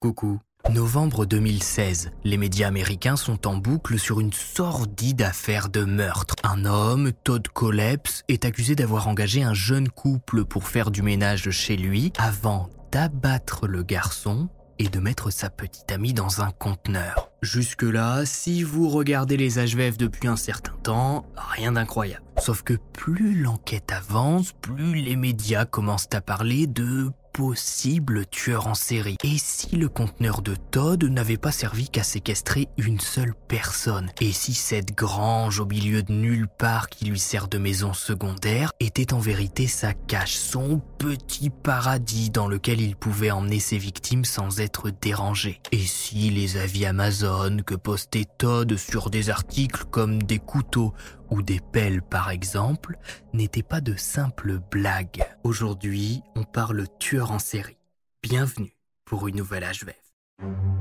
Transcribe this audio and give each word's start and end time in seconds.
Coucou. 0.00 0.40
Novembre 0.70 1.26
2016, 1.26 2.12
les 2.24 2.38
médias 2.38 2.68
américains 2.68 3.16
sont 3.16 3.46
en 3.46 3.58
boucle 3.58 3.98
sur 3.98 4.18
une 4.18 4.32
sordide 4.32 5.20
affaire 5.20 5.68
de 5.68 5.84
meurtre. 5.84 6.36
Un 6.42 6.64
homme, 6.64 7.12
Todd 7.22 7.46
Coleps, 7.48 8.24
est 8.28 8.46
accusé 8.46 8.74
d'avoir 8.74 9.08
engagé 9.08 9.42
un 9.42 9.52
jeune 9.52 9.90
couple 9.90 10.46
pour 10.46 10.68
faire 10.68 10.90
du 10.90 11.02
ménage 11.02 11.50
chez 11.50 11.76
lui 11.76 12.14
avant 12.16 12.70
d'abattre 12.90 13.66
le 13.66 13.82
garçon 13.82 14.48
et 14.78 14.88
de 14.88 15.00
mettre 15.00 15.30
sa 15.30 15.50
petite 15.50 15.92
amie 15.92 16.14
dans 16.14 16.40
un 16.40 16.50
conteneur. 16.50 17.30
Jusque-là, 17.42 18.24
si 18.24 18.62
vous 18.62 18.88
regardez 18.88 19.36
les 19.36 19.58
HVF 19.58 19.98
depuis 19.98 20.28
un 20.28 20.36
certain 20.36 20.76
temps, 20.82 21.26
rien 21.36 21.72
d'incroyable. 21.72 22.24
Sauf 22.38 22.62
que 22.62 22.78
plus 22.94 23.38
l'enquête 23.38 23.92
avance, 23.92 24.54
plus 24.62 24.94
les 24.94 25.16
médias 25.16 25.66
commencent 25.66 26.08
à 26.14 26.22
parler 26.22 26.66
de 26.66 27.10
possible 27.32 28.26
tueur 28.26 28.66
en 28.66 28.74
série. 28.74 29.16
Et 29.24 29.38
si 29.38 29.76
le 29.76 29.88
conteneur 29.88 30.42
de 30.42 30.54
Todd 30.70 31.04
n'avait 31.04 31.36
pas 31.36 31.52
servi 31.52 31.88
qu'à 31.88 32.02
séquestrer 32.02 32.68
une 32.76 33.00
seule 33.00 33.34
personne? 33.48 34.10
Et 34.20 34.32
si 34.32 34.54
cette 34.54 34.94
grange 34.94 35.60
au 35.60 35.66
milieu 35.66 36.02
de 36.02 36.12
nulle 36.12 36.48
part 36.48 36.88
qui 36.88 37.06
lui 37.06 37.18
sert 37.18 37.48
de 37.48 37.58
maison 37.58 37.92
secondaire 37.92 38.72
était 38.80 39.12
en 39.12 39.18
vérité 39.18 39.66
sa 39.66 39.92
cache, 39.94 40.34
son 40.34 40.80
petit 40.98 41.50
paradis 41.50 42.30
dans 42.30 42.48
lequel 42.48 42.80
il 42.80 42.96
pouvait 42.96 43.30
emmener 43.30 43.60
ses 43.60 43.78
victimes 43.78 44.24
sans 44.24 44.60
être 44.60 44.90
dérangé? 44.90 45.60
Et 45.72 45.78
si 45.78 46.30
les 46.30 46.56
avis 46.56 46.86
Amazon 46.86 47.58
que 47.64 47.74
postait 47.74 48.26
Todd 48.38 48.76
sur 48.76 49.10
des 49.10 49.30
articles 49.30 49.84
comme 49.90 50.22
des 50.22 50.38
couteaux 50.38 50.92
ou 51.30 51.42
des 51.42 51.60
pelles 51.60 52.02
par 52.02 52.30
exemple, 52.30 52.98
n'étaient 53.32 53.62
pas 53.62 53.80
de 53.80 53.96
simples 53.96 54.58
blagues. 54.70 55.24
Aujourd'hui, 55.44 56.22
on 56.34 56.44
parle 56.44 56.86
tueur 56.98 57.32
en 57.32 57.38
série. 57.38 57.78
Bienvenue 58.22 58.76
pour 59.04 59.28
une 59.28 59.36
nouvelle 59.36 59.64
HVF. 59.64 60.79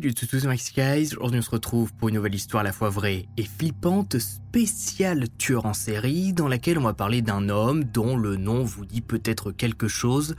Tous, 0.00 0.46
Max 0.46 0.72
Guys. 0.72 1.10
Aujourd'hui, 1.12 1.40
on 1.40 1.42
se 1.42 1.50
retrouve 1.50 1.92
pour 1.92 2.08
une 2.08 2.14
nouvelle 2.14 2.34
histoire 2.34 2.62
à 2.62 2.64
la 2.64 2.72
fois 2.72 2.88
vraie 2.88 3.26
et 3.36 3.42
flippante, 3.42 4.18
spéciale 4.18 5.26
tueur 5.36 5.66
en 5.66 5.74
série, 5.74 6.32
dans 6.32 6.48
laquelle 6.48 6.78
on 6.78 6.84
va 6.84 6.94
parler 6.94 7.20
d'un 7.20 7.50
homme 7.50 7.84
dont 7.84 8.16
le 8.16 8.36
nom 8.36 8.64
vous 8.64 8.86
dit 8.86 9.02
peut-être 9.02 9.52
quelque 9.52 9.88
chose, 9.88 10.36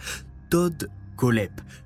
Todd 0.49 0.89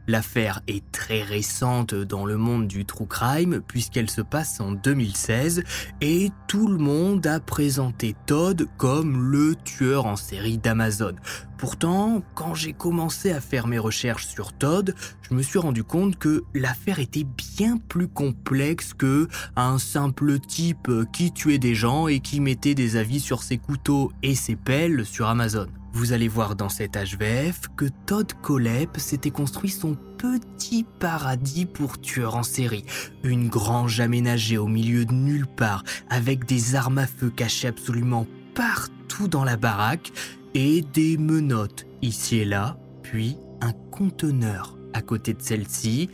L'affaire 0.07 0.61
est 0.67 0.89
très 0.91 1.21
récente 1.21 1.93
dans 1.93 2.25
le 2.25 2.37
monde 2.37 2.67
du 2.67 2.85
true 2.85 3.07
crime 3.07 3.61
puisqu'elle 3.67 4.09
se 4.09 4.21
passe 4.21 4.61
en 4.61 4.71
2016 4.71 5.63
et 5.99 6.29
tout 6.47 6.67
le 6.67 6.77
monde 6.77 7.25
a 7.27 7.41
présenté 7.41 8.15
Todd 8.27 8.67
comme 8.77 9.31
le 9.31 9.55
tueur 9.55 10.05
en 10.05 10.15
série 10.15 10.57
d'Amazon. 10.57 11.15
Pourtant, 11.57 12.23
quand 12.33 12.53
j'ai 12.53 12.71
commencé 12.71 13.31
à 13.31 13.41
faire 13.41 13.67
mes 13.67 13.79
recherches 13.79 14.27
sur 14.27 14.53
Todd, 14.53 14.95
je 15.29 15.33
me 15.33 15.41
suis 15.41 15.59
rendu 15.59 15.83
compte 15.83 16.17
que 16.17 16.43
l'affaire 16.53 16.99
était 16.99 17.25
bien 17.55 17.77
plus 17.77 18.07
complexe 18.07 18.93
que 18.93 19.27
un 19.57 19.79
simple 19.79 20.39
type 20.39 20.89
qui 21.11 21.33
tuait 21.33 21.57
des 21.57 21.75
gens 21.75 22.07
et 22.07 22.21
qui 22.21 22.39
mettait 22.39 22.75
des 22.75 22.95
avis 22.95 23.19
sur 23.19 23.43
ses 23.43 23.57
couteaux 23.57 24.11
et 24.23 24.35
ses 24.35 24.55
pelles 24.55 25.05
sur 25.05 25.27
Amazon. 25.27 25.67
Vous 25.95 26.11
allez 26.11 26.27
voir 26.27 26.57
dans 26.57 26.67
cet 26.67 26.97
HVF 26.97 27.69
que 27.77 27.85
Todd 28.05 28.33
Colep 28.41 28.97
s'était 28.97 29.31
construit 29.31 29.69
son 29.69 29.95
petit 30.17 30.85
paradis 30.99 31.65
pour 31.65 32.01
tueurs 32.01 32.35
en 32.35 32.43
série. 32.43 32.83
Une 33.23 33.47
grange 33.47 34.01
aménagée 34.01 34.57
au 34.57 34.67
milieu 34.67 35.05
de 35.05 35.13
nulle 35.13 35.47
part, 35.47 35.85
avec 36.09 36.43
des 36.43 36.75
armes 36.75 36.97
à 36.97 37.07
feu 37.07 37.29
cachées 37.29 37.69
absolument 37.69 38.27
partout 38.55 39.29
dans 39.29 39.45
la 39.45 39.55
baraque, 39.55 40.11
et 40.53 40.81
des 40.81 41.17
menottes 41.17 41.85
ici 42.01 42.39
et 42.39 42.45
là, 42.45 42.77
puis 43.01 43.37
un 43.61 43.71
conteneur 43.71 44.77
à 44.91 45.01
côté 45.01 45.33
de 45.33 45.41
celle-ci 45.41 46.09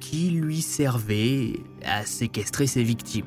qui 0.00 0.30
lui 0.30 0.62
servait 0.62 1.60
à 1.84 2.06
séquestrer 2.06 2.66
ses 2.66 2.84
victimes. 2.84 3.26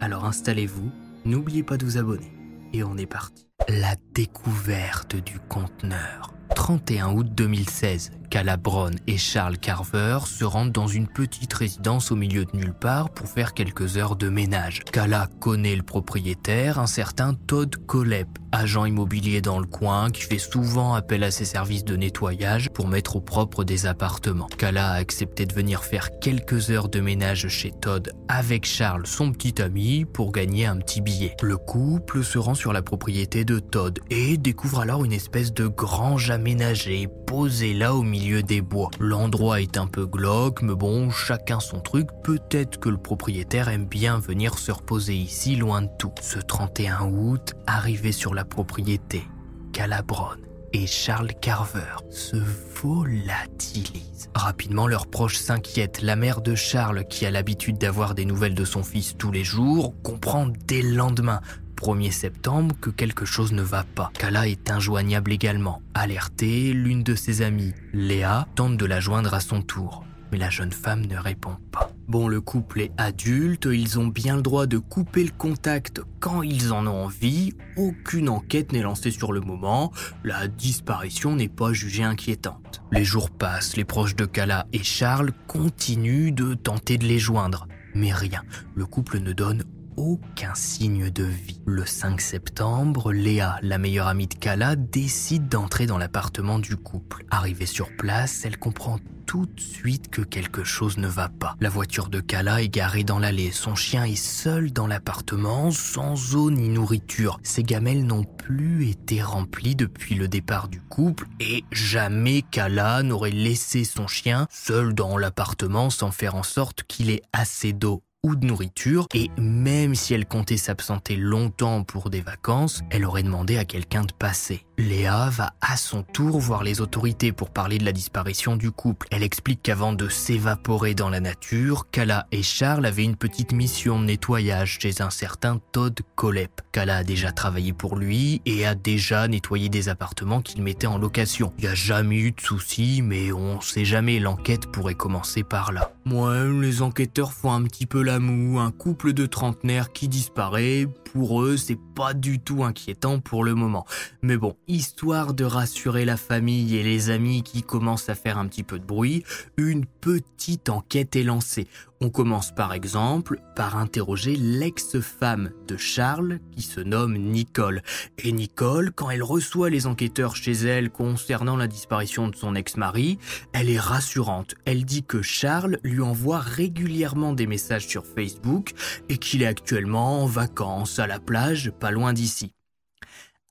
Alors 0.00 0.24
installez-vous, 0.24 0.90
n'oubliez 1.26 1.62
pas 1.62 1.76
de 1.76 1.84
vous 1.84 1.98
abonner, 1.98 2.32
et 2.72 2.82
on 2.84 2.96
est 2.96 3.04
parti. 3.04 3.51
La 3.68 3.94
découverte 4.14 5.14
du 5.14 5.38
conteneur. 5.38 6.34
31 6.54 7.12
août 7.12 7.26
2016, 7.30 8.10
Cala 8.32 8.56
Brown 8.56 8.94
et 9.06 9.18
Charles 9.18 9.58
Carver 9.58 10.20
se 10.24 10.46
rendent 10.46 10.72
dans 10.72 10.86
une 10.86 11.06
petite 11.06 11.52
résidence 11.52 12.10
au 12.10 12.16
milieu 12.16 12.46
de 12.46 12.56
nulle 12.56 12.72
part 12.72 13.10
pour 13.10 13.28
faire 13.28 13.52
quelques 13.52 13.98
heures 13.98 14.16
de 14.16 14.30
ménage. 14.30 14.80
Cala 14.90 15.28
connaît 15.38 15.76
le 15.76 15.82
propriétaire, 15.82 16.78
un 16.78 16.86
certain 16.86 17.34
Todd 17.34 17.76
Colep, 17.84 18.28
agent 18.50 18.86
immobilier 18.86 19.42
dans 19.42 19.58
le 19.58 19.66
coin 19.66 20.10
qui 20.10 20.22
fait 20.22 20.38
souvent 20.38 20.94
appel 20.94 21.24
à 21.24 21.30
ses 21.30 21.44
services 21.44 21.84
de 21.84 21.94
nettoyage 21.94 22.70
pour 22.70 22.88
mettre 22.88 23.16
au 23.16 23.20
propre 23.20 23.64
des 23.64 23.84
appartements. 23.84 24.48
Cala 24.56 24.92
a 24.92 24.94
accepté 24.94 25.44
de 25.44 25.52
venir 25.52 25.84
faire 25.84 26.08
quelques 26.18 26.70
heures 26.70 26.88
de 26.88 27.00
ménage 27.00 27.48
chez 27.48 27.70
Todd 27.70 28.12
avec 28.28 28.64
Charles, 28.64 29.06
son 29.06 29.32
petit 29.32 29.60
ami, 29.60 30.06
pour 30.06 30.32
gagner 30.32 30.64
un 30.64 30.76
petit 30.76 31.02
billet. 31.02 31.36
Le 31.42 31.58
couple 31.58 32.24
se 32.24 32.38
rend 32.38 32.54
sur 32.54 32.72
la 32.72 32.80
propriété 32.80 33.44
de 33.44 33.58
Todd 33.58 33.98
et 34.08 34.38
découvre 34.38 34.80
alors 34.80 35.04
une 35.04 35.12
espèce 35.12 35.52
de 35.52 35.66
grange 35.66 36.30
aménagée 36.30 37.08
posée 37.26 37.74
là 37.74 37.94
au 37.94 38.02
milieu 38.02 38.21
des 38.22 38.60
bois. 38.60 38.90
L'endroit 39.00 39.60
est 39.60 39.76
un 39.76 39.88
peu 39.88 40.06
glauque, 40.06 40.62
mais 40.62 40.74
bon, 40.74 41.10
chacun 41.10 41.58
son 41.58 41.80
truc. 41.80 42.08
Peut-être 42.22 42.78
que 42.78 42.88
le 42.88 42.96
propriétaire 42.96 43.68
aime 43.68 43.86
bien 43.86 44.18
venir 44.18 44.58
se 44.58 44.70
reposer 44.70 45.14
ici 45.14 45.56
loin 45.56 45.82
de 45.82 45.90
tout. 45.98 46.12
Ce 46.20 46.38
31 46.38 47.06
août, 47.06 47.54
arrivé 47.66 48.12
sur 48.12 48.32
la 48.32 48.44
propriété, 48.44 49.24
Calabron 49.72 50.36
et 50.72 50.86
Charles 50.86 51.32
Carver 51.40 51.96
se 52.10 52.36
volatilisent. 52.82 54.30
Rapidement, 54.34 54.86
leurs 54.86 55.08
proches 55.08 55.38
s'inquiètent. 55.38 56.00
La 56.00 56.16
mère 56.16 56.40
de 56.40 56.54
Charles, 56.54 57.04
qui 57.08 57.26
a 57.26 57.30
l'habitude 57.30 57.76
d'avoir 57.76 58.14
des 58.14 58.24
nouvelles 58.24 58.54
de 58.54 58.64
son 58.64 58.84
fils 58.84 59.16
tous 59.18 59.32
les 59.32 59.44
jours, 59.44 59.94
comprend 60.02 60.46
dès 60.46 60.80
le 60.80 60.94
lendemain 60.94 61.40
1er 61.82 62.12
septembre 62.12 62.76
que 62.80 62.90
quelque 62.90 63.24
chose 63.24 63.52
ne 63.52 63.62
va 63.62 63.82
pas. 63.82 64.12
Kala 64.14 64.46
est 64.46 64.70
injoignable 64.70 65.32
également. 65.32 65.82
Alertée, 65.94 66.72
l'une 66.72 67.02
de 67.02 67.16
ses 67.16 67.42
amies, 67.42 67.74
Léa, 67.92 68.46
tente 68.54 68.76
de 68.76 68.86
la 68.86 69.00
joindre 69.00 69.34
à 69.34 69.40
son 69.40 69.62
tour. 69.62 70.04
Mais 70.30 70.38
la 70.38 70.48
jeune 70.48 70.70
femme 70.70 71.04
ne 71.06 71.16
répond 71.16 71.56
pas. 71.72 71.90
Bon, 72.06 72.28
le 72.28 72.40
couple 72.40 72.82
est 72.82 72.92
adulte, 72.98 73.68
ils 73.70 73.98
ont 73.98 74.06
bien 74.06 74.36
le 74.36 74.42
droit 74.42 74.66
de 74.66 74.78
couper 74.78 75.24
le 75.24 75.32
contact 75.36 76.02
quand 76.20 76.42
ils 76.42 76.72
en 76.72 76.86
ont 76.86 77.04
envie, 77.04 77.52
aucune 77.76 78.28
enquête 78.28 78.72
n'est 78.72 78.82
lancée 78.82 79.10
sur 79.10 79.32
le 79.32 79.40
moment, 79.40 79.92
la 80.22 80.46
disparition 80.46 81.34
n'est 81.34 81.48
pas 81.48 81.72
jugée 81.72 82.04
inquiétante. 82.04 82.80
Les 82.92 83.04
jours 83.04 83.28
passent, 83.28 83.76
les 83.76 83.84
proches 83.84 84.14
de 84.14 84.24
Kala 84.24 84.66
et 84.72 84.84
Charles 84.84 85.32
continuent 85.48 86.32
de 86.32 86.54
tenter 86.54 86.96
de 86.96 87.06
les 87.06 87.18
joindre, 87.18 87.66
mais 87.94 88.12
rien, 88.12 88.42
le 88.76 88.86
couple 88.86 89.18
ne 89.18 89.32
donne 89.32 89.64
aucun 89.96 90.54
signe 90.54 91.10
de 91.10 91.24
vie. 91.24 91.60
Le 91.66 91.86
5 91.86 92.20
septembre, 92.20 93.12
Léa, 93.12 93.58
la 93.62 93.78
meilleure 93.78 94.06
amie 94.06 94.26
de 94.26 94.34
Kala, 94.34 94.76
décide 94.76 95.48
d'entrer 95.48 95.86
dans 95.86 95.98
l'appartement 95.98 96.58
du 96.58 96.76
couple. 96.76 97.24
Arrivée 97.30 97.66
sur 97.66 97.94
place, 97.96 98.44
elle 98.44 98.58
comprend 98.58 98.98
tout 99.26 99.46
de 99.46 99.60
suite 99.60 100.08
que 100.08 100.22
quelque 100.22 100.64
chose 100.64 100.98
ne 100.98 101.06
va 101.06 101.28
pas. 101.28 101.56
La 101.60 101.68
voiture 101.68 102.08
de 102.08 102.20
Kala 102.20 102.62
est 102.62 102.68
garée 102.68 103.04
dans 103.04 103.18
l'allée, 103.18 103.50
son 103.50 103.74
chien 103.74 104.04
est 104.04 104.14
seul 104.16 104.72
dans 104.72 104.86
l'appartement, 104.86 105.70
sans 105.70 106.34
eau 106.34 106.50
ni 106.50 106.68
nourriture. 106.68 107.38
Ses 107.42 107.62
gamelles 107.62 108.04
n'ont 108.04 108.24
plus 108.24 108.88
été 108.88 109.22
remplies 109.22 109.76
depuis 109.76 110.14
le 110.14 110.28
départ 110.28 110.68
du 110.68 110.80
couple 110.80 111.26
et 111.40 111.64
jamais 111.70 112.42
Kala 112.42 113.02
n'aurait 113.02 113.30
laissé 113.30 113.84
son 113.84 114.06
chien 114.06 114.46
seul 114.50 114.94
dans 114.94 115.16
l'appartement 115.16 115.90
sans 115.90 116.10
faire 116.10 116.34
en 116.34 116.42
sorte 116.42 116.82
qu'il 116.82 117.10
ait 117.10 117.22
assez 117.32 117.72
d'eau 117.72 118.02
de 118.24 118.46
nourriture, 118.46 119.08
et 119.14 119.32
même 119.36 119.96
si 119.96 120.14
elle 120.14 120.26
comptait 120.26 120.56
s'absenter 120.56 121.16
longtemps 121.16 121.82
pour 121.82 122.08
des 122.08 122.20
vacances, 122.20 122.82
elle 122.90 123.04
aurait 123.04 123.24
demandé 123.24 123.58
à 123.58 123.64
quelqu'un 123.64 124.02
de 124.02 124.12
passer. 124.12 124.64
Léa 124.78 125.28
va 125.28 125.54
à 125.60 125.76
son 125.76 126.04
tour 126.04 126.38
voir 126.38 126.62
les 126.62 126.80
autorités 126.80 127.32
pour 127.32 127.50
parler 127.50 127.78
de 127.78 127.84
la 127.84 127.90
disparition 127.90 128.56
du 128.56 128.70
couple. 128.70 129.08
Elle 129.10 129.24
explique 129.24 129.62
qu'avant 129.62 129.92
de 129.92 130.08
s'évaporer 130.08 130.94
dans 130.94 131.08
la 131.08 131.18
nature, 131.18 131.90
Kala 131.90 132.26
et 132.30 132.44
Charles 132.44 132.86
avaient 132.86 133.04
une 133.04 133.16
petite 133.16 133.52
mission 133.52 134.00
de 134.00 134.06
nettoyage 134.06 134.78
chez 134.80 135.02
un 135.02 135.10
certain 135.10 135.60
Todd 135.72 135.98
Colep. 136.14 136.60
Kala 136.70 136.98
a 136.98 137.04
déjà 137.04 137.32
travaillé 137.32 137.72
pour 137.72 137.96
lui 137.96 138.40
et 138.46 138.64
a 138.66 138.76
déjà 138.76 139.26
nettoyé 139.26 139.68
des 139.68 139.88
appartements 139.88 140.42
qu'il 140.42 140.62
mettait 140.62 140.86
en 140.86 140.98
location. 140.98 141.52
Il 141.58 141.64
n'y 141.64 141.70
a 141.70 141.74
jamais 141.74 142.18
eu 142.18 142.30
de 142.30 142.40
soucis, 142.40 143.02
mais 143.02 143.32
on 143.32 143.60
sait 143.60 143.84
jamais, 143.84 144.20
l'enquête 144.20 144.66
pourrait 144.66 144.94
commencer 144.94 145.42
par 145.42 145.72
là. 145.72 145.92
Moi, 146.04 146.44
les 146.44 146.82
enquêteurs 146.82 147.32
font 147.32 147.52
un 147.52 147.62
petit 147.62 147.86
peu 147.86 148.02
la 148.02 148.11
un 148.20 148.70
couple 148.70 149.12
de 149.12 149.26
trentenaires 149.26 149.92
qui 149.92 150.08
disparaît, 150.08 150.86
pour 151.12 151.42
eux, 151.42 151.56
c'est 151.56 151.78
pas 151.94 152.14
du 152.14 152.40
tout 152.40 152.64
inquiétant 152.64 153.20
pour 153.20 153.44
le 153.44 153.54
moment. 153.54 153.86
Mais 154.22 154.36
bon, 154.36 154.56
histoire 154.66 155.34
de 155.34 155.44
rassurer 155.44 156.04
la 156.04 156.16
famille 156.16 156.76
et 156.76 156.82
les 156.82 157.10
amis 157.10 157.42
qui 157.42 157.62
commencent 157.62 158.08
à 158.08 158.14
faire 158.14 158.38
un 158.38 158.46
petit 158.46 158.62
peu 158.62 158.78
de 158.78 158.84
bruit, 158.84 159.24
une 159.56 159.84
petite 159.86 160.68
enquête 160.68 161.16
est 161.16 161.22
lancée. 161.22 161.68
On 162.04 162.10
commence 162.10 162.50
par 162.50 162.72
exemple 162.72 163.38
par 163.54 163.76
interroger 163.76 164.34
l'ex-femme 164.34 165.52
de 165.68 165.76
Charles 165.76 166.40
qui 166.50 166.62
se 166.62 166.80
nomme 166.80 167.16
Nicole. 167.16 167.80
Et 168.18 168.32
Nicole, 168.32 168.90
quand 168.90 169.08
elle 169.08 169.22
reçoit 169.22 169.70
les 169.70 169.86
enquêteurs 169.86 170.34
chez 170.34 170.50
elle 170.50 170.90
concernant 170.90 171.56
la 171.56 171.68
disparition 171.68 172.26
de 172.26 172.34
son 172.34 172.56
ex-mari, 172.56 173.18
elle 173.52 173.70
est 173.70 173.78
rassurante. 173.78 174.56
Elle 174.64 174.84
dit 174.84 175.04
que 175.04 175.22
Charles 175.22 175.78
lui 175.84 176.00
envoie 176.00 176.40
régulièrement 176.40 177.34
des 177.34 177.46
messages 177.46 177.86
sur 177.86 178.04
Facebook 178.04 178.72
et 179.08 179.18
qu'il 179.18 179.44
est 179.44 179.46
actuellement 179.46 180.24
en 180.24 180.26
vacances 180.26 180.98
à 180.98 181.06
la 181.06 181.20
plage 181.20 181.70
pas 181.70 181.92
loin 181.92 182.12
d'ici. 182.12 182.52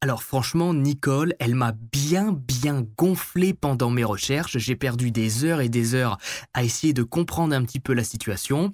Alors 0.03 0.23
franchement, 0.23 0.73
Nicole, 0.73 1.35
elle 1.39 1.53
m'a 1.53 1.73
bien 1.73 2.31
bien 2.31 2.83
gonflé 2.97 3.53
pendant 3.53 3.91
mes 3.91 4.03
recherches. 4.03 4.57
J'ai 4.57 4.75
perdu 4.75 5.11
des 5.11 5.45
heures 5.45 5.61
et 5.61 5.69
des 5.69 5.93
heures 5.93 6.17
à 6.55 6.63
essayer 6.63 6.91
de 6.91 7.03
comprendre 7.03 7.55
un 7.55 7.63
petit 7.63 7.79
peu 7.79 7.93
la 7.93 8.03
situation. 8.03 8.73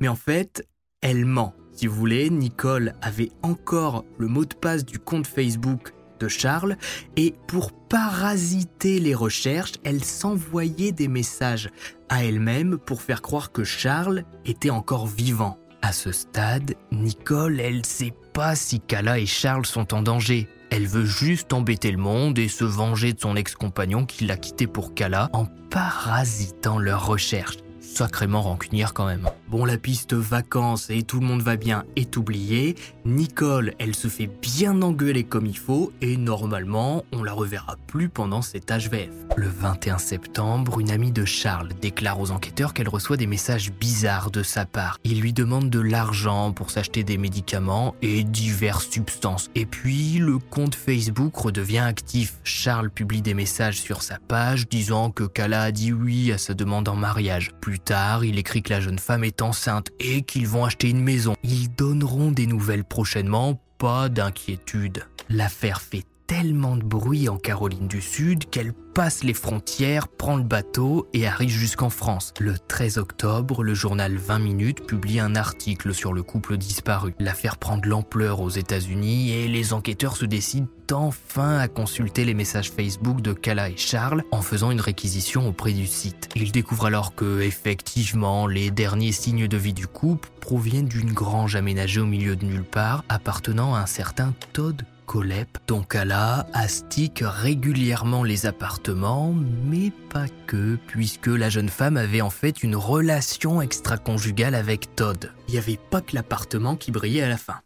Mais 0.00 0.08
en 0.08 0.16
fait, 0.16 0.68
elle 1.00 1.24
ment. 1.24 1.54
Si 1.72 1.86
vous 1.86 1.94
voulez, 1.94 2.28
Nicole 2.28 2.92
avait 3.00 3.30
encore 3.42 4.04
le 4.18 4.28
mot 4.28 4.44
de 4.44 4.54
passe 4.54 4.84
du 4.84 4.98
compte 4.98 5.26
Facebook 5.26 5.94
de 6.20 6.28
Charles 6.28 6.76
et 7.16 7.34
pour 7.46 7.72
parasiter 7.72 8.98
les 8.98 9.14
recherches, 9.14 9.74
elle 9.82 10.04
s'envoyait 10.04 10.92
des 10.92 11.08
messages 11.08 11.70
à 12.10 12.22
elle-même 12.22 12.76
pour 12.76 13.00
faire 13.00 13.22
croire 13.22 13.50
que 13.50 13.64
Charles 13.64 14.24
était 14.44 14.70
encore 14.70 15.06
vivant. 15.06 15.58
À 15.80 15.92
ce 15.92 16.12
stade, 16.12 16.74
Nicole, 16.92 17.60
elle 17.60 17.86
sait 17.86 18.14
pas 18.34 18.54
si 18.54 18.80
Kala 18.80 19.18
et 19.18 19.26
Charles 19.26 19.64
sont 19.64 19.94
en 19.94 20.02
danger. 20.02 20.48
Elle 20.70 20.86
veut 20.86 21.04
juste 21.04 21.52
embêter 21.52 21.90
le 21.90 21.98
monde 21.98 22.38
et 22.38 22.48
se 22.48 22.64
venger 22.64 23.12
de 23.12 23.20
son 23.20 23.36
ex-compagnon 23.36 24.04
qui 24.06 24.24
l'a 24.24 24.36
quitté 24.36 24.66
pour 24.66 24.94
Kala 24.94 25.28
en 25.32 25.46
parasitant 25.70 26.78
leurs 26.78 27.06
recherches. 27.06 27.58
Sacrément 27.96 28.42
rancunière 28.42 28.92
quand 28.92 29.06
même. 29.06 29.26
Bon, 29.48 29.64
la 29.64 29.78
piste 29.78 30.12
vacances 30.12 30.90
et 30.90 31.02
tout 31.02 31.18
le 31.18 31.24
monde 31.24 31.40
va 31.40 31.56
bien 31.56 31.84
est 31.96 32.18
oubliée. 32.18 32.74
Nicole, 33.06 33.72
elle 33.78 33.94
se 33.94 34.08
fait 34.08 34.26
bien 34.26 34.82
engueuler 34.82 35.24
comme 35.24 35.46
il 35.46 35.56
faut 35.56 35.94
et 36.02 36.18
normalement, 36.18 37.06
on 37.12 37.22
la 37.22 37.32
reverra 37.32 37.76
plus 37.86 38.10
pendant 38.10 38.42
cet 38.42 38.70
HVF. 38.70 39.08
Le 39.38 39.48
21 39.48 39.96
septembre, 39.96 40.78
une 40.78 40.90
amie 40.90 41.10
de 41.10 41.24
Charles 41.24 41.70
déclare 41.80 42.20
aux 42.20 42.32
enquêteurs 42.32 42.74
qu'elle 42.74 42.90
reçoit 42.90 43.16
des 43.16 43.26
messages 43.26 43.72
bizarres 43.72 44.30
de 44.30 44.42
sa 44.42 44.66
part. 44.66 44.98
Il 45.04 45.22
lui 45.22 45.32
demande 45.32 45.70
de 45.70 45.80
l'argent 45.80 46.52
pour 46.52 46.70
s'acheter 46.70 47.02
des 47.02 47.16
médicaments 47.16 47.94
et 48.02 48.24
diverses 48.24 48.90
substances. 48.90 49.48
Et 49.54 49.64
puis, 49.64 50.18
le 50.18 50.36
compte 50.36 50.74
Facebook 50.74 51.34
redevient 51.34 51.78
actif. 51.78 52.40
Charles 52.44 52.90
publie 52.90 53.22
des 53.22 53.32
messages 53.32 53.80
sur 53.80 54.02
sa 54.02 54.18
page 54.18 54.68
disant 54.68 55.10
que 55.10 55.24
Kala 55.24 55.62
a 55.62 55.72
dit 55.72 55.94
oui 55.94 56.30
à 56.30 56.36
sa 56.36 56.52
demande 56.52 56.88
en 56.90 56.96
mariage. 56.96 57.52
Tard, 57.86 58.24
il 58.24 58.38
écrit 58.38 58.62
que 58.62 58.70
la 58.72 58.80
jeune 58.80 58.98
femme 58.98 59.22
est 59.22 59.42
enceinte 59.42 59.90
et 60.00 60.22
qu'ils 60.22 60.48
vont 60.48 60.64
acheter 60.64 60.90
une 60.90 61.02
maison. 61.02 61.36
Ils 61.44 61.72
donneront 61.72 62.32
des 62.32 62.46
nouvelles 62.46 62.84
prochainement, 62.84 63.60
pas 63.78 64.08
d'inquiétude. 64.08 65.04
L'affaire 65.28 65.80
fait 65.80 66.04
tellement 66.26 66.76
de 66.76 66.82
bruit 66.82 67.28
en 67.28 67.36
Caroline 67.36 67.88
du 67.88 68.00
Sud 68.00 68.50
qu'elle 68.50 68.72
passe 68.72 69.22
les 69.22 69.34
frontières, 69.34 70.08
prend 70.08 70.36
le 70.36 70.42
bateau 70.42 71.06
et 71.12 71.26
arrive 71.26 71.50
jusqu'en 71.50 71.90
France. 71.90 72.32
Le 72.40 72.54
13 72.58 72.98
octobre, 72.98 73.62
le 73.62 73.74
journal 73.74 74.16
20 74.16 74.38
minutes 74.38 74.86
publie 74.86 75.20
un 75.20 75.36
article 75.36 75.94
sur 75.94 76.12
le 76.12 76.22
couple 76.22 76.56
disparu. 76.56 77.14
L'affaire 77.18 77.58
prend 77.58 77.76
de 77.76 77.88
l'ampleur 77.88 78.40
aux 78.40 78.48
États-Unis 78.48 79.32
et 79.32 79.48
les 79.48 79.72
enquêteurs 79.72 80.16
se 80.16 80.24
décident 80.24 80.66
enfin 80.92 81.58
à 81.58 81.68
consulter 81.68 82.24
les 82.24 82.34
messages 82.34 82.70
Facebook 82.70 83.20
de 83.20 83.32
Kala 83.32 83.70
et 83.70 83.76
Charles 83.76 84.22
en 84.30 84.40
faisant 84.40 84.70
une 84.70 84.80
réquisition 84.80 85.48
auprès 85.48 85.72
du 85.72 85.86
site. 85.86 86.28
Ils 86.34 86.52
découvrent 86.52 86.86
alors 86.86 87.14
que, 87.14 87.40
effectivement, 87.40 88.46
les 88.46 88.70
derniers 88.70 89.12
signes 89.12 89.48
de 89.48 89.56
vie 89.56 89.74
du 89.74 89.86
couple 89.86 90.30
proviennent 90.40 90.88
d'une 90.88 91.12
grange 91.12 91.56
aménagée 91.56 92.00
au 92.00 92.06
milieu 92.06 92.36
de 92.36 92.46
nulle 92.46 92.64
part 92.64 93.04
appartenant 93.08 93.74
à 93.74 93.80
un 93.80 93.86
certain 93.86 94.32
Todd 94.52 94.84
Colep, 95.06 95.58
dont 95.66 95.82
Kala 95.82 96.46
astique 96.52 97.22
régulièrement 97.24 98.24
les 98.24 98.44
appartements, 98.44 99.32
mais 99.64 99.92
pas 100.10 100.26
que, 100.46 100.76
puisque 100.88 101.28
la 101.28 101.48
jeune 101.48 101.68
femme 101.68 101.96
avait 101.96 102.20
en 102.20 102.30
fait 102.30 102.62
une 102.62 102.76
relation 102.76 103.62
extra-conjugale 103.62 104.54
avec 104.54 104.94
Todd. 104.96 105.32
Il 105.48 105.52
n'y 105.52 105.58
avait 105.58 105.78
pas 105.90 106.00
que 106.00 106.14
l'appartement 106.14 106.76
qui 106.76 106.90
brillait 106.90 107.22
à 107.22 107.28
la 107.28 107.38
fin. 107.38 107.60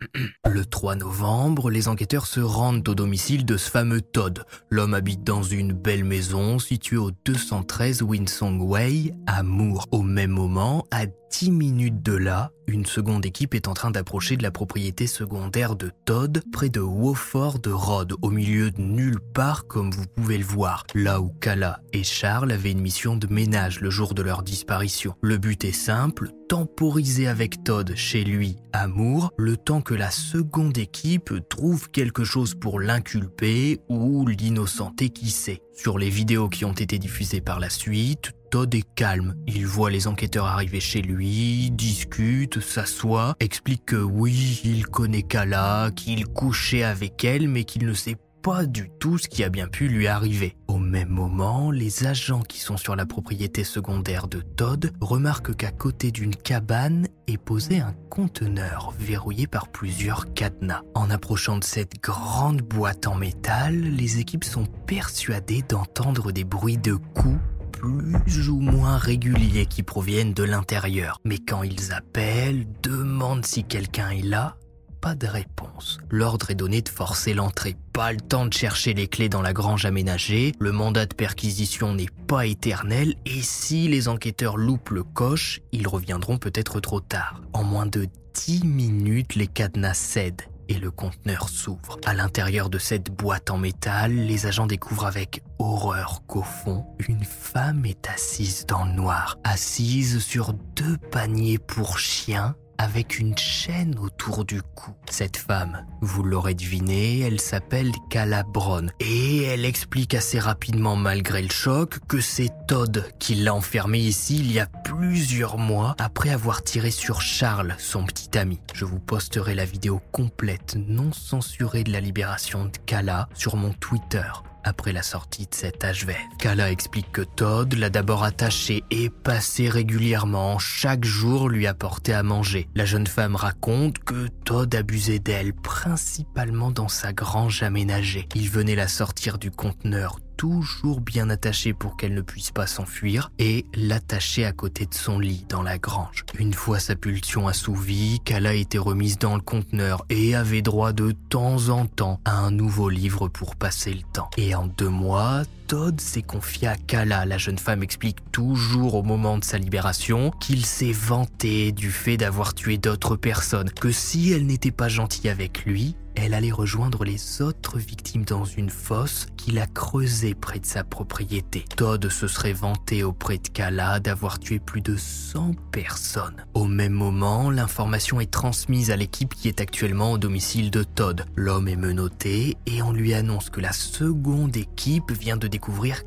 Le 0.50 0.64
3 0.64 0.96
novembre, 0.96 1.70
les 1.70 1.88
enquêteurs 1.88 2.26
se 2.26 2.40
rendent 2.40 2.88
au 2.88 2.94
domicile 2.94 3.44
de 3.44 3.56
ce 3.56 3.70
fameux 3.70 4.00
Todd. 4.00 4.44
L'homme 4.70 4.94
habite 4.94 5.24
dans 5.24 5.42
une 5.42 5.72
belle 5.72 6.04
maison 6.04 6.58
située 6.58 6.96
au 6.96 7.10
213 7.24 8.02
Winsong 8.02 8.60
Way 8.60 9.14
à 9.26 9.42
Moore. 9.42 9.86
Au 9.90 10.02
même 10.02 10.30
moment, 10.30 10.86
à 10.90 11.06
10 11.30 11.52
minutes 11.52 12.02
de 12.02 12.14
là, 12.14 12.50
une 12.66 12.84
seconde 12.84 13.24
équipe 13.24 13.54
est 13.54 13.68
en 13.68 13.74
train 13.74 13.90
d'approcher 13.90 14.36
de 14.36 14.42
la 14.42 14.50
propriété 14.50 15.06
secondaire 15.06 15.76
de 15.76 15.90
Todd, 16.04 16.42
près 16.52 16.68
de 16.68 16.80
Wofford 16.80 17.60
Road, 17.66 18.14
au 18.20 18.30
milieu 18.30 18.70
de 18.70 18.80
nulle 18.80 19.20
part 19.20 19.66
comme 19.66 19.90
vous 19.90 20.06
pouvez 20.06 20.38
le 20.38 20.44
voir, 20.44 20.84
là 20.94 21.20
où 21.20 21.28
Kala 21.40 21.80
et 21.92 22.02
Charles 22.02 22.52
avaient 22.52 22.72
une 22.72 22.80
mission 22.80 23.16
de 23.16 23.26
ménage 23.28 23.80
le 23.80 23.90
jour 23.90 24.12
de 24.14 24.22
leur 24.22 24.42
disparition. 24.42 25.14
Le 25.22 25.38
but 25.38 25.64
est 25.64 25.72
simple, 25.72 26.30
temporiser 26.48 27.28
avec 27.28 27.62
Todd 27.62 27.92
chez 27.94 28.24
lui 28.24 28.56
à 28.72 28.88
Moore, 28.88 29.32
le 29.36 29.56
temps 29.56 29.82
que 29.82 29.94
la 29.94 30.10
seconde 30.10 30.78
équipe 30.78 31.32
trouve 31.48 31.90
quelque 31.90 32.24
chose 32.24 32.54
pour 32.54 32.80
l'inculper 32.80 33.80
ou 33.88 34.26
l'innocenter 34.26 35.10
qui 35.10 35.30
sait. 35.30 35.62
Sur 35.72 35.96
les 35.98 36.10
vidéos 36.10 36.48
qui 36.48 36.64
ont 36.64 36.72
été 36.72 36.98
diffusées 36.98 37.40
par 37.40 37.60
la 37.60 37.70
suite, 37.70 38.32
Todd 38.50 38.74
est 38.74 38.94
calme. 38.94 39.34
Il 39.46 39.64
voit 39.64 39.90
les 39.90 40.08
enquêteurs 40.08 40.46
arriver 40.46 40.80
chez 40.80 41.02
lui, 41.02 41.70
discute, 41.70 42.60
s'assoit, 42.60 43.36
explique 43.38 43.86
que 43.86 43.96
oui, 43.96 44.60
il 44.64 44.86
connaît 44.86 45.22
Kala, 45.22 45.90
qu'il 45.94 46.26
couchait 46.26 46.82
avec 46.82 47.24
elle, 47.24 47.48
mais 47.48 47.62
qu'il 47.62 47.86
ne 47.86 47.94
sait 47.94 48.16
pas 48.42 48.66
du 48.66 48.90
tout 48.98 49.18
ce 49.18 49.28
qui 49.28 49.44
a 49.44 49.50
bien 49.50 49.68
pu 49.68 49.88
lui 49.88 50.06
arriver. 50.08 50.56
Au 50.66 50.78
même 50.78 51.10
moment, 51.10 51.70
les 51.70 52.06
agents 52.06 52.40
qui 52.40 52.58
sont 52.58 52.76
sur 52.76 52.96
la 52.96 53.06
propriété 53.06 53.64
secondaire 53.64 54.26
de 54.26 54.40
Todd 54.40 54.92
remarquent 55.00 55.54
qu'à 55.54 55.70
côté 55.70 56.10
d'une 56.10 56.34
cabane 56.34 57.06
est 57.28 57.38
posé 57.38 57.80
un 57.80 57.92
conteneur 58.08 58.94
verrouillé 58.98 59.46
par 59.46 59.68
plusieurs 59.68 60.32
cadenas. 60.32 60.82
En 60.94 61.10
approchant 61.10 61.58
de 61.58 61.64
cette 61.64 62.02
grande 62.02 62.62
boîte 62.62 63.06
en 63.06 63.14
métal, 63.14 63.78
les 63.78 64.18
équipes 64.18 64.44
sont 64.44 64.66
persuadées 64.86 65.62
d'entendre 65.68 66.32
des 66.32 66.44
bruits 66.44 66.78
de 66.78 66.94
coups 66.94 67.38
plus 67.80 68.48
ou 68.48 68.60
moins 68.60 68.96
réguliers 68.96 69.66
qui 69.66 69.82
proviennent 69.82 70.34
de 70.34 70.44
l'intérieur. 70.44 71.20
Mais 71.24 71.38
quand 71.38 71.62
ils 71.62 71.92
appellent, 71.92 72.66
demandent 72.82 73.46
si 73.46 73.64
quelqu'un 73.64 74.10
est 74.10 74.22
là, 74.22 74.56
pas 75.00 75.14
de 75.14 75.26
réponse. 75.26 75.98
L'ordre 76.10 76.50
est 76.50 76.54
donné 76.54 76.82
de 76.82 76.88
forcer 76.88 77.32
l'entrée. 77.32 77.76
Pas 77.92 78.12
le 78.12 78.20
temps 78.20 78.46
de 78.46 78.52
chercher 78.52 78.92
les 78.92 79.08
clés 79.08 79.30
dans 79.30 79.40
la 79.40 79.54
grange 79.54 79.86
aménagée, 79.86 80.52
le 80.58 80.72
mandat 80.72 81.06
de 81.06 81.14
perquisition 81.14 81.94
n'est 81.94 82.10
pas 82.26 82.46
éternel 82.46 83.14
et 83.24 83.40
si 83.40 83.88
les 83.88 84.08
enquêteurs 84.08 84.58
loupent 84.58 84.90
le 84.90 85.02
coche, 85.02 85.60
ils 85.72 85.88
reviendront 85.88 86.36
peut-être 86.36 86.80
trop 86.80 87.00
tard. 87.00 87.40
En 87.52 87.64
moins 87.64 87.86
de 87.86 88.08
10 88.34 88.64
minutes, 88.64 89.34
les 89.34 89.46
cadenas 89.46 89.94
cèdent 89.94 90.42
et 90.70 90.78
le 90.78 90.90
conteneur 90.90 91.48
s'ouvre. 91.48 91.98
À 92.06 92.14
l'intérieur 92.14 92.70
de 92.70 92.78
cette 92.78 93.10
boîte 93.10 93.50
en 93.50 93.58
métal, 93.58 94.14
les 94.14 94.46
agents 94.46 94.66
découvrent 94.66 95.06
avec 95.06 95.42
horreur 95.58 96.22
qu'au 96.26 96.42
fond, 96.42 96.86
une 97.08 97.24
femme 97.24 97.84
est 97.84 98.08
assise 98.08 98.64
dans 98.66 98.84
le 98.84 98.92
noir, 98.92 99.36
assise 99.44 100.20
sur 100.20 100.54
deux 100.76 100.96
paniers 100.96 101.58
pour 101.58 101.98
chiens 101.98 102.54
avec 102.80 103.18
une 103.18 103.36
chaîne 103.36 103.98
autour 103.98 104.46
du 104.46 104.62
cou. 104.62 104.92
Cette 105.10 105.36
femme, 105.36 105.84
vous 106.00 106.22
l'aurez 106.22 106.54
deviné, 106.54 107.20
elle 107.20 107.38
s'appelle 107.38 107.92
Calabron 108.08 108.86
et 109.00 109.42
elle 109.42 109.66
explique 109.66 110.14
assez 110.14 110.38
rapidement 110.38 110.96
malgré 110.96 111.42
le 111.42 111.50
choc 111.50 111.98
que 112.08 112.22
c'est 112.22 112.50
Todd 112.66 113.04
qui 113.18 113.34
l'a 113.34 113.52
enfermée 113.52 113.98
ici 113.98 114.38
il 114.38 114.50
y 114.50 114.60
a 114.60 114.66
plusieurs 114.66 115.58
mois 115.58 115.94
après 115.98 116.30
avoir 116.30 116.62
tiré 116.62 116.90
sur 116.90 117.20
Charles, 117.20 117.74
son 117.78 118.04
petit 118.04 118.38
ami. 118.38 118.58
Je 118.72 118.86
vous 118.86 118.98
posterai 118.98 119.54
la 119.54 119.66
vidéo 119.66 120.00
complète 120.10 120.78
non 120.88 121.12
censurée 121.12 121.84
de 121.84 121.92
la 121.92 122.00
libération 122.00 122.64
de 122.64 122.78
Kala 122.86 123.28
sur 123.34 123.56
mon 123.56 123.74
Twitter 123.74 124.22
après 124.64 124.92
la 124.92 125.02
sortie 125.02 125.46
de 125.46 125.54
cet 125.54 125.84
HVF. 125.84 126.16
Kala 126.38 126.70
explique 126.70 127.10
que 127.12 127.22
Todd 127.22 127.74
l'a 127.74 127.90
d'abord 127.90 128.24
attaché 128.24 128.84
et 128.90 129.10
passé 129.10 129.68
régulièrement, 129.68 130.58
chaque 130.58 131.04
jour 131.04 131.48
lui 131.48 131.66
apportait 131.66 132.12
à 132.12 132.22
manger. 132.22 132.68
La 132.74 132.84
jeune 132.84 133.06
femme 133.06 133.36
raconte 133.36 133.98
que 133.98 134.28
Todd 134.44 134.74
abusait 134.74 135.18
d'elle, 135.18 135.52
principalement 135.52 136.70
dans 136.70 136.88
sa 136.88 137.12
grange 137.12 137.62
aménagée. 137.62 138.28
Il 138.34 138.50
venait 138.50 138.76
la 138.76 138.88
sortir 138.88 139.38
du 139.38 139.50
conteneur 139.50 140.18
toujours 140.40 141.02
bien 141.02 141.28
attachée 141.28 141.74
pour 141.74 141.98
qu'elle 141.98 142.14
ne 142.14 142.22
puisse 142.22 142.50
pas 142.50 142.66
s'enfuir 142.66 143.30
et 143.38 143.66
l'attacher 143.74 144.46
à 144.46 144.52
côté 144.52 144.86
de 144.86 144.94
son 144.94 145.18
lit 145.18 145.44
dans 145.50 145.62
la 145.62 145.76
grange. 145.76 146.24
Une 146.38 146.54
fois 146.54 146.78
sa 146.78 146.96
pulsion 146.96 147.46
assouvie, 147.46 148.20
Kala 148.24 148.54
été 148.54 148.78
remise 148.78 149.18
dans 149.18 149.34
le 149.34 149.42
conteneur 149.42 150.06
et 150.08 150.34
avait 150.34 150.62
droit 150.62 150.94
de 150.94 151.12
temps 151.28 151.68
en 151.68 151.84
temps 151.84 152.20
à 152.24 152.38
un 152.38 152.50
nouveau 152.50 152.88
livre 152.88 153.28
pour 153.28 153.54
passer 153.54 153.92
le 153.92 154.00
temps. 154.14 154.30
Et 154.38 154.54
en 154.54 154.66
deux 154.66 154.88
mois, 154.88 155.42
Todd 155.70 156.00
s'est 156.00 156.22
confié 156.22 156.66
à 156.66 156.74
Kala. 156.74 157.24
La 157.26 157.38
jeune 157.38 157.56
femme 157.56 157.84
explique 157.84 158.18
toujours 158.32 158.96
au 158.96 159.04
moment 159.04 159.38
de 159.38 159.44
sa 159.44 159.56
libération 159.56 160.32
qu'il 160.40 160.66
s'est 160.66 160.90
vanté 160.90 161.70
du 161.70 161.92
fait 161.92 162.16
d'avoir 162.16 162.54
tué 162.54 162.76
d'autres 162.76 163.14
personnes, 163.14 163.70
que 163.70 163.92
si 163.92 164.32
elle 164.32 164.46
n'était 164.46 164.72
pas 164.72 164.88
gentille 164.88 165.30
avec 165.30 165.64
lui, 165.64 165.94
elle 166.16 166.34
allait 166.34 166.50
rejoindre 166.50 167.04
les 167.04 167.40
autres 167.40 167.78
victimes 167.78 168.24
dans 168.24 168.44
une 168.44 168.68
fosse 168.68 169.28
qu'il 169.36 169.58
a 169.60 169.66
creusée 169.66 170.34
près 170.34 170.58
de 170.58 170.66
sa 170.66 170.82
propriété. 170.82 171.64
Todd 171.76 172.08
se 172.08 172.26
serait 172.26 172.52
vanté 172.52 173.04
auprès 173.04 173.38
de 173.38 173.48
Kala 173.48 174.00
d'avoir 174.00 174.40
tué 174.40 174.58
plus 174.58 174.80
de 174.80 174.96
100 174.96 175.52
personnes. 175.70 176.44
Au 176.52 176.64
même 176.64 176.92
moment, 176.92 177.48
l'information 177.50 178.20
est 178.20 178.30
transmise 178.30 178.90
à 178.90 178.96
l'équipe 178.96 179.34
qui 179.34 179.46
est 179.46 179.60
actuellement 179.60 180.12
au 180.12 180.18
domicile 180.18 180.70
de 180.70 180.82
Todd. 180.82 181.24
L'homme 181.36 181.68
est 181.68 181.76
menotté 181.76 182.56
et 182.66 182.82
on 182.82 182.92
lui 182.92 183.14
annonce 183.14 183.48
que 183.48 183.60
la 183.60 183.72
seconde 183.72 184.56
équipe 184.56 185.12
vient 185.12 185.36
de 185.36 185.46
découvrir 185.46 185.59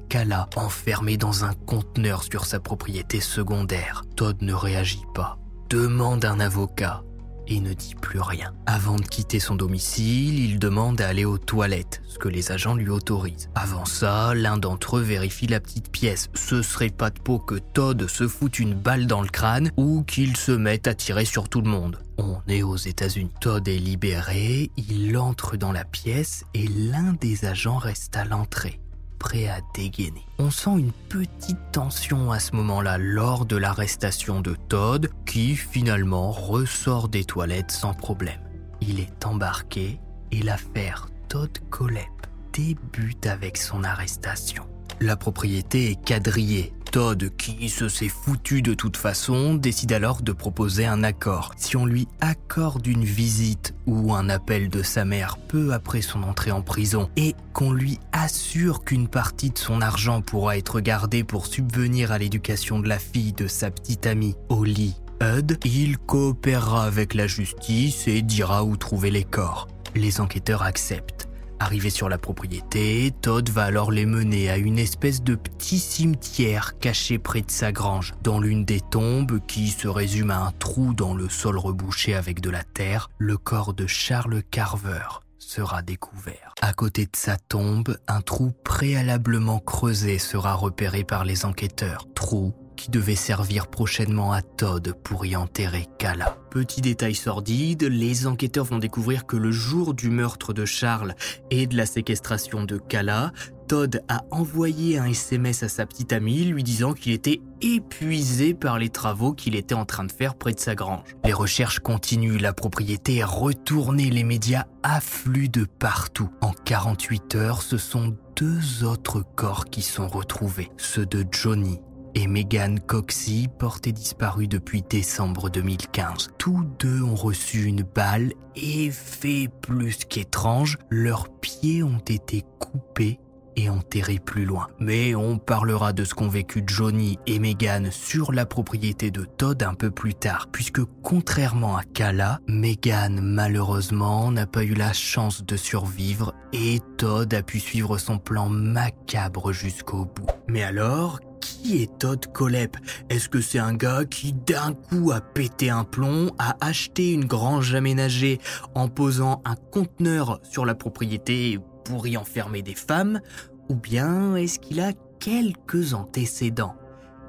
Kala 0.10 0.50
enfermée 0.56 1.18
dans 1.18 1.46
un 1.46 1.54
conteneur 1.54 2.24
sur 2.24 2.46
sa 2.46 2.60
propriété 2.60 3.20
secondaire. 3.22 4.04
Todd 4.16 4.42
ne 4.42 4.54
réagit 4.54 5.04
pas, 5.14 5.38
demande 5.70 6.26
un 6.26 6.40
avocat 6.40 7.04
et 7.48 7.60
ne 7.60 7.74
dit 7.74 7.96
plus 7.96 8.22
rien. 8.22 8.54
Avant 8.66 8.96
de 8.96 9.06
quitter 9.06 9.40
son 9.40 9.56
domicile, 9.56 10.40
il 10.40 10.60
demande 10.60 11.02
à 11.02 11.08
aller 11.08 11.26
aux 11.26 11.38
toilettes, 11.38 12.02
ce 12.08 12.18
que 12.18 12.30
les 12.30 12.52
agents 12.52 12.76
lui 12.76 12.90
autorisent. 12.90 13.50
Avant 13.56 13.86
ça, 13.86 14.34
l'un 14.34 14.58
d'entre 14.58 14.98
eux 14.98 15.02
vérifie 15.02 15.48
la 15.48 15.60
petite 15.60 15.92
pièce. 15.92 16.30
Ce 16.34 16.62
serait 16.62 16.90
pas 16.90 17.10
de 17.10 17.20
peau 17.20 17.40
que 17.40 17.56
Todd 17.56 18.08
se 18.08 18.28
foute 18.28 18.60
une 18.60 18.74
balle 18.74 19.08
dans 19.08 19.22
le 19.22 19.30
crâne 19.30 19.72
ou 19.78 20.04
qu'il 20.04 20.38
se 20.38 20.52
mette 20.54 20.88
à 20.88 20.94
tirer 20.94 21.26
sur 21.26 21.50
tout 21.50 21.62
le 21.62 21.70
monde. 21.70 22.00
On 22.18 22.38
est 22.48 22.64
aux 22.64 22.78
États-Unis. 22.78 23.34
Todd 23.42 23.68
est 23.68 23.78
libéré, 23.78 24.72
il 24.78 25.18
entre 25.18 25.58
dans 25.58 25.72
la 25.72 25.84
pièce 25.84 26.46
et 26.54 26.68
l'un 26.68 27.14
des 27.14 27.46
agents 27.46 27.78
reste 27.78 28.16
à 28.16 28.24
l'entrée 28.24 28.80
prêt 29.24 29.48
à 29.48 29.62
dégainer. 29.74 30.26
On 30.38 30.52
sent 30.52 30.78
une 30.78 30.92
petite 30.92 31.72
tension 31.72 32.32
à 32.32 32.40
ce 32.40 32.56
moment-là 32.58 32.98
lors 32.98 33.46
de 33.46 33.56
l'arrestation 33.56 34.42
de 34.42 34.56
Todd 34.68 35.10
qui 35.26 35.56
finalement 35.56 36.32
ressort 36.32 37.08
des 37.08 37.24
toilettes 37.24 37.72
sans 37.72 37.94
problème. 37.94 38.42
Il 38.82 39.00
est 39.00 39.26
embarqué 39.26 40.02
et 40.34 40.42
l'affaire 40.42 41.08
Todd 41.30 41.58
Colep 41.70 42.28
débute 42.52 43.26
avec 43.26 43.58
son 43.58 43.86
arrestation. 43.86 44.66
La 45.00 45.16
propriété 45.16 45.92
est 45.92 46.04
quadrillée. 46.04 46.74
Todd, 46.94 47.32
qui 47.38 47.70
se 47.70 47.90
s'est 47.90 48.08
foutu 48.08 48.62
de 48.62 48.76
toute 48.76 48.98
façon, 48.98 49.56
décide 49.56 49.94
alors 49.94 50.22
de 50.22 50.32
proposer 50.32 50.86
un 50.86 51.04
accord. 51.04 51.52
Si 51.58 51.76
on 51.76 51.88
lui 51.88 52.08
accorde 52.22 52.86
une 52.86 53.04
visite 53.04 53.74
ou 53.88 54.14
un 54.14 54.30
appel 54.30 54.70
de 54.70 54.84
sa 54.84 55.04
mère 55.04 55.38
peu 55.40 55.74
après 55.74 56.04
son 56.04 56.22
entrée 56.22 56.52
en 56.52 56.62
prison 56.62 57.10
et 57.18 57.34
qu'on 57.52 57.74
lui 57.74 57.98
assure 58.12 58.84
qu'une 58.84 59.08
partie 59.08 59.50
de 59.50 59.58
son 59.58 59.82
argent 59.82 60.22
pourra 60.22 60.56
être 60.56 60.82
gardée 60.82 61.24
pour 61.24 61.48
subvenir 61.48 62.12
à 62.12 62.20
l'éducation 62.20 62.80
de 62.80 62.88
la 62.88 63.00
fille 63.00 63.34
de 63.34 63.48
sa 63.48 63.72
petite 63.72 64.06
amie, 64.06 64.36
Holly 64.50 64.94
Hud, 65.20 65.58
il 65.66 65.98
coopérera 65.98 66.84
avec 66.84 67.16
la 67.16 67.26
justice 67.26 68.08
et 68.08 68.22
dira 68.22 68.64
où 68.64 68.78
trouver 68.78 69.10
les 69.10 69.24
corps. 69.24 69.68
Les 69.96 70.22
enquêteurs 70.22 70.62
acceptent. 70.62 71.28
Arrivé 71.64 71.90
sur 71.90 72.10
la 72.10 72.18
propriété, 72.18 73.14
Todd 73.22 73.50
va 73.50 73.64
alors 73.64 73.90
les 73.90 74.06
mener 74.06 74.50
à 74.50 74.58
une 74.58 74.78
espèce 74.78 75.24
de 75.24 75.36
petit 75.36 75.80
cimetière 75.80 76.78
caché 76.78 77.20
près 77.20 77.42
de 77.42 77.50
sa 77.50 77.72
grange. 77.72 78.14
Dans 78.22 78.42
l'une 78.42 78.66
des 78.66 78.82
tombes, 78.82 79.40
qui 79.48 79.70
se 79.70 79.88
résume 79.88 80.32
à 80.32 80.40
un 80.40 80.52
trou 80.52 80.94
dans 80.94 81.16
le 81.16 81.30
sol 81.30 81.58
rebouché 81.58 82.16
avec 82.16 82.42
de 82.42 82.50
la 82.50 82.66
terre, 82.66 83.10
le 83.18 83.38
corps 83.38 83.74
de 83.74 83.88
Charles 83.88 84.44
Carver 84.52 85.22
sera 85.40 85.82
découvert. 85.82 86.54
À 86.62 86.74
côté 86.74 87.06
de 87.06 87.16
sa 87.16 87.38
tombe, 87.38 87.98
un 88.10 88.20
trou 88.20 88.52
préalablement 88.66 89.60
creusé 89.60 90.20
sera 90.20 90.56
repéré 90.56 91.06
par 91.06 91.24
les 91.24 91.46
enquêteurs. 91.46 92.08
Trou 92.14 92.54
qui 92.84 92.92
devait 92.92 93.16
servir 93.16 93.68
prochainement 93.68 94.34
à 94.34 94.42
Todd 94.42 94.94
pour 95.06 95.26
y 95.26 95.38
enterrer 95.38 95.88
Kala. 96.00 96.36
Petit 96.52 96.82
détail 96.82 97.16
sordide, 97.16 97.84
les 97.84 98.28
enquêteurs 98.28 98.66
vont 98.66 98.78
découvrir 98.78 99.26
que 99.26 99.38
le 99.38 99.52
jour 99.52 99.94
du 99.94 100.10
meurtre 100.10 100.52
de 100.52 100.66
Charles 100.66 101.16
et 101.50 101.66
de 101.66 101.78
la 101.78 101.86
séquestration 101.86 102.66
de 102.66 102.78
Kala, 102.78 103.32
Todd 103.70 104.04
a 104.10 104.26
envoyé 104.32 104.98
un 104.98 105.06
SMS 105.06 105.64
à 105.64 105.70
sa 105.70 105.86
petite 105.86 106.12
amie 106.12 106.44
lui 106.44 106.62
disant 106.62 106.92
qu'il 106.92 107.14
était 107.14 107.40
épuisé 107.62 108.54
par 108.54 108.80
les 108.80 108.90
travaux 108.90 109.32
qu'il 109.32 109.56
était 109.56 109.76
en 109.76 109.86
train 109.86 110.04
de 110.04 110.12
faire 110.12 110.36
près 110.36 110.52
de 110.52 110.60
sa 110.60 110.76
grange. 110.76 111.16
Les 111.24 111.32
recherches 111.32 111.80
continuent, 111.80 112.42
la 112.42 112.52
propriété 112.52 113.16
est 113.16 113.24
retournée, 113.24 114.10
les 114.10 114.26
médias 114.26 114.66
affluent 114.84 115.48
de 115.48 115.64
partout. 115.64 116.30
En 116.42 116.52
48 116.52 117.36
heures, 117.36 117.62
ce 117.62 117.78
sont 117.78 118.14
deux 118.36 118.84
autres 118.84 119.24
corps 119.36 119.68
qui 119.68 119.84
sont 119.84 120.10
retrouvés, 120.10 120.70
ceux 120.76 121.06
de 121.06 121.26
Johnny 121.32 121.80
et 122.16 122.28
Megan 122.28 122.80
Coxey, 122.80 123.48
portée 123.58 123.92
disparue 123.92 124.48
depuis 124.48 124.82
décembre 124.82 125.50
2015. 125.50 126.32
Tous 126.38 126.64
deux 126.80 127.02
ont 127.02 127.16
reçu 127.16 127.64
une 127.64 127.84
balle 127.84 128.34
et, 128.56 128.92
fait 128.92 129.50
plus 129.62 130.06
qu'étrange, 130.06 130.78
leurs 130.90 131.30
pieds 131.30 131.84
ont 131.84 132.04
été 132.08 132.44
coupés 132.60 133.20
et 133.56 133.70
enterrés 133.70 134.20
plus 134.20 134.46
loin. 134.46 134.68
Mais 134.80 135.16
on 135.16 135.38
parlera 135.38 135.94
de 135.94 136.04
ce 136.04 136.14
qu'ont 136.14 136.28
vécu 136.28 136.64
Johnny 136.66 137.18
et 137.28 137.40
Megan 137.40 137.90
sur 137.92 138.32
la 138.32 138.46
propriété 138.46 139.12
de 139.12 139.26
Todd 139.26 139.64
un 139.64 139.74
peu 139.74 139.92
plus 139.92 140.14
tard, 140.14 140.48
puisque 140.52 140.82
contrairement 141.02 141.78
à 141.78 141.84
Kala, 141.84 142.40
Megan 142.48 143.20
malheureusement 143.22 144.32
n'a 144.32 144.46
pas 144.46 144.64
eu 144.64 144.74
la 144.74 144.94
chance 144.94 145.44
de 145.44 145.58
survivre 145.58 146.34
et 146.54 146.80
Todd 146.98 147.34
a 147.34 147.44
pu 147.44 147.60
suivre 147.60 147.98
son 147.98 148.18
plan 148.18 148.50
macabre 148.50 149.52
jusqu'au 149.52 150.06
bout. 150.06 150.28
Mais 150.48 150.64
alors, 150.64 151.20
qui 151.44 151.82
est 151.82 152.00
Todd 152.00 152.26
Colep 152.32 152.78
Est-ce 153.10 153.30
que 153.30 153.42
c'est 153.42 153.60
un 153.60 153.74
gars 153.74 154.06
qui 154.06 154.34
d'un 154.34 154.74
coup 154.74 155.12
a 155.12 155.22
pété 155.22 155.70
un 155.70 155.84
plomb, 155.84 156.32
a 156.40 156.56
acheté 156.62 157.12
une 157.12 157.26
grange 157.26 157.76
aménagée 157.76 158.40
en 158.76 158.88
posant 158.88 159.42
un 159.46 159.56
conteneur 159.56 160.40
sur 160.44 160.66
la 160.66 160.76
propriété 160.76 161.60
pour 161.86 162.08
y 162.08 162.18
enfermer 162.18 162.62
des 162.62 162.76
femmes 162.76 163.22
Ou 163.70 163.76
bien 163.76 164.36
est-ce 164.36 164.60
qu'il 164.60 164.80
a 164.82 164.94
quelques 165.20 165.94
antécédents? 165.94 166.76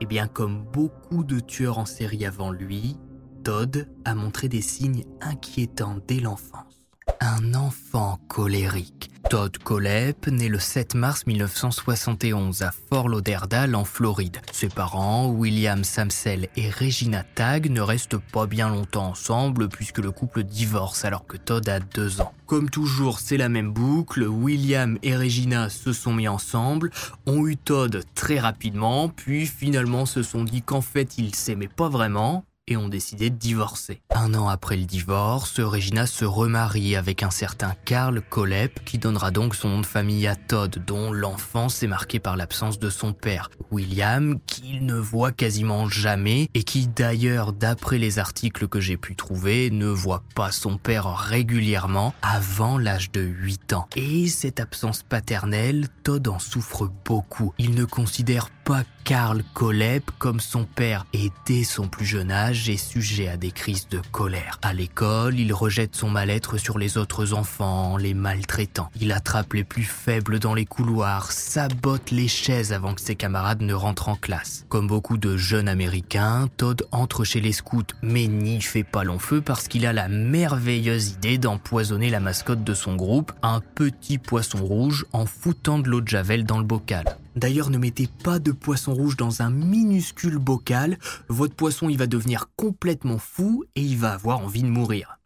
Eh 0.01 0.07
bien 0.07 0.27
comme 0.27 0.65
beaucoup 0.65 1.25
de 1.25 1.41
tueurs 1.41 1.79
en 1.79 1.87
série 1.87 2.27
avant 2.27 2.51
lui, 2.51 2.97
Todd 3.45 3.89
a 4.05 4.15
montré 4.15 4.49
des 4.49 4.63
signes 4.63 5.05
inquiétants 5.21 5.99
dès 6.07 6.21
l'enfance 6.21 6.74
un 7.21 7.55
enfant 7.55 8.19
colérique. 8.29 9.11
Todd 9.31 9.57
Colep 9.59 10.27
naît 10.27 10.49
le 10.49 10.59
7 10.59 10.95
mars 10.95 11.27
1971 11.27 12.63
à 12.63 12.71
Fort 12.71 13.09
Lauderdale 13.09 13.75
en 13.75 13.85
Floride. 13.85 14.39
Ses 14.53 14.69
parents, 14.69 15.29
William 15.29 15.83
Samsel 15.83 16.49
et 16.57 16.71
Regina 16.71 17.25
Tagg, 17.35 17.71
ne 17.71 17.81
restent 17.81 18.19
pas 18.19 18.47
bien 18.47 18.69
longtemps 18.69 19.09
ensemble 19.09 19.69
puisque 19.69 19.99
le 19.99 20.11
couple 20.11 20.45
divorce 20.45 21.05
alors 21.05 21.27
que 21.27 21.37
Todd 21.37 21.69
a 21.69 21.81
deux 21.81 22.21
ans. 22.21 22.33
Comme 22.47 22.69
toujours, 22.69 23.19
c'est 23.19 23.39
la 23.39 23.49
même 23.49 23.73
boucle. 23.73 24.25
William 24.25 24.99
et 25.03 25.17
Regina 25.17 25.71
se 25.71 25.93
sont 25.93 26.13
mis 26.13 26.29
ensemble, 26.29 26.91
ont 27.27 27.47
eu 27.47 27.57
Todd 27.57 28.05
très 28.15 28.39
rapidement, 28.39 29.09
puis 29.09 29.47
finalement 29.47 30.07
se 30.07 30.23
sont 30.23 30.45
dit 30.45 30.63
qu'en 30.63 30.83
fait 30.83 31.17
ils 31.19 31.35
s'aimaient 31.35 31.69
pas 31.69 31.89
vraiment 31.89 32.45
et 32.67 32.77
ont 32.77 32.89
décidé 32.89 33.31
de 33.31 33.37
divorcer. 33.37 34.01
Un 34.11 34.35
an 34.35 34.49
après 34.49 34.77
le 34.77 34.85
divorce, 34.85 35.61
Regina 35.61 36.07
se 36.07 36.25
remarie 36.25 36.97
avec 36.97 37.23
un 37.23 37.31
certain 37.31 37.75
Karl 37.85 38.23
Kolep 38.23 38.85
qui 38.85 38.99
donnera 38.99 39.31
donc 39.31 39.55
son 39.55 39.69
nom 39.69 39.81
de 39.81 39.87
famille 39.87 40.27
à 40.27 40.37
Todd, 40.37 40.83
dont 40.87 41.13
l'enfance 41.13 41.83
est 41.83 41.87
marquée 41.87 42.21
par 42.21 42.37
l'absence 42.37 42.79
de 42.79 42.91
son 42.91 43.13
père, 43.13 43.51
William, 43.71 44.39
qu'il 44.47 44.87
ne 44.87 44.95
voit 44.95 45.33
quasiment 45.33 45.89
jamais 45.89 46.49
et 46.55 46.63
qui 46.63 46.87
d'ailleurs, 46.87 47.53
d'après 47.53 47.99
les 47.99 48.19
articles 48.19 48.69
que 48.69 48.81
j'ai 48.81 48.97
pu 48.97 49.15
trouver, 49.15 49.71
ne 49.71 49.89
voit 49.89 50.23
pas 50.35 50.53
son 50.53 50.79
père 50.79 51.15
régulièrement 51.15 52.15
avant 52.23 52.79
l'âge 52.79 53.13
de 53.13 53.21
8 53.21 53.75
ans. 53.75 53.89
Et 53.97 54.29
cette 54.29 54.61
absence 54.61 55.03
paternelle, 55.03 55.89
Todd 56.03 56.29
en 56.29 56.39
souffre 56.39 56.91
beaucoup. 57.05 57.53
Il 57.59 57.75
ne 57.75 57.85
considère 57.85 58.51
pas 58.65 58.85
Karl 59.05 59.43
Kolep 59.53 60.11
comme 60.19 60.41
son 60.41 60.65
père 60.65 61.05
et 61.13 61.31
dès 61.45 61.63
son 61.63 61.89
plus 61.89 62.07
jeune 62.07 62.31
âge 62.31 62.71
est 62.71 62.79
sujet 62.79 63.29
à 63.29 63.37
des 63.37 63.51
crises 63.51 63.87
de 63.91 64.01
colère. 64.11 64.59
À 64.63 64.73
l'école, 64.73 65.39
il 65.39 65.53
rejette 65.53 65.95
son 65.95 66.09
mal-être 66.09 66.57
sur 66.57 66.79
les 66.79 66.97
autres 66.97 67.35
enfants 67.35 67.93
en 67.93 67.97
les 67.99 68.15
maltraitant. 68.15 68.89
Il 68.99 69.13
attrape 69.13 69.53
les 69.53 69.63
plus 69.63 69.83
faibles 69.83 70.39
dans 70.39 70.55
les 70.55 70.65
couloirs, 70.65 71.33
sabote 71.33 72.13
les 72.13 72.29
chaises 72.29 72.73
avant 72.73 72.95
que 72.95 73.03
ses 73.03 73.15
camarades 73.15 73.61
ne 73.61 73.75
rentrent 73.75 74.09
en 74.09 74.17
classe. 74.17 74.65
Comme 74.71 74.87
beaucoup 74.87 75.19
de 75.19 75.37
jeunes 75.37 75.69
américains, 75.69 76.49
Todd 76.57 76.87
entre 76.91 77.25
chez 77.25 77.43
les 77.43 77.53
scouts 77.53 77.83
mais 78.01 78.27
n'y 78.27 78.63
fait 78.63 78.85
pas 78.85 79.05
long 79.05 79.19
feu 79.19 79.43
parce 79.43 79.69
qu'il 79.69 79.85
a 79.85 79.93
la 79.93 80.09
merveilleuse 80.09 81.11
idée 81.11 81.37
d'empoisonner 81.37 82.09
la 82.09 82.21
mascotte 82.21 82.65
de 82.65 82.75
son 82.75 82.97
groupe, 82.97 83.33
un 83.43 83.61
petit 83.61 84.17
poisson 84.17 84.65
rouge, 84.65 85.05
en 85.13 85.27
foutant 85.27 85.79
de 85.79 85.91
l'eau 85.91 86.01
de 86.01 86.09
javel 86.09 86.45
dans 86.45 86.59
le 86.59 86.65
bocal. 86.65 87.19
D'ailleurs, 87.37 87.69
ne 87.69 87.79
mettez 87.79 88.09
pas 88.23 88.39
de 88.39 88.53
poisson 88.53 88.94
rouge 88.95 89.17
dans 89.17 89.43
un 89.43 89.51
minuscule 89.51 90.39
bocal, 90.39 90.99
votre 91.29 91.55
poisson 91.55 91.89
il 91.89 91.99
va 91.99 92.07
devenir 92.07 92.47
complètement 92.57 93.19
fou 93.19 93.65
et 93.75 93.83
il 93.83 93.99
va 93.99 94.13
avoir 94.13 94.39
envie 94.39 94.63
de 94.63 94.69
mourir. 94.69 95.19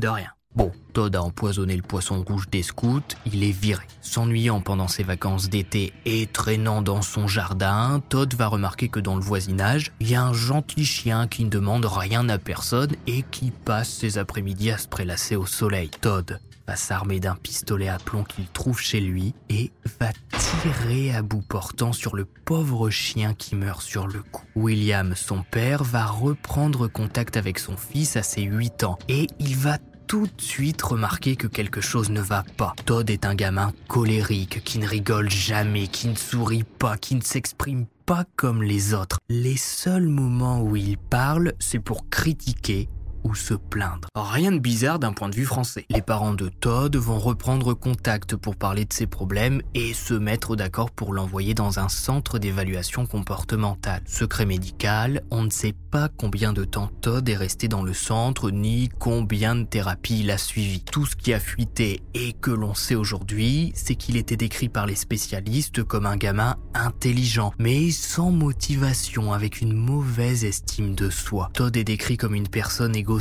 De 0.00 0.08
rien. 0.08 0.30
Bon, 0.56 0.72
Todd 0.94 1.14
a 1.14 1.22
empoisonné 1.22 1.76
le 1.76 1.82
poisson 1.82 2.24
rouge 2.26 2.48
des 2.48 2.62
scouts, 2.62 3.02
il 3.26 3.44
est 3.44 3.52
viré. 3.52 3.84
S'ennuyant 4.00 4.62
pendant 4.62 4.88
ses 4.88 5.02
vacances 5.02 5.50
d'été 5.50 5.92
et 6.06 6.26
traînant 6.26 6.80
dans 6.80 7.02
son 7.02 7.28
jardin, 7.28 8.00
Todd 8.08 8.32
va 8.34 8.46
remarquer 8.46 8.88
que 8.88 9.00
dans 9.00 9.16
le 9.16 9.20
voisinage, 9.20 9.92
il 10.00 10.08
y 10.08 10.14
a 10.14 10.22
un 10.22 10.32
gentil 10.32 10.86
chien 10.86 11.28
qui 11.28 11.44
ne 11.44 11.50
demande 11.50 11.84
rien 11.84 12.26
à 12.30 12.38
personne 12.38 12.92
et 13.06 13.22
qui 13.30 13.50
passe 13.50 13.90
ses 13.90 14.16
après-midi 14.16 14.70
à 14.70 14.78
se 14.78 14.88
prélasser 14.88 15.36
au 15.36 15.44
soleil. 15.44 15.90
Todd 16.00 16.40
va 16.66 16.76
s'armer 16.76 17.20
d'un 17.20 17.36
pistolet 17.36 17.88
à 17.88 17.98
plomb 17.98 18.24
qu'il 18.24 18.46
trouve 18.48 18.80
chez 18.80 19.00
lui 19.00 19.34
et 19.48 19.70
va 20.00 20.10
tirer 20.38 21.14
à 21.14 21.22
bout 21.22 21.42
portant 21.42 21.92
sur 21.92 22.16
le 22.16 22.24
pauvre 22.24 22.90
chien 22.90 23.34
qui 23.34 23.56
meurt 23.56 23.82
sur 23.82 24.06
le 24.06 24.22
coup. 24.22 24.44
William, 24.54 25.14
son 25.14 25.42
père, 25.42 25.84
va 25.84 26.06
reprendre 26.06 26.88
contact 26.88 27.36
avec 27.36 27.58
son 27.58 27.76
fils 27.76 28.16
à 28.16 28.22
ses 28.22 28.42
8 28.42 28.84
ans 28.84 28.98
et 29.08 29.26
il 29.38 29.56
va 29.56 29.78
tout 30.06 30.26
de 30.26 30.40
suite 30.40 30.82
remarquer 30.82 31.36
que 31.36 31.46
quelque 31.46 31.80
chose 31.80 32.10
ne 32.10 32.20
va 32.20 32.44
pas. 32.56 32.74
Todd 32.84 33.10
est 33.10 33.26
un 33.26 33.34
gamin 33.34 33.72
colérique, 33.88 34.62
qui 34.62 34.78
ne 34.78 34.86
rigole 34.86 35.30
jamais, 35.30 35.88
qui 35.88 36.08
ne 36.08 36.14
sourit 36.14 36.64
pas, 36.64 36.96
qui 36.96 37.16
ne 37.16 37.22
s'exprime 37.22 37.86
pas 38.04 38.24
comme 38.36 38.62
les 38.62 38.94
autres. 38.94 39.18
Les 39.28 39.56
seuls 39.56 40.06
moments 40.06 40.62
où 40.62 40.76
il 40.76 40.96
parle, 40.96 41.54
c'est 41.58 41.80
pour 41.80 42.08
critiquer 42.08 42.88
se 43.34 43.54
plaindre. 43.54 44.08
Rien 44.14 44.52
de 44.52 44.58
bizarre 44.58 44.98
d'un 44.98 45.12
point 45.12 45.28
de 45.28 45.34
vue 45.34 45.44
français. 45.44 45.86
Les 45.90 46.02
parents 46.02 46.34
de 46.34 46.48
Todd 46.48 46.94
vont 46.96 47.18
reprendre 47.18 47.74
contact 47.74 48.36
pour 48.36 48.56
parler 48.56 48.84
de 48.84 48.92
ses 48.92 49.06
problèmes 49.06 49.62
et 49.74 49.94
se 49.94 50.14
mettre 50.14 50.54
d'accord 50.54 50.90
pour 50.90 51.12
l'envoyer 51.12 51.54
dans 51.54 51.78
un 51.78 51.88
centre 51.88 52.38
d'évaluation 52.38 53.06
comportementale. 53.06 54.02
Secret 54.06 54.46
médical, 54.46 55.22
on 55.30 55.42
ne 55.42 55.50
sait 55.50 55.74
pas 55.90 56.08
combien 56.08 56.52
de 56.52 56.64
temps 56.64 56.90
Todd 57.00 57.28
est 57.28 57.36
resté 57.36 57.68
dans 57.68 57.82
le 57.82 57.94
centre 57.94 58.50
ni 58.50 58.88
combien 58.98 59.56
de 59.56 59.64
thérapies 59.64 60.20
il 60.20 60.30
a 60.30 60.38
suivi. 60.38 60.80
Tout 60.80 61.06
ce 61.06 61.16
qui 61.16 61.32
a 61.32 61.40
fuité 61.40 62.02
et 62.14 62.32
que 62.32 62.50
l'on 62.50 62.74
sait 62.74 62.94
aujourd'hui, 62.94 63.72
c'est 63.74 63.96
qu'il 63.96 64.16
était 64.16 64.36
décrit 64.36 64.68
par 64.68 64.86
les 64.86 64.94
spécialistes 64.94 65.82
comme 65.82 66.06
un 66.06 66.16
gamin 66.16 66.56
intelligent, 66.74 67.52
mais 67.58 67.90
sans 67.90 68.30
motivation, 68.30 69.32
avec 69.32 69.60
une 69.60 69.72
mauvaise 69.72 70.44
estime 70.44 70.94
de 70.94 71.10
soi. 71.10 71.50
Todd 71.54 71.76
est 71.76 71.84
décrit 71.84 72.16
comme 72.16 72.34
une 72.34 72.48
personne 72.48 72.94
égoïste 72.94 73.15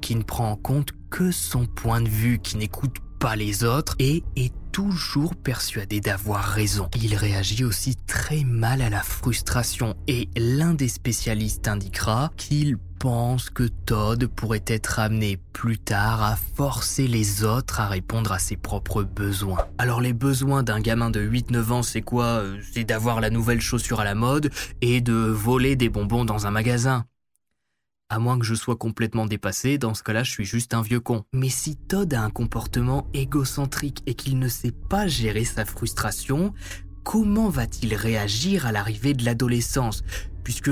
qui 0.00 0.14
ne 0.14 0.22
prend 0.22 0.50
en 0.50 0.56
compte 0.56 0.90
que 1.10 1.30
son 1.30 1.66
point 1.66 2.00
de 2.00 2.08
vue, 2.08 2.38
qui 2.38 2.56
n'écoute 2.56 2.96
pas 3.18 3.36
les 3.36 3.64
autres 3.64 3.96
et 3.98 4.22
est 4.36 4.52
toujours 4.72 5.34
persuadé 5.34 6.00
d'avoir 6.00 6.44
raison. 6.44 6.88
Il 7.00 7.14
réagit 7.14 7.64
aussi 7.64 7.96
très 8.06 8.44
mal 8.44 8.82
à 8.82 8.90
la 8.90 9.02
frustration 9.02 9.94
et 10.06 10.28
l'un 10.36 10.74
des 10.74 10.88
spécialistes 10.88 11.66
indiquera 11.66 12.30
qu'il 12.36 12.76
pense 12.98 13.50
que 13.50 13.64
Todd 13.64 14.26
pourrait 14.26 14.64
être 14.66 14.98
amené 14.98 15.38
plus 15.52 15.78
tard 15.78 16.22
à 16.22 16.36
forcer 16.36 17.08
les 17.08 17.44
autres 17.44 17.80
à 17.80 17.88
répondre 17.88 18.32
à 18.32 18.38
ses 18.38 18.56
propres 18.56 19.02
besoins. 19.02 19.66
Alors 19.78 20.00
les 20.00 20.12
besoins 20.12 20.62
d'un 20.62 20.80
gamin 20.80 21.10
de 21.10 21.20
8-9 21.20 21.72
ans, 21.72 21.82
c'est 21.82 22.02
quoi? 22.02 22.42
C'est 22.72 22.84
d'avoir 22.84 23.20
la 23.20 23.30
nouvelle 23.30 23.60
chaussure 23.60 24.00
à 24.00 24.04
la 24.04 24.14
mode 24.14 24.50
et 24.82 25.00
de 25.00 25.14
voler 25.14 25.76
des 25.76 25.88
bonbons 25.88 26.24
dans 26.24 26.46
un 26.46 26.50
magasin. 26.50 27.04
À 28.08 28.20
moins 28.20 28.38
que 28.38 28.44
je 28.44 28.54
sois 28.54 28.76
complètement 28.76 29.26
dépassé, 29.26 29.78
dans 29.78 29.92
ce 29.92 30.04
cas-là, 30.04 30.22
je 30.22 30.30
suis 30.30 30.44
juste 30.44 30.74
un 30.74 30.82
vieux 30.82 31.00
con. 31.00 31.24
Mais 31.32 31.48
si 31.48 31.74
Todd 31.74 32.14
a 32.14 32.22
un 32.22 32.30
comportement 32.30 33.08
égocentrique 33.14 34.04
et 34.06 34.14
qu'il 34.14 34.38
ne 34.38 34.46
sait 34.46 34.70
pas 34.70 35.08
gérer 35.08 35.44
sa 35.44 35.64
frustration, 35.64 36.54
comment 37.02 37.48
va-t-il 37.48 37.96
réagir 37.96 38.64
à 38.64 38.70
l'arrivée 38.70 39.12
de 39.12 39.24
l'adolescence? 39.24 40.04
Puisque 40.44 40.70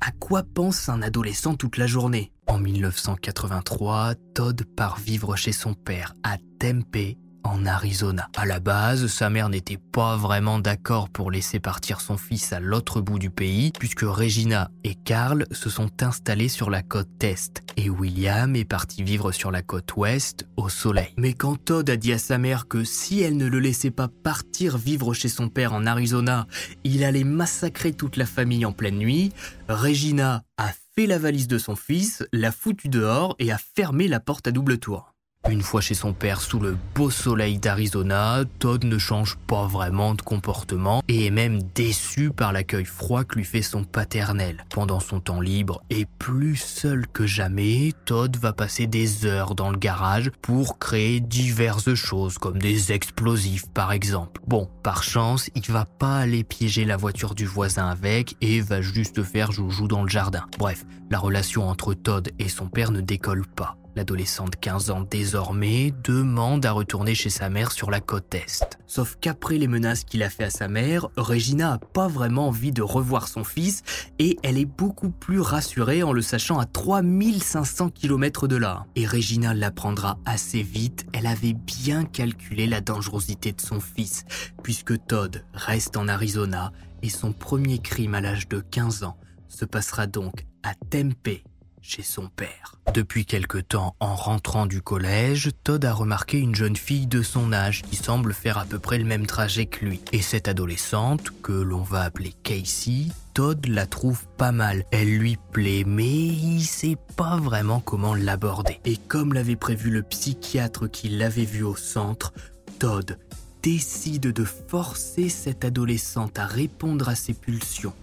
à 0.00 0.10
quoi 0.18 0.42
pense 0.42 0.88
un 0.88 1.02
adolescent 1.02 1.54
toute 1.54 1.76
la 1.76 1.86
journée? 1.86 2.32
En 2.46 2.58
1983, 2.58 4.14
Todd 4.34 4.64
part 4.74 4.98
vivre 4.98 5.36
chez 5.36 5.52
son 5.52 5.74
père 5.74 6.14
à 6.22 6.38
Tempe, 6.58 7.18
en 7.44 7.66
Arizona. 7.66 8.28
À 8.36 8.46
la 8.46 8.60
base, 8.60 9.06
sa 9.06 9.30
mère 9.30 9.48
n'était 9.48 9.76
pas 9.76 10.16
vraiment 10.16 10.58
d'accord 10.58 11.08
pour 11.08 11.30
laisser 11.30 11.60
partir 11.60 12.00
son 12.00 12.16
fils 12.16 12.52
à 12.52 12.60
l'autre 12.60 13.00
bout 13.00 13.18
du 13.18 13.30
pays, 13.30 13.72
puisque 13.78 14.02
Regina 14.02 14.70
et 14.84 14.94
Carl 14.94 15.46
se 15.50 15.70
sont 15.70 16.02
installés 16.02 16.48
sur 16.48 16.70
la 16.70 16.82
côte 16.82 17.08
est, 17.22 17.62
et 17.76 17.90
William 17.90 18.56
est 18.56 18.64
parti 18.64 19.02
vivre 19.02 19.32
sur 19.32 19.50
la 19.50 19.62
côte 19.62 19.96
ouest, 19.96 20.46
au 20.56 20.68
soleil. 20.68 21.12
Mais 21.16 21.32
quand 21.32 21.56
Todd 21.56 21.88
a 21.90 21.96
dit 21.96 22.12
à 22.12 22.18
sa 22.18 22.38
mère 22.38 22.68
que 22.68 22.84
si 22.84 23.20
elle 23.20 23.36
ne 23.36 23.46
le 23.46 23.60
laissait 23.60 23.90
pas 23.90 24.08
partir 24.08 24.78
vivre 24.78 25.14
chez 25.14 25.28
son 25.28 25.48
père 25.48 25.72
en 25.72 25.86
Arizona, 25.86 26.46
il 26.84 27.04
allait 27.04 27.24
massacrer 27.24 27.92
toute 27.92 28.16
la 28.16 28.26
famille 28.26 28.64
en 28.64 28.72
pleine 28.72 28.98
nuit, 28.98 29.32
Regina 29.68 30.42
a 30.56 30.70
fait 30.96 31.06
la 31.06 31.18
valise 31.18 31.48
de 31.48 31.58
son 31.58 31.76
fils, 31.76 32.24
l'a 32.32 32.52
foutu 32.52 32.88
dehors 32.88 33.36
et 33.38 33.52
a 33.52 33.58
fermé 33.58 34.08
la 34.08 34.20
porte 34.20 34.48
à 34.48 34.52
double 34.52 34.78
tour. 34.78 35.14
Une 35.48 35.62
fois 35.62 35.80
chez 35.80 35.94
son 35.94 36.12
père 36.12 36.40
sous 36.40 36.60
le 36.60 36.76
beau 36.94 37.10
soleil 37.10 37.58
d'Arizona, 37.58 38.44
Todd 38.60 38.84
ne 38.84 38.98
change 38.98 39.36
pas 39.48 39.66
vraiment 39.66 40.14
de 40.14 40.22
comportement 40.22 41.02
et 41.08 41.26
est 41.26 41.30
même 41.30 41.60
déçu 41.74 42.30
par 42.30 42.52
l'accueil 42.52 42.84
froid 42.84 43.24
que 43.24 43.36
lui 43.36 43.44
fait 43.44 43.62
son 43.62 43.82
paternel. 43.82 44.64
Pendant 44.70 45.00
son 45.00 45.18
temps 45.18 45.40
libre 45.40 45.82
et 45.90 46.06
plus 46.18 46.56
seul 46.56 47.08
que 47.08 47.26
jamais, 47.26 47.92
Todd 48.04 48.36
va 48.36 48.52
passer 48.52 48.86
des 48.86 49.26
heures 49.26 49.54
dans 49.56 49.70
le 49.70 49.78
garage 49.78 50.30
pour 50.40 50.78
créer 50.78 51.18
diverses 51.18 51.94
choses 51.94 52.38
comme 52.38 52.58
des 52.58 52.92
explosifs 52.92 53.68
par 53.70 53.90
exemple. 53.90 54.40
Bon, 54.46 54.68
par 54.84 55.02
chance, 55.02 55.50
il 55.56 55.72
va 55.72 55.84
pas 55.84 56.18
aller 56.18 56.44
piéger 56.44 56.84
la 56.84 56.96
voiture 56.96 57.34
du 57.34 57.46
voisin 57.46 57.88
avec 57.88 58.36
et 58.40 58.60
va 58.60 58.82
juste 58.82 59.24
faire 59.24 59.52
joujou 59.52 59.88
dans 59.88 60.02
le 60.02 60.10
jardin. 60.10 60.44
Bref, 60.58 60.84
la 61.10 61.18
relation 61.18 61.68
entre 61.68 61.94
Todd 61.94 62.30
et 62.38 62.48
son 62.48 62.68
père 62.68 62.92
ne 62.92 63.00
décolle 63.00 63.46
pas. 63.46 63.79
L'adolescente 63.96 64.52
de 64.52 64.56
15 64.56 64.90
ans 64.90 65.00
désormais 65.02 65.92
demande 66.04 66.64
à 66.64 66.72
retourner 66.72 67.14
chez 67.14 67.30
sa 67.30 67.50
mère 67.50 67.72
sur 67.72 67.90
la 67.90 68.00
côte 68.00 68.34
Est. 68.34 68.78
Sauf 68.86 69.16
qu'après 69.20 69.58
les 69.58 69.66
menaces 69.66 70.04
qu'il 70.04 70.22
a 70.22 70.30
fait 70.30 70.44
à 70.44 70.50
sa 70.50 70.68
mère, 70.68 71.08
Regina 71.16 71.74
a 71.74 71.78
pas 71.78 72.08
vraiment 72.08 72.48
envie 72.48 72.72
de 72.72 72.82
revoir 72.82 73.28
son 73.28 73.44
fils 73.44 73.82
et 74.18 74.36
elle 74.42 74.58
est 74.58 74.64
beaucoup 74.64 75.10
plus 75.10 75.40
rassurée 75.40 76.02
en 76.02 76.12
le 76.12 76.22
sachant 76.22 76.58
à 76.58 76.66
3500 76.66 77.90
km 77.90 78.46
de 78.48 78.56
là. 78.56 78.86
Et 78.96 79.06
Regina 79.06 79.54
l'apprendra 79.54 80.18
assez 80.24 80.62
vite, 80.62 81.06
elle 81.12 81.26
avait 81.26 81.54
bien 81.54 82.04
calculé 82.04 82.66
la 82.66 82.80
dangerosité 82.80 83.52
de 83.52 83.60
son 83.60 83.80
fils, 83.80 84.24
puisque 84.62 85.06
Todd 85.06 85.44
reste 85.52 85.96
en 85.96 86.08
Arizona 86.08 86.72
et 87.02 87.08
son 87.08 87.32
premier 87.32 87.78
crime 87.78 88.14
à 88.14 88.20
l'âge 88.20 88.48
de 88.48 88.60
15 88.60 89.04
ans 89.04 89.16
se 89.48 89.64
passera 89.64 90.06
donc 90.06 90.46
à 90.62 90.74
Tempe, 90.74 91.42
chez 91.82 92.02
son 92.02 92.28
père. 92.28 92.76
Depuis 92.94 93.24
quelque 93.24 93.58
temps, 93.58 93.94
en 94.00 94.14
rentrant 94.14 94.66
du 94.66 94.82
collège, 94.82 95.50
Todd 95.64 95.84
a 95.84 95.92
remarqué 95.92 96.38
une 96.38 96.54
jeune 96.54 96.76
fille 96.76 97.06
de 97.06 97.22
son 97.22 97.52
âge 97.52 97.82
qui 97.82 97.96
semble 97.96 98.34
faire 98.34 98.58
à 98.58 98.64
peu 98.64 98.78
près 98.78 98.98
le 98.98 99.04
même 99.04 99.26
trajet 99.26 99.66
que 99.66 99.84
lui. 99.84 100.00
Et 100.12 100.22
cette 100.22 100.48
adolescente, 100.48 101.30
que 101.42 101.52
l'on 101.52 101.82
va 101.82 102.02
appeler 102.02 102.34
Casey, 102.42 103.06
Todd 103.34 103.66
la 103.66 103.86
trouve 103.86 104.26
pas 104.36 104.52
mal. 104.52 104.84
Elle 104.90 105.18
lui 105.18 105.38
plaît, 105.52 105.84
mais 105.86 106.08
il 106.08 106.62
sait 106.62 106.96
pas 107.16 107.36
vraiment 107.36 107.80
comment 107.80 108.14
l'aborder. 108.14 108.80
Et 108.84 108.96
comme 108.96 109.32
l'avait 109.32 109.56
prévu 109.56 109.90
le 109.90 110.02
psychiatre 110.02 110.90
qui 110.90 111.08
l'avait 111.08 111.44
vu 111.44 111.62
au 111.62 111.76
centre, 111.76 112.32
Todd 112.78 113.18
décide 113.62 114.32
de 114.32 114.44
forcer 114.44 115.28
cette 115.28 115.64
adolescente 115.64 116.38
à 116.38 116.46
répondre 116.46 117.08
à 117.08 117.14
ses 117.14 117.34
pulsions, 117.34 117.94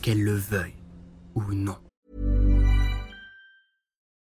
qu'elle 0.00 0.22
le 0.22 0.34
veuille 0.34 0.74
ou 1.34 1.52
non. 1.52 1.76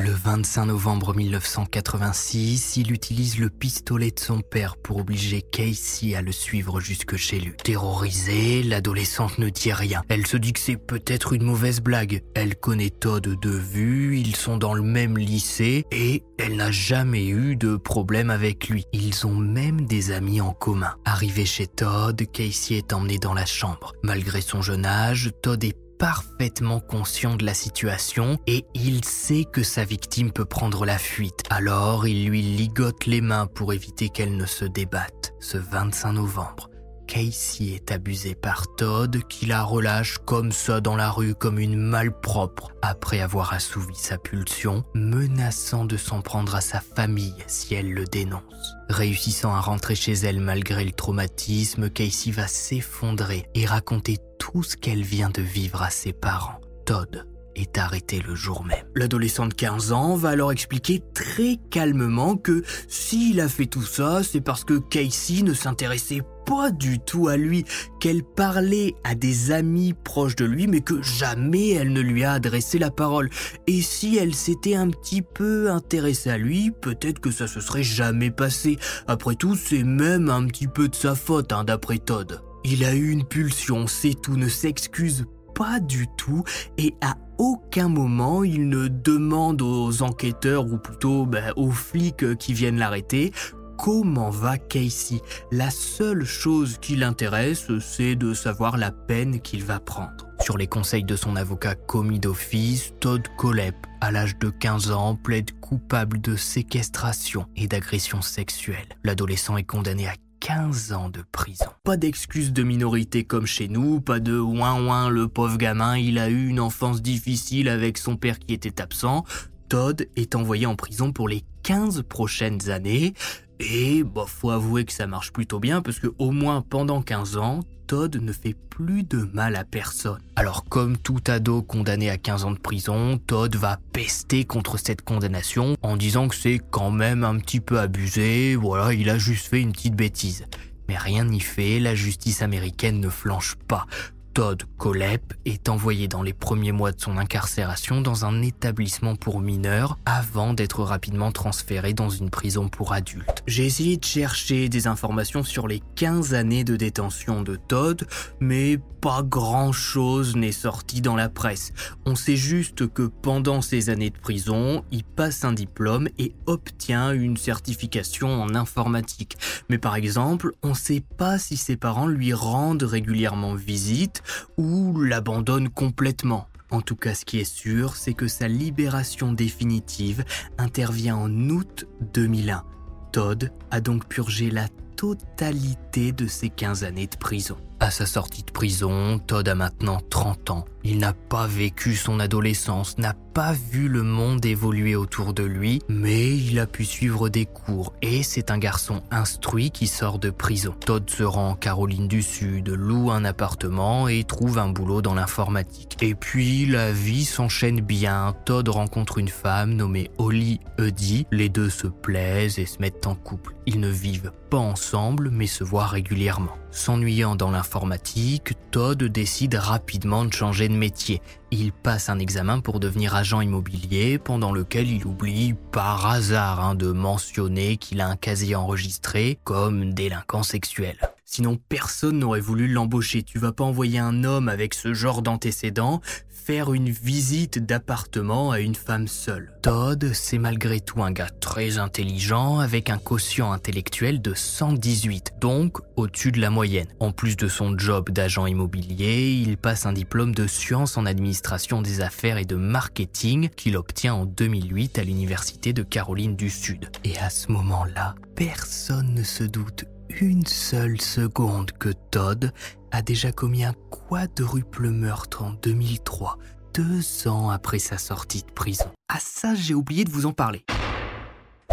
Le 0.00 0.10
25 0.10 0.66
novembre 0.66 1.14
1986, 1.14 2.76
il 2.76 2.90
utilise 2.90 3.38
le 3.38 3.48
pistolet 3.48 4.10
de 4.10 4.18
son 4.18 4.40
père 4.40 4.76
pour 4.76 4.98
obliger 4.98 5.40
Casey 5.40 6.16
à 6.16 6.20
le 6.20 6.32
suivre 6.32 6.80
jusque 6.80 7.16
chez 7.16 7.38
lui. 7.38 7.52
Terrorisée, 7.62 8.64
l'adolescente 8.64 9.38
ne 9.38 9.48
dit 9.48 9.72
rien. 9.72 10.02
Elle 10.08 10.26
se 10.26 10.36
dit 10.36 10.52
que 10.52 10.58
c'est 10.58 10.76
peut-être 10.76 11.32
une 11.32 11.44
mauvaise 11.44 11.80
blague. 11.80 12.22
Elle 12.34 12.56
connaît 12.56 12.90
Todd 12.90 13.22
de 13.22 13.50
vue, 13.50 14.18
ils 14.18 14.34
sont 14.34 14.56
dans 14.56 14.74
le 14.74 14.82
même 14.82 15.16
lycée 15.16 15.84
et 15.92 16.24
elle 16.38 16.56
n'a 16.56 16.72
jamais 16.72 17.28
eu 17.28 17.54
de 17.54 17.76
problème 17.76 18.30
avec 18.30 18.68
lui. 18.68 18.84
Ils 18.92 19.26
ont 19.26 19.36
même 19.36 19.86
des 19.86 20.10
amis 20.10 20.40
en 20.40 20.52
commun. 20.52 20.96
Arrivé 21.04 21.46
chez 21.46 21.68
Todd, 21.68 22.20
Casey 22.32 22.74
est 22.74 22.92
emmené 22.92 23.18
dans 23.18 23.34
la 23.34 23.46
chambre. 23.46 23.92
Malgré 24.02 24.40
son 24.40 24.60
jeune 24.60 24.86
âge, 24.86 25.30
Todd 25.40 25.62
est 25.62 25.76
parfaitement 25.98 26.80
conscient 26.80 27.36
de 27.36 27.44
la 27.44 27.54
situation 27.54 28.38
et 28.46 28.64
il 28.74 29.04
sait 29.04 29.44
que 29.44 29.62
sa 29.62 29.84
victime 29.84 30.32
peut 30.32 30.44
prendre 30.44 30.84
la 30.84 30.98
fuite. 30.98 31.42
Alors 31.50 32.06
il 32.06 32.26
lui 32.26 32.42
ligote 32.42 33.06
les 33.06 33.20
mains 33.20 33.46
pour 33.46 33.72
éviter 33.72 34.08
qu'elle 34.08 34.36
ne 34.36 34.46
se 34.46 34.64
débatte. 34.64 35.34
Ce 35.40 35.58
25 35.58 36.12
novembre, 36.12 36.70
Casey 37.06 37.74
est 37.74 37.92
abusée 37.92 38.34
par 38.34 38.66
Todd 38.76 39.22
qui 39.28 39.46
la 39.46 39.62
relâche 39.62 40.18
comme 40.24 40.52
ça 40.52 40.80
dans 40.80 40.96
la 40.96 41.10
rue 41.10 41.34
comme 41.34 41.58
une 41.58 41.76
malpropre 41.76 42.72
après 42.82 43.20
avoir 43.20 43.52
assouvi 43.52 43.94
sa 43.94 44.18
pulsion, 44.18 44.84
menaçant 44.94 45.84
de 45.84 45.96
s'en 45.96 46.20
prendre 46.20 46.54
à 46.54 46.60
sa 46.60 46.80
famille 46.80 47.34
si 47.46 47.74
elle 47.74 47.92
le 47.92 48.04
dénonce. 48.04 48.74
Réussissant 48.88 49.54
à 49.54 49.60
rentrer 49.60 49.94
chez 49.94 50.12
elle 50.12 50.40
malgré 50.40 50.84
le 50.84 50.92
traumatisme, 50.92 51.90
Casey 51.90 52.30
va 52.30 52.46
s'effondrer 52.46 53.46
et 53.54 53.66
raconter 53.66 54.18
tout 54.38 54.62
ce 54.62 54.76
qu'elle 54.76 55.02
vient 55.02 55.30
de 55.30 55.42
vivre 55.42 55.82
à 55.82 55.90
ses 55.90 56.12
parents. 56.12 56.60
Todd 56.86 57.26
est 57.56 57.78
arrêté 57.78 58.22
le 58.26 58.34
jour 58.34 58.64
même. 58.64 58.84
L'adolescent 58.94 59.46
de 59.46 59.54
15 59.54 59.92
ans 59.92 60.16
va 60.16 60.30
alors 60.30 60.52
expliquer 60.52 61.02
très 61.14 61.58
calmement 61.70 62.36
que 62.36 62.62
s'il 62.88 63.40
a 63.40 63.48
fait 63.48 63.66
tout 63.66 63.82
ça, 63.82 64.22
c'est 64.22 64.40
parce 64.40 64.64
que 64.64 64.78
Casey 64.78 65.42
ne 65.42 65.54
s'intéressait 65.54 66.22
pas 66.44 66.70
du 66.70 66.98
tout 66.98 67.28
à 67.28 67.36
lui, 67.36 67.64
qu'elle 68.00 68.22
parlait 68.22 68.94
à 69.02 69.14
des 69.14 69.50
amis 69.50 69.94
proches 69.94 70.36
de 70.36 70.44
lui, 70.44 70.66
mais 70.66 70.80
que 70.80 71.00
jamais 71.02 71.70
elle 71.70 71.92
ne 71.92 72.00
lui 72.00 72.24
a 72.24 72.32
adressé 72.32 72.78
la 72.78 72.90
parole. 72.90 73.30
Et 73.66 73.80
si 73.80 74.16
elle 74.16 74.34
s'était 74.34 74.74
un 74.74 74.90
petit 74.90 75.22
peu 75.22 75.70
intéressée 75.70 76.30
à 76.30 76.38
lui, 76.38 76.70
peut-être 76.70 77.20
que 77.20 77.30
ça 77.30 77.46
se 77.46 77.60
serait 77.60 77.82
jamais 77.82 78.30
passé. 78.30 78.78
Après 79.06 79.34
tout, 79.34 79.56
c'est 79.56 79.84
même 79.84 80.28
un 80.28 80.46
petit 80.46 80.68
peu 80.68 80.88
de 80.88 80.94
sa 80.94 81.14
faute, 81.14 81.52
hein, 81.52 81.64
d'après 81.64 81.98
Todd. 81.98 82.42
Il 82.64 82.84
a 82.84 82.94
eu 82.94 83.10
une 83.10 83.24
pulsion, 83.24 83.86
c'est 83.86 84.14
tout, 84.20 84.36
ne 84.36 84.48
s'excuse 84.48 85.26
pas 85.54 85.80
du 85.80 86.06
tout 86.16 86.42
et 86.78 86.94
à 87.00 87.14
aucun 87.38 87.88
moment 87.88 88.44
il 88.44 88.68
ne 88.68 88.88
demande 88.88 89.62
aux 89.62 90.02
enquêteurs 90.02 90.66
ou 90.66 90.78
plutôt 90.78 91.26
ben, 91.26 91.52
aux 91.56 91.70
flics 91.70 92.36
qui 92.38 92.52
viennent 92.52 92.78
l'arrêter 92.78 93.32
comment 93.76 94.30
va 94.30 94.58
Casey. 94.58 95.20
La 95.50 95.70
seule 95.70 96.24
chose 96.24 96.78
qui 96.80 96.96
l'intéresse, 96.96 97.70
c'est 97.80 98.14
de 98.14 98.34
savoir 98.34 98.76
la 98.76 98.90
peine 98.90 99.40
qu'il 99.40 99.64
va 99.64 99.80
prendre. 99.80 100.28
Sur 100.40 100.58
les 100.58 100.66
conseils 100.66 101.04
de 101.04 101.16
son 101.16 101.36
avocat 101.36 101.74
commis 101.74 102.18
d'office, 102.18 102.92
Todd 103.00 103.26
Colep, 103.38 103.76
à 104.00 104.10
l'âge 104.10 104.38
de 104.38 104.50
15 104.50 104.90
ans, 104.90 105.16
plaide 105.16 105.58
coupable 105.60 106.20
de 106.20 106.36
séquestration 106.36 107.46
et 107.56 107.66
d'agression 107.66 108.20
sexuelle. 108.20 108.88
L'adolescent 109.04 109.56
est 109.56 109.64
condamné 109.64 110.06
à 110.06 110.14
15 110.44 110.92
ans 110.92 111.08
de 111.08 111.24
prison. 111.32 111.64
Pas 111.84 111.96
d'excuses 111.96 112.52
de 112.52 112.62
minorité 112.62 113.24
comme 113.24 113.46
chez 113.46 113.66
nous, 113.66 114.02
pas 114.02 114.20
de 114.20 114.38
ouin 114.38 114.78
ouin, 114.84 115.08
le 115.08 115.26
pauvre 115.26 115.56
gamin, 115.56 115.96
il 115.96 116.18
a 116.18 116.28
eu 116.28 116.48
une 116.48 116.60
enfance 116.60 117.00
difficile 117.00 117.66
avec 117.66 117.96
son 117.96 118.18
père 118.18 118.38
qui 118.38 118.52
était 118.52 118.82
absent. 118.82 119.24
Todd 119.70 120.06
est 120.16 120.34
envoyé 120.34 120.66
en 120.66 120.76
prison 120.76 121.12
pour 121.12 121.30
les 121.30 121.44
15 121.62 122.02
prochaines 122.02 122.68
années. 122.68 123.14
Et 123.60 124.02
bah, 124.02 124.24
faut 124.26 124.50
avouer 124.50 124.84
que 124.84 124.92
ça 124.92 125.06
marche 125.06 125.32
plutôt 125.32 125.60
bien 125.60 125.82
parce 125.82 125.98
que 125.98 126.08
au 126.18 126.30
moins 126.30 126.62
pendant 126.62 127.02
15 127.02 127.36
ans, 127.36 127.60
Todd 127.86 128.16
ne 128.16 128.32
fait 128.32 128.56
plus 128.70 129.04
de 129.04 129.28
mal 129.32 129.56
à 129.56 129.64
personne. 129.64 130.20
Alors 130.36 130.64
comme 130.64 130.96
tout 130.96 131.20
ado 131.26 131.62
condamné 131.62 132.10
à 132.10 132.16
15 132.16 132.44
ans 132.44 132.50
de 132.50 132.58
prison, 132.58 133.18
Todd 133.18 133.54
va 133.56 133.78
pester 133.92 134.44
contre 134.44 134.78
cette 134.78 135.02
condamnation 135.02 135.76
en 135.82 135.96
disant 135.96 136.28
que 136.28 136.34
c'est 136.34 136.60
quand 136.70 136.90
même 136.90 137.24
un 137.24 137.38
petit 137.38 137.60
peu 137.60 137.78
abusé, 137.78 138.56
voilà, 138.56 138.92
il 138.94 139.10
a 139.10 139.18
juste 139.18 139.46
fait 139.46 139.60
une 139.60 139.72
petite 139.72 139.94
bêtise. 139.94 140.46
Mais 140.88 140.96
rien 140.96 141.24
n'y 141.24 141.40
fait, 141.40 141.78
la 141.78 141.94
justice 141.94 142.42
américaine 142.42 143.00
ne 143.00 143.08
flanche 143.08 143.56
pas. 143.68 143.86
Todd 144.34 144.64
Colep 144.78 145.32
est 145.44 145.68
envoyé 145.68 146.08
dans 146.08 146.24
les 146.24 146.32
premiers 146.32 146.72
mois 146.72 146.90
de 146.90 147.00
son 147.00 147.18
incarcération 147.18 148.00
dans 148.00 148.24
un 148.24 148.42
établissement 148.42 149.14
pour 149.14 149.38
mineurs 149.38 149.96
avant 150.06 150.54
d'être 150.54 150.82
rapidement 150.82 151.30
transféré 151.30 151.94
dans 151.94 152.08
une 152.10 152.30
prison 152.30 152.68
pour 152.68 152.92
adultes. 152.92 153.44
J'ai 153.46 153.64
essayé 153.64 153.96
de 153.96 154.04
chercher 154.04 154.68
des 154.68 154.88
informations 154.88 155.44
sur 155.44 155.68
les 155.68 155.80
15 155.94 156.34
années 156.34 156.64
de 156.64 156.74
détention 156.74 157.42
de 157.42 157.54
Todd, 157.54 158.08
mais 158.40 158.80
pas 159.00 159.22
grand 159.22 159.70
chose 159.70 160.34
n'est 160.34 160.50
sorti 160.50 161.00
dans 161.02 161.14
la 161.14 161.28
presse. 161.28 161.72
On 162.06 162.16
sait 162.16 162.36
juste 162.36 162.88
que 162.88 163.02
pendant 163.02 163.60
ces 163.60 163.90
années 163.90 164.08
de 164.08 164.18
prison, 164.18 164.82
il 164.90 165.04
passe 165.04 165.44
un 165.44 165.52
diplôme 165.52 166.08
et 166.18 166.34
obtient 166.46 167.12
une 167.12 167.36
certification 167.36 168.42
en 168.42 168.54
informatique. 168.54 169.36
Mais 169.68 169.76
par 169.76 169.94
exemple, 169.94 170.52
on 170.62 170.70
ne 170.70 170.74
sait 170.74 171.04
pas 171.18 171.38
si 171.38 171.58
ses 171.58 171.76
parents 171.76 172.06
lui 172.06 172.32
rendent 172.32 172.82
régulièrement 172.82 173.54
visite 173.54 174.22
ou 174.56 175.00
l'abandonne 175.00 175.68
complètement. 175.68 176.48
En 176.70 176.80
tout 176.80 176.96
cas, 176.96 177.14
ce 177.14 177.24
qui 177.24 177.38
est 177.38 177.44
sûr, 177.44 177.96
c'est 177.96 178.14
que 178.14 178.26
sa 178.26 178.48
libération 178.48 179.32
définitive 179.32 180.24
intervient 180.58 181.16
en 181.16 181.30
août 181.50 181.86
2001. 182.12 182.64
Todd 183.12 183.52
a 183.70 183.80
donc 183.80 184.06
purgé 184.06 184.50
la 184.50 184.66
totalité 184.96 186.12
de 186.12 186.26
ses 186.26 186.48
15 186.48 186.84
années 186.84 187.06
de 187.06 187.16
prison. 187.16 187.56
À 187.80 187.90
sa 187.90 188.06
sortie 188.06 188.42
de 188.42 188.50
prison, 188.50 189.18
Todd 189.18 189.48
a 189.48 189.54
maintenant 189.54 190.00
30 190.08 190.50
ans. 190.50 190.64
Il 190.84 190.98
n'a 190.98 191.12
pas 191.12 191.46
vécu 191.46 191.96
son 191.96 192.20
adolescence, 192.20 192.98
n'a 192.98 193.14
pas 193.34 193.52
vu 193.52 193.88
le 193.88 194.02
monde 194.02 194.44
évoluer 194.44 194.96
autour 194.96 195.34
de 195.34 195.42
lui, 195.42 195.80
mais 195.88 196.36
il 196.36 196.58
a 196.60 196.66
pu 196.66 196.84
suivre 196.84 197.28
des 197.28 197.46
cours 197.46 197.92
et 198.00 198.22
c'est 198.22 198.50
un 198.50 198.58
garçon 198.58 199.02
instruit 199.10 199.70
qui 199.70 199.86
sort 199.86 200.18
de 200.18 200.30
prison. 200.30 200.74
Todd 200.84 201.08
se 201.10 201.24
rend 201.24 201.50
en 201.50 201.54
Caroline 201.56 202.06
du 202.06 202.22
Sud, 202.22 202.68
loue 202.68 203.10
un 203.10 203.24
appartement 203.24 204.08
et 204.08 204.24
trouve 204.24 204.58
un 204.58 204.68
boulot 204.68 205.02
dans 205.02 205.14
l'informatique. 205.14 205.96
Et 206.00 206.14
puis 206.14 206.66
la 206.66 206.92
vie 206.92 207.24
s'enchaîne 207.24 207.80
bien. 207.80 208.34
Todd 208.44 208.68
rencontre 208.68 209.18
une 209.18 209.28
femme 209.28 209.74
nommée 209.74 210.10
Holly 210.18 210.60
Eddy. 210.78 211.26
Les 211.32 211.48
deux 211.48 211.70
se 211.70 211.86
plaisent 211.86 212.58
et 212.58 212.66
se 212.66 212.78
mettent 212.78 213.06
en 213.06 213.14
couple. 213.14 213.54
Ils 213.66 213.80
ne 213.80 213.88
vivent 213.88 214.32
pas 214.50 214.58
ensemble 214.58 215.30
mais 215.32 215.46
se 215.46 215.64
voient 215.64 215.86
régulièrement. 215.86 216.56
S'ennuyant 216.74 217.36
dans 217.36 217.52
l'informatique, 217.52 218.54
Todd 218.72 219.00
décide 219.04 219.54
rapidement 219.54 220.24
de 220.24 220.32
changer 220.32 220.68
de 220.68 220.74
métier. 220.74 221.22
Il 221.52 221.70
passe 221.70 222.08
un 222.08 222.18
examen 222.18 222.58
pour 222.58 222.80
devenir 222.80 223.14
agent 223.14 223.40
immobilier, 223.40 224.18
pendant 224.18 224.50
lequel 224.50 224.90
il 224.90 225.06
oublie 225.06 225.54
par 225.70 226.04
hasard 226.04 226.60
hein, 226.60 226.74
de 226.74 226.90
mentionner 226.90 227.76
qu'il 227.76 228.00
a 228.00 228.08
un 228.08 228.16
casier 228.16 228.56
enregistré 228.56 229.38
comme 229.44 229.94
délinquant 229.94 230.42
sexuel. 230.42 230.98
Sinon, 231.24 231.58
personne 231.68 232.18
n'aurait 232.18 232.40
voulu 232.40 232.66
l'embaucher. 232.66 233.22
Tu 233.22 233.38
vas 233.38 233.52
pas 233.52 233.64
envoyer 233.64 234.00
un 234.00 234.24
homme 234.24 234.48
avec 234.48 234.74
ce 234.74 234.94
genre 234.94 235.22
d'antécédents 235.22 236.00
faire 236.44 236.74
une 236.74 236.90
visite 236.90 237.58
d'appartement 237.58 238.50
à 238.50 238.60
une 238.60 238.74
femme 238.74 239.08
seule. 239.08 239.54
Todd, 239.62 240.10
c'est 240.12 240.36
malgré 240.36 240.80
tout 240.80 241.02
un 241.02 241.10
gars 241.10 241.30
très 241.40 241.78
intelligent 241.78 242.58
avec 242.58 242.90
un 242.90 242.98
quotient 242.98 243.50
intellectuel 243.50 244.20
de 244.20 244.34
118, 244.34 245.36
donc 245.40 245.78
au-dessus 245.96 246.32
de 246.32 246.40
la 246.42 246.50
moyenne. 246.50 246.88
En 247.00 247.12
plus 247.12 247.36
de 247.36 247.48
son 247.48 247.78
job 247.78 248.10
d'agent 248.10 248.44
immobilier, 248.44 249.32
il 249.32 249.56
passe 249.56 249.86
un 249.86 249.94
diplôme 249.94 250.34
de 250.34 250.46
sciences 250.46 250.98
en 250.98 251.06
administration 251.06 251.80
des 251.80 252.02
affaires 252.02 252.36
et 252.36 252.44
de 252.44 252.56
marketing 252.56 253.48
qu'il 253.48 253.78
obtient 253.78 254.12
en 254.12 254.26
2008 254.26 254.98
à 254.98 255.04
l'Université 255.04 255.72
de 255.72 255.82
Caroline 255.82 256.36
du 256.36 256.50
Sud. 256.50 256.90
Et 257.04 257.16
à 257.18 257.30
ce 257.30 257.50
moment-là, 257.52 258.16
personne 258.36 259.14
ne 259.14 259.22
se 259.22 259.44
doute 259.44 259.86
une 260.20 260.46
seule 260.46 261.00
seconde 261.00 261.72
que 261.72 261.90
Todd 262.10 262.52
a 262.94 263.02
déjà 263.02 263.32
commis 263.32 263.64
un 263.64 263.74
quadruple 263.90 264.90
meurtre 264.90 265.42
en 265.42 265.50
2003, 265.50 266.38
deux 266.74 267.26
ans 267.26 267.50
après 267.50 267.80
sa 267.80 267.98
sortie 267.98 268.42
de 268.42 268.52
prison. 268.52 268.86
Ah 269.08 269.18
ça, 269.20 269.56
j'ai 269.56 269.74
oublié 269.74 270.04
de 270.04 270.10
vous 270.10 270.26
en 270.26 270.32
parler. 270.32 270.64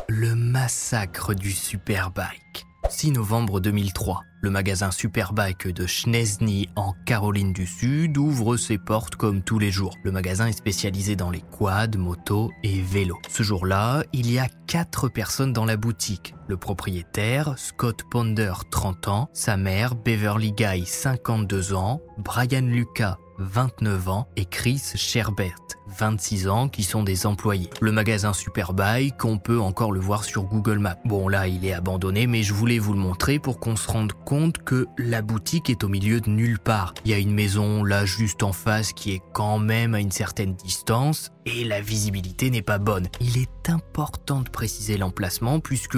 Le 0.09 0.33
massacre 0.33 1.35
du 1.35 1.51
Superbike. 1.51 2.65
6 2.89 3.11
novembre 3.11 3.59
2003, 3.59 4.23
le 4.41 4.49
magasin 4.49 4.91
Superbike 4.91 5.67
de 5.67 5.85
Schnezny 5.85 6.67
en 6.75 6.93
Caroline 7.05 7.53
du 7.53 7.65
Sud 7.65 8.17
ouvre 8.17 8.57
ses 8.57 8.77
portes 8.77 9.15
comme 9.15 9.43
tous 9.43 9.59
les 9.59 9.71
jours. 9.71 9.95
Le 10.03 10.11
magasin 10.11 10.47
est 10.47 10.51
spécialisé 10.53 11.15
dans 11.15 11.29
les 11.29 11.41
quads, 11.41 11.97
motos 11.97 12.49
et 12.63 12.81
vélos. 12.81 13.19
Ce 13.29 13.43
jour-là, 13.43 14.03
il 14.13 14.31
y 14.31 14.39
a 14.39 14.47
quatre 14.67 15.09
personnes 15.09 15.53
dans 15.53 15.65
la 15.65 15.77
boutique. 15.77 16.33
Le 16.47 16.57
propriétaire, 16.57 17.53
Scott 17.57 18.03
Ponder, 18.09 18.53
30 18.71 19.07
ans, 19.07 19.29
sa 19.33 19.57
mère, 19.57 19.95
Beverly 19.95 20.51
Guy, 20.51 20.85
52 20.85 21.73
ans, 21.73 22.01
Brian 22.17 22.65
Lucas, 22.65 23.17
29 23.41 24.09
ans, 24.09 24.27
et 24.35 24.45
Chris 24.45 24.81
Sherbert, 24.95 25.57
26 25.97 26.47
ans, 26.47 26.69
qui 26.69 26.83
sont 26.83 27.03
des 27.03 27.25
employés. 27.25 27.69
Le 27.81 27.91
magasin 27.91 28.33
Superbike, 28.33 29.25
on 29.25 29.37
peut 29.37 29.59
encore 29.59 29.91
le 29.91 29.99
voir 29.99 30.23
sur 30.23 30.43
Google 30.43 30.79
Maps. 30.79 30.97
Bon 31.05 31.27
là, 31.27 31.47
il 31.47 31.65
est 31.65 31.73
abandonné, 31.73 32.27
mais 32.27 32.43
je 32.43 32.53
voulais 32.53 32.79
vous 32.79 32.93
le 32.93 32.99
montrer 32.99 33.39
pour 33.39 33.59
qu'on 33.59 33.75
se 33.75 33.91
rende 33.91 34.13
compte 34.13 34.59
que 34.59 34.87
la 34.97 35.21
boutique 35.21 35.69
est 35.69 35.83
au 35.83 35.87
milieu 35.87 36.21
de 36.21 36.29
nulle 36.29 36.59
part. 36.59 36.93
Il 37.05 37.11
y 37.11 37.13
a 37.13 37.17
une 37.17 37.33
maison 37.33 37.83
là 37.83 38.05
juste 38.05 38.43
en 38.43 38.53
face 38.53 38.93
qui 38.93 39.13
est 39.13 39.21
quand 39.33 39.59
même 39.59 39.95
à 39.95 39.99
une 39.99 40.11
certaine 40.11 40.53
distance, 40.55 41.31
et 41.45 41.63
la 41.63 41.81
visibilité 41.81 42.49
n'est 42.49 42.61
pas 42.61 42.77
bonne. 42.77 43.07
Il 43.19 43.37
est 43.37 43.69
important 43.69 44.41
de 44.41 44.49
préciser 44.49 44.97
l'emplacement 44.97 45.59
puisque 45.59 45.97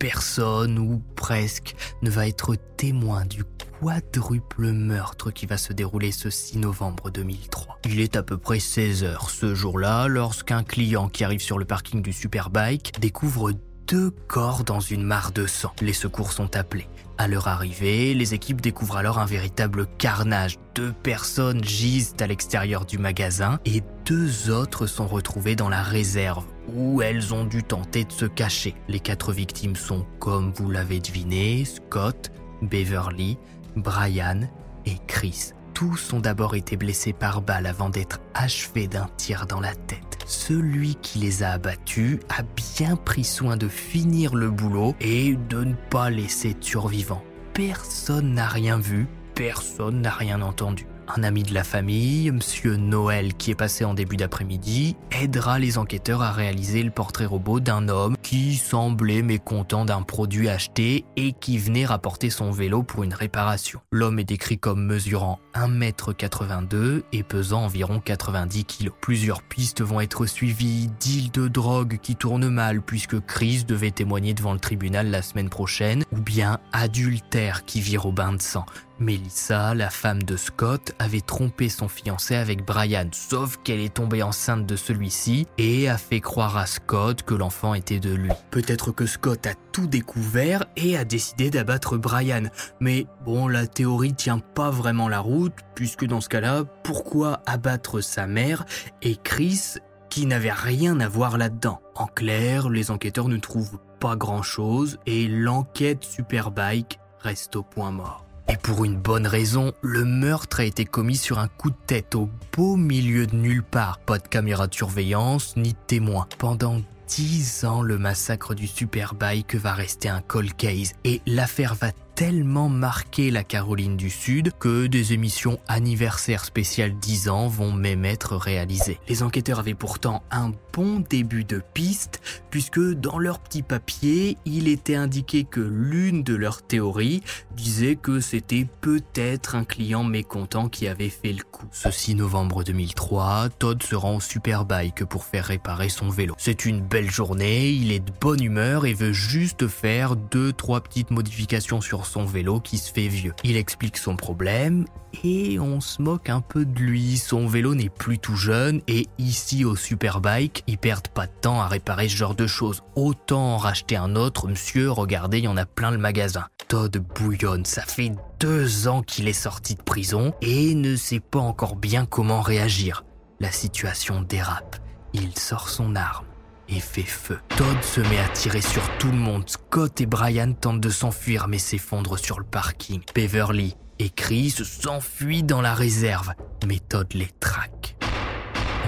personne 0.00 0.78
ou 0.78 1.00
presque 1.14 1.76
ne 2.02 2.10
va 2.10 2.26
être 2.26 2.56
témoin 2.76 3.26
du 3.26 3.44
quadruple 3.80 4.72
meurtre 4.72 5.30
qui 5.30 5.46
va 5.46 5.58
se 5.58 5.72
dérouler 5.74 6.10
ce 6.10 6.30
6 6.30 6.58
novembre 6.58 7.10
2003. 7.10 7.78
Il 7.84 8.00
est 8.00 8.16
à 8.16 8.22
peu 8.22 8.38
près 8.38 8.60
16 8.60 9.04
heures 9.04 9.30
ce 9.30 9.54
jour-là 9.54 10.08
lorsqu'un 10.08 10.64
client 10.64 11.08
qui 11.08 11.22
arrive 11.22 11.42
sur 11.42 11.58
le 11.58 11.66
parking 11.66 12.00
du 12.00 12.14
Superbike 12.14 12.98
découvre 12.98 13.52
deux 13.86 14.10
corps 14.26 14.64
dans 14.64 14.80
une 14.80 15.02
mare 15.02 15.32
de 15.32 15.46
sang. 15.46 15.72
Les 15.82 15.92
secours 15.92 16.32
sont 16.32 16.56
appelés. 16.56 16.88
À 17.18 17.28
leur 17.28 17.48
arrivée, 17.48 18.14
les 18.14 18.32
équipes 18.32 18.62
découvrent 18.62 18.96
alors 18.96 19.18
un 19.18 19.26
véritable 19.26 19.86
carnage. 19.98 20.58
Deux 20.74 20.92
personnes 20.92 21.62
gisent 21.62 22.14
à 22.20 22.26
l'extérieur 22.26 22.86
du 22.86 22.96
magasin 22.96 23.60
et 23.66 23.82
deux 24.06 24.50
autres 24.50 24.86
sont 24.86 25.06
retrouvées 25.06 25.56
dans 25.56 25.68
la 25.68 25.82
réserve 25.82 26.46
où 26.74 27.02
elles 27.02 27.34
ont 27.34 27.44
dû 27.44 27.62
tenter 27.62 28.04
de 28.04 28.12
se 28.12 28.26
cacher. 28.26 28.74
Les 28.88 29.00
quatre 29.00 29.32
victimes 29.32 29.76
sont, 29.76 30.06
comme 30.18 30.52
vous 30.52 30.70
l'avez 30.70 31.00
deviné, 31.00 31.64
Scott, 31.64 32.30
Beverly, 32.62 33.38
Brian 33.76 34.42
et 34.86 34.96
Chris. 35.06 35.52
Tous 35.74 36.12
ont 36.12 36.20
d'abord 36.20 36.54
été 36.54 36.76
blessés 36.76 37.12
par 37.12 37.42
balle 37.42 37.66
avant 37.66 37.88
d'être 37.88 38.20
achevés 38.34 38.88
d'un 38.88 39.08
tir 39.16 39.46
dans 39.46 39.60
la 39.60 39.74
tête. 39.74 40.18
Celui 40.26 40.94
qui 40.96 41.18
les 41.20 41.42
a 41.42 41.52
abattus 41.52 42.18
a 42.28 42.42
bien 42.76 42.96
pris 42.96 43.24
soin 43.24 43.56
de 43.56 43.68
finir 43.68 44.34
le 44.34 44.50
boulot 44.50 44.94
et 45.00 45.36
de 45.48 45.64
ne 45.64 45.74
pas 45.90 46.10
laisser 46.10 46.54
de 46.54 46.62
survivants. 46.62 47.24
Personne 47.54 48.34
n'a 48.34 48.46
rien 48.46 48.78
vu, 48.78 49.08
personne 49.34 50.02
n'a 50.02 50.10
rien 50.10 50.42
entendu. 50.42 50.86
Un 51.16 51.24
ami 51.24 51.42
de 51.42 51.52
la 51.52 51.64
famille, 51.64 52.30
Monsieur 52.30 52.76
Noël, 52.76 53.34
qui 53.34 53.50
est 53.50 53.56
passé 53.56 53.84
en 53.84 53.94
début 53.94 54.16
d'après-midi, 54.16 54.96
aidera 55.10 55.58
les 55.58 55.76
enquêteurs 55.76 56.22
à 56.22 56.30
réaliser 56.30 56.84
le 56.84 56.90
portrait 56.90 57.24
robot 57.24 57.58
d'un 57.58 57.88
homme 57.88 58.16
qui 58.22 58.54
semblait 58.54 59.22
mécontent 59.22 59.84
d'un 59.84 60.02
produit 60.02 60.48
acheté 60.48 61.04
et 61.16 61.32
qui 61.32 61.58
venait 61.58 61.84
rapporter 61.84 62.30
son 62.30 62.52
vélo 62.52 62.84
pour 62.84 63.02
une 63.02 63.14
réparation. 63.14 63.80
L'homme 63.90 64.20
est 64.20 64.24
décrit 64.24 64.58
comme 64.58 64.84
mesurant 64.84 65.40
1m82 65.54 67.02
et 67.12 67.22
pesant 67.22 67.64
environ 67.64 68.00
90 68.00 68.64
kg. 68.64 68.90
Plusieurs 69.00 69.42
pistes 69.42 69.82
vont 69.82 70.00
être 70.00 70.26
suivies, 70.26 70.88
deal 71.00 71.30
de 71.30 71.48
drogue 71.48 71.98
qui 72.02 72.16
tourne 72.16 72.48
mal 72.48 72.82
puisque 72.82 73.20
Chris 73.20 73.64
devait 73.64 73.90
témoigner 73.90 74.34
devant 74.34 74.52
le 74.52 74.60
tribunal 74.60 75.10
la 75.10 75.22
semaine 75.22 75.50
prochaine, 75.50 76.04
ou 76.12 76.20
bien 76.20 76.58
adultère 76.72 77.64
qui 77.64 77.80
vire 77.80 78.06
au 78.06 78.12
bain 78.12 78.32
de 78.32 78.42
sang. 78.42 78.66
Melissa, 79.00 79.74
la 79.74 79.88
femme 79.88 80.22
de 80.22 80.36
Scott, 80.36 80.92
avait 80.98 81.22
trompé 81.22 81.70
son 81.70 81.88
fiancé 81.88 82.34
avec 82.36 82.66
Brian, 82.66 83.08
sauf 83.12 83.56
qu'elle 83.64 83.80
est 83.80 83.94
tombée 83.94 84.22
enceinte 84.22 84.66
de 84.66 84.76
celui-ci 84.76 85.46
et 85.56 85.88
a 85.88 85.96
fait 85.96 86.20
croire 86.20 86.58
à 86.58 86.66
Scott 86.66 87.22
que 87.22 87.34
l'enfant 87.34 87.72
était 87.72 87.98
de 87.98 88.12
lui. 88.12 88.30
Peut-être 88.50 88.92
que 88.92 89.06
Scott 89.06 89.46
a 89.46 89.54
tout 89.72 89.86
découvert 89.86 90.66
et 90.76 90.98
a 90.98 91.06
décidé 91.06 91.48
d'abattre 91.48 91.96
Brian, 91.96 92.44
mais 92.78 93.06
bon, 93.24 93.48
la 93.48 93.66
théorie 93.66 94.12
tient 94.12 94.38
pas 94.38 94.70
vraiment 94.70 95.08
la 95.08 95.20
route, 95.20 95.39
puisque 95.74 96.04
dans 96.04 96.20
ce 96.20 96.28
cas-là, 96.28 96.64
pourquoi 96.82 97.40
abattre 97.46 98.00
sa 98.00 98.26
mère 98.26 98.64
et 99.02 99.16
Chris 99.16 99.76
qui 100.08 100.26
n'avait 100.26 100.52
rien 100.52 101.00
à 101.00 101.08
voir 101.08 101.38
là-dedans? 101.38 101.80
En 101.94 102.06
clair, 102.06 102.68
les 102.68 102.90
enquêteurs 102.90 103.28
ne 103.28 103.38
trouvent 103.38 103.78
pas 104.00 104.16
grand-chose 104.16 104.98
et 105.06 105.28
l'enquête 105.28 106.04
Superbike 106.04 106.98
reste 107.20 107.56
au 107.56 107.62
point 107.62 107.90
mort. 107.90 108.24
Et 108.48 108.56
pour 108.56 108.84
une 108.84 108.96
bonne 108.96 109.28
raison, 109.28 109.72
le 109.80 110.04
meurtre 110.04 110.60
a 110.60 110.64
été 110.64 110.84
commis 110.84 111.16
sur 111.16 111.38
un 111.38 111.46
coup 111.46 111.70
de 111.70 111.76
tête 111.86 112.16
au 112.16 112.28
beau 112.56 112.74
milieu 112.76 113.26
de 113.26 113.36
nulle 113.36 113.62
part. 113.62 113.98
Pas 114.00 114.18
de 114.18 114.26
caméra 114.26 114.66
de 114.66 114.74
surveillance 114.74 115.56
ni 115.56 115.72
de 115.72 115.78
témoins. 115.86 116.26
Pendant 116.38 116.80
10 117.06 117.64
ans, 117.64 117.82
le 117.82 117.98
massacre 117.98 118.54
du 118.54 118.66
Superbike 118.66 119.54
va 119.54 119.74
rester 119.74 120.08
un 120.08 120.20
cold 120.20 120.56
case 120.56 120.94
et 121.04 121.20
l'affaire 121.26 121.74
va 121.74 121.92
tellement 122.20 122.68
marqué 122.68 123.30
la 123.30 123.44
Caroline 123.44 123.96
du 123.96 124.10
Sud 124.10 124.52
que 124.58 124.86
des 124.86 125.14
émissions 125.14 125.58
anniversaires 125.68 126.44
spéciales 126.44 126.92
10 126.92 127.30
ans 127.30 127.48
vont 127.48 127.72
même 127.72 128.04
être 128.04 128.36
réalisées. 128.36 129.00
Les 129.08 129.22
enquêteurs 129.22 129.58
avaient 129.58 129.72
pourtant 129.72 130.22
un 130.30 130.52
bon 130.74 131.02
début 131.08 131.44
de 131.44 131.62
piste 131.72 132.20
puisque 132.50 132.78
dans 132.78 133.18
leur 133.18 133.38
petit 133.38 133.62
papier, 133.62 134.36
il 134.44 134.68
était 134.68 134.96
indiqué 134.96 135.44
que 135.44 135.60
l'une 135.60 136.22
de 136.22 136.34
leurs 136.34 136.60
théories 136.60 137.22
disait 137.56 137.96
que 137.96 138.20
c'était 138.20 138.66
peut-être 138.82 139.54
un 139.54 139.64
client 139.64 140.04
mécontent 140.04 140.68
qui 140.68 140.88
avait 140.88 141.08
fait 141.08 141.32
le 141.32 141.42
coup. 141.42 141.64
Ce 141.72 141.90
6 141.90 142.16
novembre 142.16 142.64
2003, 142.64 143.48
Todd 143.58 143.82
se 143.82 143.94
rend 143.94 144.16
au 144.16 144.20
Superbike 144.20 145.06
pour 145.06 145.24
faire 145.24 145.46
réparer 145.46 145.88
son 145.88 146.10
vélo. 146.10 146.34
C'est 146.36 146.66
une 146.66 146.82
belle 146.82 147.10
journée, 147.10 147.70
il 147.70 147.92
est 147.92 148.00
de 148.00 148.12
bonne 148.20 148.42
humeur 148.42 148.84
et 148.84 148.92
veut 148.92 149.14
juste 149.14 149.68
faire 149.68 150.16
deux 150.16 150.52
trois 150.52 150.82
petites 150.82 151.10
modifications 151.10 151.80
sur 151.80 152.09
son 152.10 152.24
vélo 152.24 152.60
qui 152.60 152.76
se 152.76 152.92
fait 152.92 153.08
vieux. 153.08 153.32
Il 153.44 153.56
explique 153.56 153.96
son 153.96 154.16
problème 154.16 154.84
et 155.22 155.58
on 155.60 155.80
se 155.80 156.02
moque 156.02 156.28
un 156.28 156.40
peu 156.40 156.64
de 156.64 156.78
lui. 156.80 157.16
Son 157.16 157.46
vélo 157.46 157.74
n'est 157.74 157.88
plus 157.88 158.18
tout 158.18 158.36
jeune 158.36 158.80
et 158.88 159.06
ici 159.18 159.64
au 159.64 159.76
Superbike, 159.76 160.64
ils 160.66 160.78
perdent 160.78 161.08
pas 161.08 161.26
de 161.26 161.32
temps 161.40 161.60
à 161.60 161.68
réparer 161.68 162.08
ce 162.08 162.16
genre 162.16 162.34
de 162.34 162.46
choses. 162.46 162.82
Autant 162.96 163.54
en 163.54 163.56
racheter 163.56 163.96
un 163.96 164.16
autre, 164.16 164.48
monsieur, 164.48 164.90
regardez, 164.90 165.38
il 165.38 165.44
y 165.44 165.48
en 165.48 165.56
a 165.56 165.66
plein 165.66 165.90
le 165.90 165.98
magasin. 165.98 166.46
Todd 166.68 166.96
bouillonne, 167.14 167.64
ça 167.64 167.82
fait 167.82 168.12
deux 168.40 168.88
ans 168.88 169.02
qu'il 169.02 169.28
est 169.28 169.32
sorti 169.32 169.74
de 169.76 169.82
prison 169.82 170.34
et 170.42 170.74
ne 170.74 170.96
sait 170.96 171.20
pas 171.20 171.38
encore 171.38 171.76
bien 171.76 172.06
comment 172.06 172.40
réagir. 172.40 173.04
La 173.38 173.52
situation 173.52 174.22
dérape. 174.22 174.76
Il 175.12 175.36
sort 175.36 175.68
son 175.68 175.96
arme 175.96 176.29
et 176.70 176.80
fait 176.80 177.02
feu. 177.02 177.38
Todd 177.56 177.82
se 177.82 178.00
met 178.00 178.18
à 178.18 178.28
tirer 178.28 178.60
sur 178.60 178.82
tout 178.98 179.10
le 179.10 179.16
monde. 179.16 179.48
Scott 179.48 180.00
et 180.00 180.06
Brian 180.06 180.52
tentent 180.52 180.80
de 180.80 180.90
s'enfuir 180.90 181.48
mais 181.48 181.58
s'effondrent 181.58 182.18
sur 182.18 182.38
le 182.38 182.44
parking. 182.44 183.00
Beverly 183.14 183.76
et 183.98 184.10
Chris 184.10 184.50
s'enfuient 184.50 185.42
dans 185.42 185.60
la 185.60 185.74
réserve, 185.74 186.32
mais 186.66 186.78
Todd 186.78 187.12
les 187.14 187.30
traque. 187.40 187.96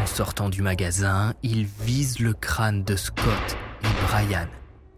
En 0.03 0.07
sortant 0.07 0.49
du 0.49 0.63
magasin, 0.63 1.35
il 1.43 1.67
vise 1.81 2.19
le 2.19 2.33
crâne 2.33 2.83
de 2.85 2.97
Scott 2.97 3.57
et 3.83 4.07
Brian 4.07 4.49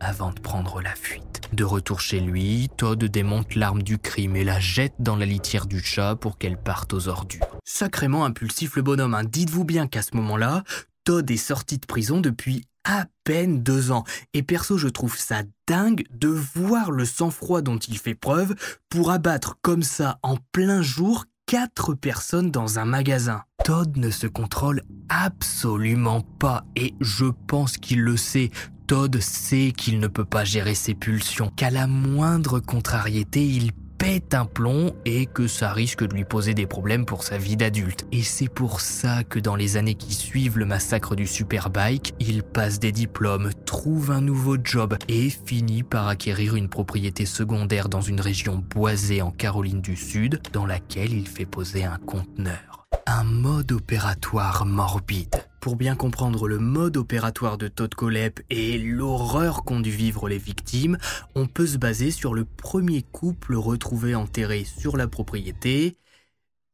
avant 0.01 0.33
de 0.33 0.40
prendre 0.40 0.81
la 0.81 0.94
fuite. 0.94 1.40
De 1.53 1.64
retour 1.64 2.01
chez 2.01 2.20
lui, 2.20 2.68
Todd 2.77 3.03
démonte 3.03 3.55
l'arme 3.55 3.83
du 3.83 3.99
crime 3.99 4.37
et 4.37 4.44
la 4.44 4.61
jette 4.61 4.94
dans 4.99 5.16
la 5.16 5.27
litière 5.27 5.66
du 5.66 5.81
chat 5.81 6.16
pour 6.16 6.38
qu'elle 6.38 6.59
parte 6.59 6.92
aux 6.92 7.09
ordures. 7.09 7.59
Sacrément 7.64 8.25
impulsif 8.25 8.77
le 8.77 8.83
bonhomme, 8.83 9.14
hein. 9.14 9.25
dites-vous 9.25 9.64
bien 9.64 9.87
qu'à 9.87 10.03
ce 10.03 10.16
moment-là, 10.16 10.62
Todd 11.05 11.31
est 11.31 11.37
sorti 11.37 11.79
de 11.79 11.87
prison 11.87 12.20
depuis 12.20 12.66
à 12.85 13.07
peine 13.25 13.62
deux 13.62 13.90
ans. 13.90 14.05
Et 14.33 14.42
perso, 14.42 14.79
je 14.79 14.88
trouve 14.88 15.16
ça 15.16 15.42
dingue 15.66 16.05
de 16.12 16.29
voir 16.29 16.90
le 16.90 17.05
sang-froid 17.05 17.62
dont 17.62 17.79
il 17.79 17.99
fait 17.99 18.14
preuve 18.14 18.55
pour 18.88 19.11
abattre 19.11 19.57
comme 19.62 19.83
ça 19.83 20.18
en 20.23 20.37
plein 20.53 20.83
jour 20.83 21.25
quatre 21.47 21.94
personnes 21.94 22.51
dans 22.51 22.79
un 22.79 22.85
magasin. 22.85 23.42
Todd 23.64 23.97
ne 23.97 24.11
se 24.11 24.27
contrôle 24.27 24.83
absolument 25.09 26.23
pas 26.23 26.64
et 26.77 26.94
je 27.01 27.27
pense 27.47 27.77
qu'il 27.77 28.03
le 28.03 28.16
sait. 28.16 28.51
Todd 28.87 29.18
sait 29.20 29.73
qu'il 29.77 29.99
ne 29.99 30.09
peut 30.09 30.25
pas 30.25 30.44
gérer 30.44 30.75
ses 30.75 30.94
pulsions, 30.94 31.51
qu'à 31.57 31.70
la 31.70 31.87
moindre 31.87 32.61
contrariété, 32.61 33.47
il 33.47 33.73
pète 33.98 34.35
un 34.35 34.44
plomb 34.44 34.94
et 35.04 35.26
que 35.26 35.46
ça 35.46 35.72
risque 35.72 36.07
de 36.07 36.14
lui 36.14 36.24
poser 36.24 36.54
des 36.54 36.66
problèmes 36.66 37.07
pour 37.07 37.22
sa 37.22 37.38
vie 37.38 37.57
d'adulte. 37.57 38.07
Et 38.12 38.22
c'est 38.22 38.48
pour 38.48 38.80
ça 38.80 39.24
que 39.24 39.38
dans 39.38 39.57
les 39.57 39.76
années 39.76 39.94
qui 39.94 40.14
suivent 40.14 40.59
le 40.59 40.66
massacre 40.66 41.14
du 41.14 41.26
Superbike, 41.26 42.14
il 42.20 42.42
passe 42.42 42.78
des 42.78 42.92
diplômes, 42.92 43.50
trouve 43.66 44.11
un 44.11 44.20
nouveau 44.20 44.57
job 44.62 44.96
et 45.09 45.30
finit 45.30 45.83
par 45.83 46.09
acquérir 46.09 46.57
une 46.57 46.68
propriété 46.68 47.26
secondaire 47.26 47.88
dans 47.88 48.00
une 48.00 48.20
région 48.20 48.62
boisée 48.70 49.22
en 49.22 49.30
Caroline 49.30 49.80
du 49.80 49.96
Sud 49.96 50.40
dans 50.52 50.66
laquelle 50.66 51.12
il 51.12 51.26
fait 51.26 51.46
poser 51.46 51.85
un 51.85 51.98
conteneur 51.98 52.74
un 53.07 53.24
mode 53.24 53.72
opératoire 53.72 54.64
morbide. 54.66 55.44
Pour 55.64 55.77
bien 55.77 55.96
comprendre 55.96 56.46
le 56.46 56.59
mode 56.59 56.98
opératoire 56.98 57.57
de 57.57 57.68
Todd 57.68 57.94
Colep 57.94 58.42
et 58.50 58.77
l'horreur 58.77 59.64
qu'ont 59.64 59.81
dû 59.81 59.88
vivre 59.90 60.29
les 60.29 60.37
victimes, 60.37 60.98
on 61.35 61.46
peut 61.46 61.66
se 61.66 61.79
baser 61.79 62.11
sur 62.11 62.35
le 62.35 62.44
premier 62.44 63.00
couple 63.00 63.55
retrouvé 63.55 64.14
enterré 64.14 64.64
sur 64.64 64.98
la 64.98 65.09
propriété 65.09 65.96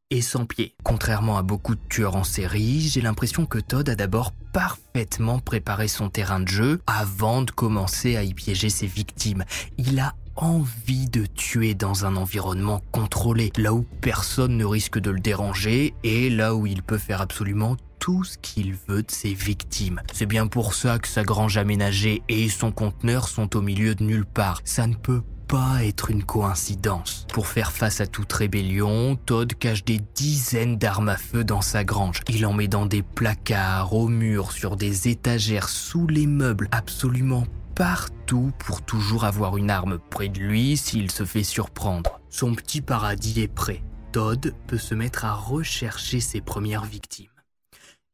et 0.09 0.19
sans 0.21 0.45
pied. 0.45 0.75
Contrairement 0.83 1.37
à 1.37 1.41
beaucoup 1.41 1.75
de 1.75 1.79
tueurs 1.87 2.17
en 2.17 2.25
série, 2.25 2.81
j'ai 2.81 2.99
l'impression 2.99 3.45
que 3.45 3.59
Todd 3.59 3.87
a 3.87 3.95
d'abord 3.95 4.33
parfaitement 4.51 5.39
préparé 5.39 5.87
son 5.87 6.09
terrain 6.09 6.41
de 6.41 6.49
jeu 6.49 6.81
avant 6.85 7.43
de 7.43 7.51
commencer 7.51 8.17
à 8.17 8.23
y 8.23 8.33
piéger 8.33 8.69
ses 8.69 8.87
victimes. 8.87 9.45
Il 9.77 10.01
a 10.01 10.15
envie 10.35 11.07
de 11.07 11.25
tuer 11.25 11.75
dans 11.75 12.05
un 12.05 12.17
environnement 12.17 12.81
contrôlé, 12.91 13.53
là 13.55 13.73
où 13.73 13.85
personne 14.01 14.57
ne 14.57 14.65
risque 14.65 14.99
de 14.99 15.11
le 15.11 15.21
déranger 15.21 15.93
et 16.03 16.29
là 16.29 16.55
où 16.55 16.65
il 16.67 16.83
peut 16.83 16.97
faire 16.97 17.21
absolument 17.21 17.77
tout 18.01 18.23
ce 18.23 18.37
qu'il 18.39 18.73
veut 18.87 19.03
de 19.03 19.11
ses 19.11 19.33
victimes. 19.33 20.01
C'est 20.11 20.25
bien 20.25 20.47
pour 20.47 20.73
ça 20.73 20.97
que 20.97 21.07
sa 21.07 21.23
grange 21.23 21.57
aménagée 21.57 22.23
et 22.27 22.49
son 22.49 22.71
conteneur 22.71 23.29
sont 23.29 23.55
au 23.55 23.61
milieu 23.61 23.93
de 23.93 24.03
nulle 24.03 24.25
part. 24.25 24.59
Ça 24.65 24.87
ne 24.87 24.95
peut 24.95 25.21
pas 25.47 25.85
être 25.85 26.09
une 26.09 26.23
coïncidence. 26.23 27.27
Pour 27.31 27.45
faire 27.45 27.71
face 27.71 28.01
à 28.01 28.07
toute 28.07 28.33
rébellion, 28.33 29.17
Todd 29.25 29.53
cache 29.53 29.85
des 29.85 29.99
dizaines 30.15 30.77
d'armes 30.77 31.09
à 31.09 31.17
feu 31.17 31.43
dans 31.43 31.61
sa 31.61 31.83
grange. 31.83 32.21
Il 32.27 32.45
en 32.47 32.53
met 32.53 32.67
dans 32.67 32.87
des 32.87 33.03
placards, 33.03 33.93
au 33.93 34.07
mur, 34.07 34.51
sur 34.51 34.77
des 34.77 35.07
étagères, 35.07 35.69
sous 35.69 36.07
les 36.07 36.25
meubles, 36.25 36.69
absolument 36.71 37.45
partout 37.75 38.51
pour 38.59 38.81
toujours 38.81 39.25
avoir 39.25 39.57
une 39.57 39.69
arme 39.69 39.99
près 40.09 40.29
de 40.29 40.39
lui 40.39 40.75
s'il 40.75 41.11
se 41.11 41.23
fait 41.23 41.43
surprendre. 41.43 42.19
Son 42.29 42.55
petit 42.55 42.81
paradis 42.81 43.41
est 43.41 43.47
prêt. 43.47 43.83
Todd 44.11 44.55
peut 44.65 44.79
se 44.79 44.95
mettre 44.95 45.23
à 45.23 45.33
rechercher 45.33 46.19
ses 46.19 46.41
premières 46.41 46.85
victimes. 46.85 47.30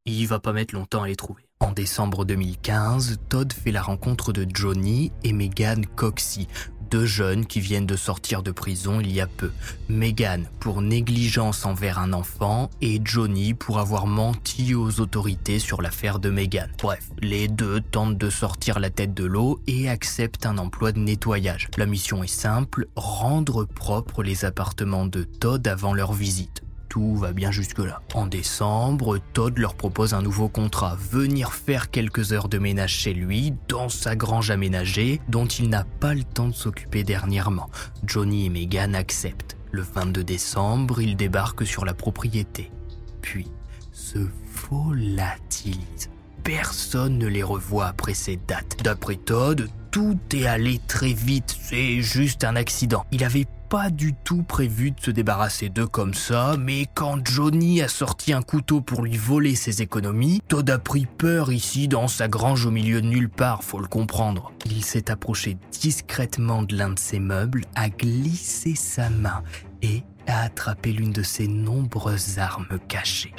Il 0.09 0.25
va 0.25 0.39
pas 0.39 0.53
mettre 0.53 0.73
longtemps 0.73 1.03
à 1.03 1.07
les 1.07 1.17
trouver. 1.17 1.43
En 1.59 1.73
décembre 1.73 2.23
2015, 2.23 3.19
Todd 3.27 3.51
fait 3.51 3.71
la 3.71 3.81
rencontre 3.81 4.31
de 4.31 4.47
Johnny 4.51 5.11
et 5.25 5.33
Megan 5.33 5.85
Coxey, 5.85 6.47
deux 6.89 7.05
jeunes 7.05 7.45
qui 7.45 7.59
viennent 7.59 7.85
de 7.85 7.97
sortir 7.97 8.41
de 8.41 8.51
prison 8.51 9.01
il 9.01 9.11
y 9.11 9.19
a 9.19 9.27
peu. 9.27 9.51
Megan 9.89 10.47
pour 10.61 10.81
négligence 10.81 11.65
envers 11.65 11.99
un 11.99 12.13
enfant 12.13 12.69
et 12.79 13.01
Johnny 13.03 13.53
pour 13.53 13.79
avoir 13.79 14.07
menti 14.07 14.75
aux 14.75 15.01
autorités 15.01 15.59
sur 15.59 15.81
l'affaire 15.81 16.19
de 16.19 16.29
Megan. 16.29 16.71
Bref, 16.81 17.09
les 17.21 17.49
deux 17.49 17.81
tentent 17.81 18.17
de 18.17 18.29
sortir 18.29 18.79
la 18.79 18.89
tête 18.89 19.13
de 19.13 19.25
l'eau 19.25 19.59
et 19.67 19.89
acceptent 19.89 20.45
un 20.45 20.57
emploi 20.57 20.93
de 20.93 20.99
nettoyage. 20.99 21.67
La 21.75 21.85
mission 21.85 22.23
est 22.23 22.27
simple, 22.27 22.87
rendre 22.95 23.65
propres 23.65 24.23
les 24.23 24.45
appartements 24.45 25.05
de 25.05 25.23
Todd 25.23 25.67
avant 25.67 25.93
leur 25.93 26.13
visite 26.13 26.63
tout 26.97 27.15
va 27.15 27.31
bien 27.31 27.51
jusque-là. 27.51 28.01
En 28.15 28.25
décembre, 28.25 29.19
Todd 29.33 29.59
leur 29.59 29.75
propose 29.75 30.15
un 30.15 30.23
nouveau 30.23 30.49
contrat, 30.49 30.97
venir 31.11 31.53
faire 31.53 31.91
quelques 31.91 32.33
heures 32.33 32.49
de 32.49 32.57
ménage 32.57 32.91
chez 32.91 33.13
lui, 33.13 33.53
dans 33.67 33.87
sa 33.87 34.15
grange 34.15 34.49
aménagée, 34.49 35.21
dont 35.29 35.45
il 35.45 35.69
n'a 35.69 35.83
pas 35.83 36.15
le 36.15 36.23
temps 36.23 36.47
de 36.47 36.55
s'occuper 36.55 37.03
dernièrement. 37.03 37.69
Johnny 38.03 38.47
et 38.47 38.49
Megan 38.49 38.95
acceptent. 38.95 39.57
Le 39.69 39.83
22 39.83 40.23
décembre, 40.23 40.99
ils 40.99 41.15
débarquent 41.15 41.67
sur 41.67 41.85
la 41.85 41.93
propriété. 41.93 42.71
Puis, 43.21 43.51
se 43.91 44.27
volatilisent. 44.67 46.09
Personne 46.43 47.19
ne 47.19 47.27
les 47.27 47.43
revoit 47.43 47.85
après 47.85 48.15
ces 48.15 48.37
dates. 48.37 48.77
D'après 48.83 49.17
Todd, 49.17 49.69
tout 49.91 50.17
est 50.33 50.47
allé 50.47 50.79
très 50.87 51.13
vite, 51.13 51.55
c'est 51.61 52.01
juste 52.01 52.43
un 52.43 52.55
accident. 52.55 53.05
Il 53.11 53.23
avait 53.23 53.45
pas 53.69 53.89
du 53.89 54.13
tout 54.13 54.43
prévu 54.43 54.91
de 54.91 54.99
se 54.99 55.11
débarrasser 55.11 55.69
d'eux 55.69 55.87
comme 55.87 56.13
ça, 56.13 56.55
mais 56.57 56.85
quand 56.93 57.25
Johnny 57.25 57.81
a 57.81 57.87
sorti 57.87 58.33
un 58.33 58.41
couteau 58.41 58.81
pour 58.81 59.03
lui 59.03 59.17
voler 59.17 59.55
ses 59.55 59.81
économies, 59.81 60.41
Todd 60.47 60.69
a 60.69 60.77
pris 60.77 61.05
peur 61.05 61.51
ici 61.51 61.87
dans 61.87 62.07
sa 62.07 62.27
grange 62.27 62.65
au 62.65 62.71
milieu 62.71 63.01
de 63.01 63.07
nulle 63.07 63.29
part, 63.29 63.63
faut 63.63 63.79
le 63.79 63.87
comprendre. 63.87 64.51
Il 64.65 64.83
s'est 64.83 65.11
approché 65.11 65.57
discrètement 65.71 66.63
de 66.63 66.75
l'un 66.75 66.89
de 66.91 66.99
ses 66.99 67.19
meubles, 67.19 67.65
a 67.75 67.89
glissé 67.89 68.75
sa 68.75 69.09
main 69.09 69.43
et 69.81 70.03
a 70.27 70.41
attrapé 70.43 70.91
l'une 70.91 71.11
de 71.11 71.23
ses 71.23 71.47
nombreuses 71.47 72.39
armes 72.39 72.79
cachées. 72.87 73.33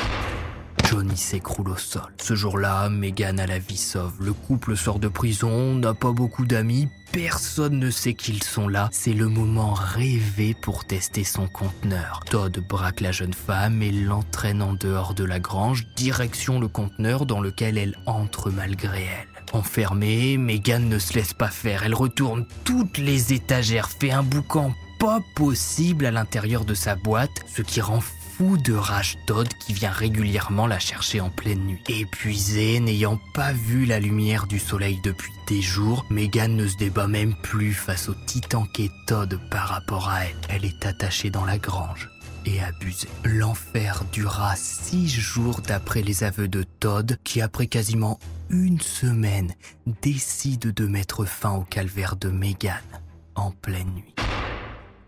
Johnny 0.88 1.18
s'écroule 1.18 1.68
au 1.68 1.76
sol. 1.76 2.10
Ce 2.18 2.34
jour-là, 2.34 2.88
Megan 2.88 3.38
a 3.38 3.46
la 3.46 3.58
vie 3.58 3.76
sauve. 3.76 4.14
Le 4.20 4.32
couple 4.32 4.74
sort 4.74 4.98
de 4.98 5.08
prison, 5.08 5.74
n'a 5.74 5.92
pas 5.92 6.12
beaucoup 6.12 6.46
d'amis, 6.46 6.88
personne 7.12 7.78
ne 7.78 7.90
sait 7.90 8.14
qu'ils 8.14 8.42
sont 8.42 8.68
là. 8.68 8.88
C'est 8.90 9.12
le 9.12 9.28
moment 9.28 9.74
rêvé 9.74 10.54
pour 10.54 10.86
tester 10.86 11.24
son 11.24 11.46
conteneur. 11.46 12.20
Todd 12.30 12.58
braque 12.66 13.02
la 13.02 13.12
jeune 13.12 13.34
femme 13.34 13.82
et 13.82 13.92
l'entraîne 13.92 14.62
en 14.62 14.72
dehors 14.72 15.12
de 15.12 15.24
la 15.24 15.40
grange, 15.40 15.86
direction 15.94 16.58
le 16.58 16.68
conteneur 16.68 17.26
dans 17.26 17.42
lequel 17.42 17.76
elle 17.76 17.98
entre 18.06 18.50
malgré 18.50 19.02
elle. 19.02 19.42
Enfermée, 19.52 20.38
Megan 20.38 20.88
ne 20.88 20.98
se 20.98 21.12
laisse 21.12 21.34
pas 21.34 21.50
faire. 21.50 21.82
Elle 21.82 21.94
retourne 21.94 22.46
toutes 22.64 22.96
les 22.96 23.34
étagères, 23.34 23.90
fait 23.90 24.12
un 24.12 24.22
boucan 24.22 24.72
pas 24.98 25.20
possible 25.34 26.06
à 26.06 26.10
l'intérieur 26.10 26.64
de 26.64 26.74
sa 26.74 26.96
boîte, 26.96 27.44
ce 27.54 27.62
qui 27.62 27.80
rend 27.80 28.00
de 28.40 28.72
rage 28.72 29.18
Todd 29.26 29.48
qui 29.58 29.72
vient 29.72 29.90
régulièrement 29.90 30.66
la 30.68 30.78
chercher 30.78 31.20
en 31.20 31.28
pleine 31.28 31.58
nuit. 31.60 31.82
Épuisée, 31.88 32.78
n'ayant 32.78 33.18
pas 33.34 33.52
vu 33.52 33.84
la 33.84 33.98
lumière 33.98 34.46
du 34.46 34.60
soleil 34.60 35.00
depuis 35.02 35.32
des 35.48 35.60
jours, 35.60 36.06
Megan 36.08 36.54
ne 36.54 36.66
se 36.66 36.76
débat 36.76 37.08
même 37.08 37.34
plus 37.42 37.72
face 37.72 38.08
au 38.08 38.14
titan 38.26 38.64
qu'est 38.72 38.92
Todd 39.06 39.40
par 39.50 39.68
rapport 39.68 40.08
à 40.08 40.24
elle. 40.24 40.36
Elle 40.48 40.64
est 40.64 40.86
attachée 40.86 41.30
dans 41.30 41.44
la 41.44 41.58
grange 41.58 42.08
et 42.46 42.60
abusée. 42.60 43.08
L'enfer 43.24 44.04
dura 44.12 44.54
six 44.54 45.08
jours 45.08 45.60
d'après 45.60 46.02
les 46.02 46.22
aveux 46.22 46.48
de 46.48 46.62
Todd 46.62 47.18
qui, 47.24 47.40
après 47.40 47.66
quasiment 47.66 48.20
une 48.50 48.80
semaine, 48.80 49.52
décide 50.00 50.72
de 50.72 50.86
mettre 50.86 51.24
fin 51.24 51.54
au 51.54 51.62
calvaire 51.62 52.14
de 52.14 52.28
Megan 52.28 52.76
en 53.34 53.50
pleine 53.50 53.90
nuit. 53.94 54.17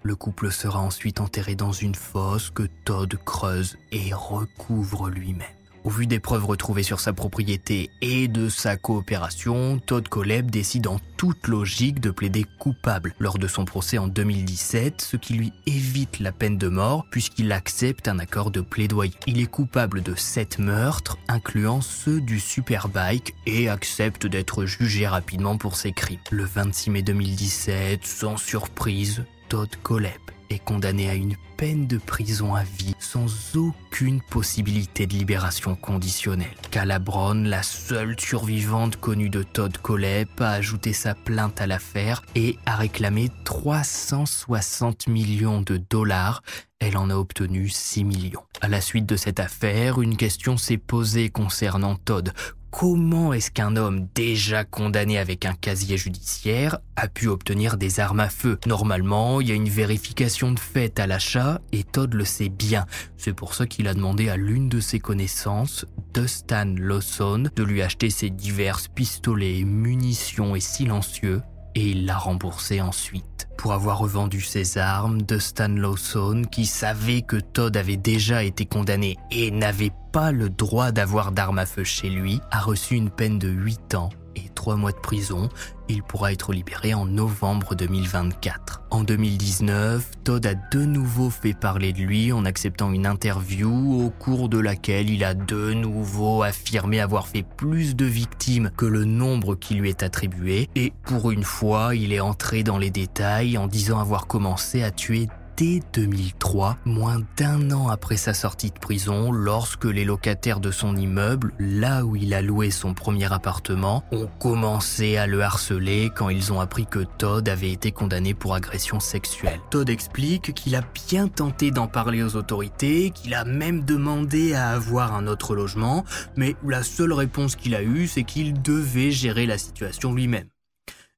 Le 0.03 0.17
couple 0.17 0.51
sera 0.51 0.81
ensuite 0.81 1.21
enterré 1.21 1.55
dans 1.55 1.73
une 1.73 1.95
fosse 1.95 2.51
que 2.51 2.67
Todd 2.85 3.15
creuse 3.25 3.77
et 3.93 4.15
recouvre 4.15 5.11
lui-même. 5.11 5.47
Au 5.83 5.89
vu 5.89 6.07
des 6.07 6.21
preuves 6.21 6.45
retrouvées 6.45 6.83
sur 6.83 7.01
sa 7.01 7.15
propriété 7.15 7.91
et 8.03 8.29
de 8.29 8.51
sa 8.51 8.77
coopération, 8.77 9.79
Todd 9.79 10.09
Coleb 10.09 10.51
décide 10.51 10.87
en 10.87 10.99
toute 11.17 11.49
logique 11.49 12.01
de 12.01 12.11
plaider 12.11 12.45
coupable 12.59 13.15
lors 13.19 13.39
de 13.39 13.47
son 13.47 13.65
procès 13.65 13.97
en 13.97 14.07
2017, 14.07 15.01
ce 15.01 15.17
qui 15.17 15.35
lui 15.35 15.55
évite 15.67 16.19
la 16.19 16.33
peine 16.33 16.59
de 16.59 16.69
mort 16.69 17.07
puisqu'il 17.11 17.51
accepte 17.51 18.09
un 18.09 18.19
accord 18.19 18.51
de 18.51 18.61
plaidoyer. 18.61 19.15
Il 19.27 19.41
est 19.41 19.47
coupable 19.47 20.03
de 20.03 20.15
sept 20.15 20.59
meurtres, 20.59 21.17
incluant 21.29 21.81
ceux 21.81 22.21
du 22.21 22.41
Superbike, 22.41 23.35
et 23.47 23.71
accepte 23.71 24.27
d'être 24.27 24.67
jugé 24.67 25.07
rapidement 25.07 25.57
pour 25.57 25.77
ses 25.77 25.93
crimes. 25.93 26.21
Le 26.31 26.45
26 26.45 26.91
mai 26.91 27.03
2017, 27.03 28.07
sans 28.07 28.37
surprise, 28.37 29.25
Todd 29.51 29.69
Coleb 29.83 30.21
est 30.49 30.61
condamné 30.61 31.11
à 31.11 31.15
une 31.15 31.35
peine 31.57 31.89
de 31.89 31.99
prison 31.99 32.55
à 32.55 32.63
vie 32.63 32.95
sans 33.01 33.57
aucune 33.57 34.21
possibilité 34.21 35.09
de 35.09 35.15
libération 35.15 35.75
conditionnelle. 35.75 36.55
Calabron, 36.71 37.35
la 37.35 37.65
seule 37.65 38.15
survivante 38.21 38.97
connue 38.97 39.29
de 39.29 39.43
Todd 39.43 39.77
Coleb, 39.79 40.29
a 40.39 40.53
ajouté 40.53 40.93
sa 40.93 41.17
plainte 41.17 41.61
à 41.61 41.67
l'affaire 41.67 42.23
et 42.37 42.59
a 42.65 42.77
réclamé 42.77 43.29
360 43.45 45.09
millions 45.09 45.63
de 45.63 45.79
dollars. 45.79 46.43
Elle 46.79 46.97
en 46.97 47.11
a 47.11 47.17
obtenu 47.17 47.69
6 47.69 48.05
millions. 48.05 48.45
À 48.61 48.69
la 48.69 48.81
suite 48.81 49.07
de 49.07 49.17
cette 49.17 49.41
affaire, 49.41 50.01
une 50.01 50.17
question 50.17 50.57
s'est 50.59 50.79
posée 50.79 51.29
concernant 51.29 51.97
Todd. 51.97 52.33
Comment 52.71 53.33
est-ce 53.33 53.51
qu'un 53.51 53.75
homme 53.77 54.07
déjà 54.15 54.65
condamné 54.65 55.19
avec 55.19 55.45
un 55.45 55.55
casier 55.55 55.97
judiciaire 55.97 56.79
a 56.95 57.09
pu 57.09 57.27
obtenir 57.27 57.77
des 57.77 57.99
armes 57.99 58.21
à 58.21 58.29
feu? 58.29 58.59
Normalement, 58.65 59.41
il 59.41 59.49
y 59.49 59.53
a 59.53 59.57
une 59.57 59.69
vérification 59.69 60.53
de 60.53 60.59
fait 60.59 61.01
à 61.01 61.09
l'achat 61.09 61.61
et 61.73 61.83
Todd 61.83 62.15
le 62.15 62.25
sait 62.25 62.49
bien. 62.49 62.87
C'est 63.17 63.33
pour 63.33 63.55
ça 63.55 63.67
qu'il 63.67 63.89
a 63.89 63.95
demandé 63.95 64.29
à 64.29 64.37
l'une 64.37 64.69
de 64.69 64.79
ses 64.79 65.01
connaissances 65.01 65.85
de 66.15 66.27
Stan 66.27 66.73
Lawson 66.77 67.51
de 67.55 67.63
lui 67.63 67.83
acheter 67.83 68.09
ses 68.09 68.31
divers 68.31 68.81
pistolets, 68.95 69.65
munitions 69.65 70.55
et 70.55 70.61
silencieux, 70.61 71.43
et 71.75 71.89
il 71.89 72.07
l'a 72.07 72.19
remboursé 72.19 72.81
ensuite. 72.81 73.25
Pour 73.61 73.75
avoir 73.75 73.99
revendu 73.99 74.41
ses 74.41 74.79
armes, 74.79 75.21
de 75.21 75.39
Lawson, 75.79 76.45
qui 76.51 76.65
savait 76.65 77.21
que 77.21 77.37
Todd 77.37 77.77
avait 77.77 77.99
déjà 77.99 78.43
été 78.43 78.65
condamné 78.65 79.19
et 79.31 79.51
n'avait 79.51 79.93
pas 80.13 80.33
le 80.33 80.49
droit 80.49 80.93
d'avoir 80.93 81.31
d'armes 81.31 81.59
à 81.59 81.67
feu 81.67 81.85
chez 81.85 82.09
lui, 82.09 82.41
a 82.51 82.61
reçu 82.61 82.95
une 82.95 83.11
peine 83.11 83.39
de 83.39 83.51
8 83.51 83.97
ans 83.97 84.09
et 84.35 84.49
3 84.55 84.77
mois 84.77 84.93
de 84.93 85.01
prison. 85.01 85.51
Il 85.93 86.05
pourra 86.05 86.33
être 86.33 86.53
libéré 86.53 86.95
en 86.95 87.05
novembre 87.05 87.75
2024. 87.75 88.83
En 88.93 89.03
2019, 89.03 90.09
Todd 90.23 90.47
a 90.47 90.55
de 90.55 90.85
nouveau 90.85 91.31
fait 91.31 91.53
parler 91.53 91.93
de 91.93 91.99
lui 91.99 92.33
en 92.33 92.45
acceptant 92.45 92.93
une 92.93 93.07
interview 93.07 94.05
au 94.05 94.11
cours 94.11 94.49
de 94.49 94.61
laquelle 94.61 95.11
il 95.11 95.25
a 95.25 95.35
de 95.35 95.73
nouveau 95.73 96.45
affirmé 96.45 97.01
avoir 97.01 97.27
fait 97.27 97.45
plus 97.57 97.97
de 97.97 98.05
victimes 98.05 98.71
que 98.77 98.87
le 98.87 99.05
nombre 99.05 99.57
qui 99.57 99.75
lui 99.75 99.89
est 99.89 100.05
attribué 100.05 100.69
et 100.77 100.93
pour 101.03 101.33
une 101.33 101.45
fois, 101.45 101.97
il 101.97 102.13
est 102.13 102.21
entré 102.21 102.63
dans 102.63 102.79
les 102.79 102.91
détails 102.91 103.59
en 103.59 103.67
disant 103.67 103.99
avoir 103.99 104.29
commencé 104.29 104.85
à 104.85 104.93
tuer 104.93 105.29
2003, 105.61 106.79
moins 106.87 107.21
d'un 107.37 107.71
an 107.71 107.89
après 107.89 108.17
sa 108.17 108.33
sortie 108.33 108.71
de 108.71 108.79
prison, 108.79 109.31
lorsque 109.31 109.85
les 109.85 110.07
locataires 110.07 110.59
de 110.59 110.71
son 110.71 110.97
immeuble, 110.97 111.53
là 111.59 112.05
où 112.05 112.17
il 112.17 112.33
a 112.33 112.41
loué 112.41 112.71
son 112.71 112.95
premier 112.95 113.31
appartement, 113.31 114.03
ont 114.11 114.29
commencé 114.39 115.19
à 115.19 115.27
le 115.27 115.43
harceler 115.43 116.11
quand 116.15 116.31
ils 116.31 116.53
ont 116.53 116.61
appris 116.61 116.87
que 116.87 117.01
Todd 117.19 117.47
avait 117.49 117.71
été 117.71 117.93
condamné 117.93 118.33
pour 118.33 118.55
agression 118.55 119.01
sexuelle. 119.01 119.61
Todd 119.71 119.91
explique 119.91 120.55
qu'il 120.55 120.75
a 120.77 120.83
bien 121.09 121.29
tenté 121.29 121.71
d'en 121.71 121.89
parler 121.89 122.23
aux 122.23 122.37
autorités, 122.37 123.11
qu'il 123.11 123.35
a 123.35 123.45
même 123.45 123.85
demandé 123.85 124.55
à 124.55 124.71
avoir 124.71 125.15
un 125.15 125.27
autre 125.27 125.55
logement, 125.55 126.05
mais 126.37 126.57
la 126.67 126.83
seule 126.83 127.13
réponse 127.13 127.57
qu'il 127.57 127.75
a 127.75 127.83
eue, 127.83 128.07
c'est 128.07 128.25
qu'il 128.25 128.63
devait 128.63 129.11
gérer 129.11 129.45
la 129.45 129.59
situation 129.59 130.15
lui-même. 130.15 130.49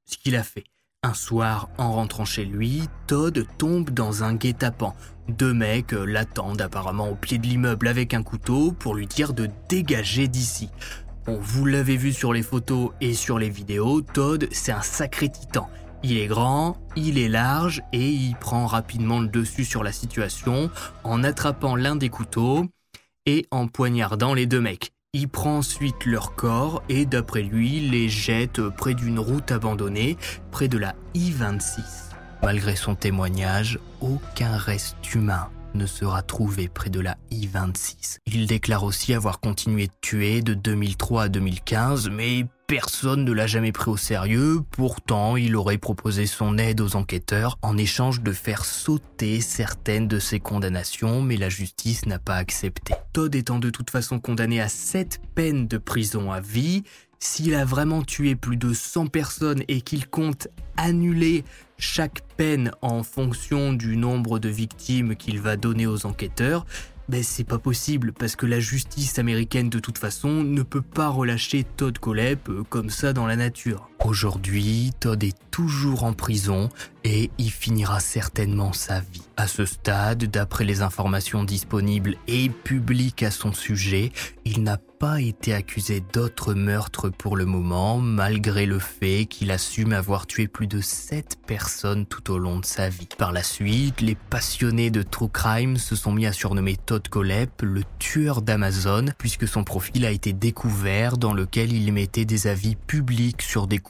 Ce 0.05 0.17
qu'il 0.19 0.35
a 0.35 0.43
fait. 0.43 0.65
Un 1.05 1.15
soir, 1.15 1.69
en 1.79 1.91
rentrant 1.91 2.25
chez 2.25 2.45
lui, 2.45 2.83
Todd 3.09 3.45
tombe 3.59 3.91
dans 3.91 4.23
un 4.23 4.37
guet-apens. 4.37 4.95
Deux 5.29 5.53
mecs 5.53 5.91
l'attendent 5.91 6.61
apparemment 6.61 7.09
au 7.09 7.17
pied 7.17 7.39
de 7.39 7.47
l'immeuble 7.49 7.89
avec 7.89 8.15
un 8.15 8.23
couteau 8.23 8.71
pour 8.71 8.95
lui 8.95 9.09
dire 9.09 9.33
de 9.33 9.49
dégager 9.69 10.29
d'ici. 10.29 10.71
Bon, 11.27 11.41
vous 11.43 11.65
l'avez 11.65 11.97
vu 11.97 12.13
sur 12.13 12.33
les 12.33 12.45
photos 12.45 12.91
et 13.01 13.15
sur 13.15 13.41
les 13.41 13.51
vidéos, 13.51 14.01
Todd, 14.01 14.47
c'est 14.53 14.71
un 14.71 14.83
sacré 14.83 15.29
titan. 15.29 15.69
Il 16.05 16.19
est 16.19 16.29
grand, 16.29 16.77
il 16.95 17.19
est 17.19 17.29
large 17.29 17.83
et 17.93 18.09
il 18.09 18.37
prend 18.37 18.67
rapidement 18.67 19.19
le 19.19 19.27
dessus 19.27 19.65
sur 19.65 19.83
la 19.83 19.91
situation 19.91 20.71
en 21.03 21.25
attrapant 21.25 21.75
l'un 21.75 21.97
des 21.97 22.11
couteaux 22.11 22.65
et 23.27 23.49
en 23.51 23.67
poignardant 23.67 24.35
les 24.35 24.47
deux 24.47 24.61
mecs. 24.61 24.93
Il 25.15 25.29
prend 25.29 25.59
ensuite 25.59 26.07
leur 26.07 26.35
corps 26.35 26.83
et 26.89 27.05
d'après 27.05 27.43
lui 27.43 27.81
les 27.81 28.09
jette 28.09 28.63
près 28.71 28.95
d'une 28.95 29.19
route 29.19 29.53
abandonnée, 29.53 30.17
près 30.51 30.69
de 30.69 30.79
la 30.79 30.95
I-26. 31.13 31.83
Malgré 32.43 32.77
son 32.77 32.95
témoignage, 32.95 33.79
aucun 34.01 34.57
reste 34.57 35.15
humain 35.15 35.51
ne 35.75 35.87
sera 35.87 36.23
trouvé 36.23 36.69
près 36.69 36.91
de 36.91 37.01
la 37.01 37.17
I-26. 37.31 38.19
Il 38.27 38.47
déclare 38.47 38.85
aussi 38.85 39.15
avoir 39.15 39.41
continué 39.41 39.87
de 39.87 39.93
tuer 40.01 40.43
de 40.43 40.55
2003 40.55 41.25
à 41.25 41.29
2015, 41.29 42.11
mais 42.11 42.47
Personne 42.73 43.27
ne 43.27 43.33
l'a 43.33 43.47
jamais 43.47 43.71
pris 43.71 43.91
au 43.91 43.99
sérieux, 43.99 44.63
pourtant 44.71 45.37
il 45.37 45.57
aurait 45.57 45.77
proposé 45.77 46.25
son 46.25 46.57
aide 46.57 46.81
aux 46.81 46.97
enquêteurs 46.97 47.59
en 47.61 47.77
échange 47.77 48.23
de 48.23 48.33
faire 48.33 48.65
sauter 48.65 49.43
certaines 49.43 50.09
de 50.09 50.19
ses 50.19 50.41
condamnations, 50.41 51.21
mais 51.21 51.37
la 51.37 51.51
justice 51.51 52.07
n'a 52.07 52.19
pas 52.19 52.37
accepté. 52.37 52.95
Todd 53.13 53.35
étant 53.35 53.59
de 53.59 53.69
toute 53.69 53.91
façon 53.91 54.21
condamné 54.21 54.59
à 54.59 54.71
7 54.71 55.21
peines 55.35 55.69
de 55.69 55.77
prison 55.77 56.33
à 56.33 56.41
vie, 56.41 56.83
s'il 57.23 57.55
a 57.55 57.65
vraiment 57.65 58.03
tué 58.03 58.35
plus 58.35 58.57
de 58.57 58.73
100 58.73 59.07
personnes 59.07 59.63
et 59.69 59.81
qu'il 59.81 60.09
compte 60.09 60.49
annuler 60.77 61.45
chaque 61.79 62.23
peine 62.37 62.73
en 62.83 63.05
fonction 63.05 63.73
du 63.73 63.97
nombre 63.97 64.41
de 64.41 64.49
victimes 64.49 65.15
qu'il 65.15 65.41
va 65.41 65.57
donner 65.57 65.87
aux 65.87 66.05
enquêteurs, 66.05 66.67
ben 67.09 67.23
c'est 67.23 67.45
pas 67.45 67.59
possible 67.59 68.13
parce 68.13 68.35
que 68.35 68.45
la 68.45 68.59
justice 68.59 69.21
américaine 69.21 69.71
de 69.71 69.79
toute 69.79 69.99
façon 69.99 70.43
ne 70.43 70.63
peut 70.63 70.83
pas 70.83 71.09
relâcher 71.11 71.63
Todd 71.63 71.97
Colep 71.97 72.49
euh, 72.49 72.65
comme 72.69 72.91
ça 72.91 73.13
dans 73.13 73.29
la 73.29 73.37
nature. 73.37 73.89
Aujourd'hui, 74.05 74.93
Todd 74.99 75.23
est 75.23 75.37
toujours 75.53 76.03
en 76.03 76.13
prison 76.13 76.71
et 77.05 77.31
il 77.39 77.51
finira 77.51 78.01
certainement 78.01 78.73
sa 78.73 79.01
vie. 79.01 79.23
À 79.37 79.47
ce 79.47 79.65
stade, 79.65 80.25
d'après 80.25 80.65
les 80.65 80.83
informations 80.83 81.45
disponibles 81.45 82.17
et 82.27 82.49
publiques 82.49 83.23
à 83.23 83.31
son 83.31 83.53
sujet, 83.53 84.13
il 84.45 84.63
n'a 84.63 84.79
pas 84.99 85.21
été 85.21 85.53
accusé 85.53 86.01
d'autres 86.13 86.55
meurtres 86.55 87.09
pour 87.11 87.37
le 87.37 87.45
moment, 87.45 87.99
malgré 87.99 88.67
le 88.67 88.79
fait 88.79 89.27
qu'il 89.27 89.51
assume 89.51 89.93
avoir 89.93 90.29
tué 90.29 90.47
plus 90.47 90.69
de 90.69 90.81
7 90.81 91.39
personnes 91.45 92.07
tout 92.07 92.31
au 92.31 92.39
long 92.39 92.61
de 92.61 92.65
sa 92.65 92.89
vie. 92.89 93.09
Par 93.19 93.33
la 93.33 93.43
suite, 93.43 94.01
les 94.01 94.15
passionnés 94.15 94.91
de 94.91 95.03
true 95.03 95.29
crime 95.29 95.77
se 95.77 95.97
sont 95.97 96.13
mis 96.13 96.27
à 96.27 96.33
surnommer 96.33 96.77
Todd 96.77 97.07
Colep 97.09 97.63
le 97.63 97.83
tueur 97.99 98.43
d'Amazon, 98.43 99.07
puisque 99.19 99.49
son 99.49 99.65
profil 99.65 100.07
a 100.07 100.13
été 100.13 100.33
découvert 100.33 101.19
dans 101.19 101.35
lequel 101.35 101.73
il 101.73 101.93
mettait 101.93 102.25
des 102.25 102.47
avis 102.47 102.77
publics 102.77 103.43
sur 103.43 103.67
des 103.67 103.81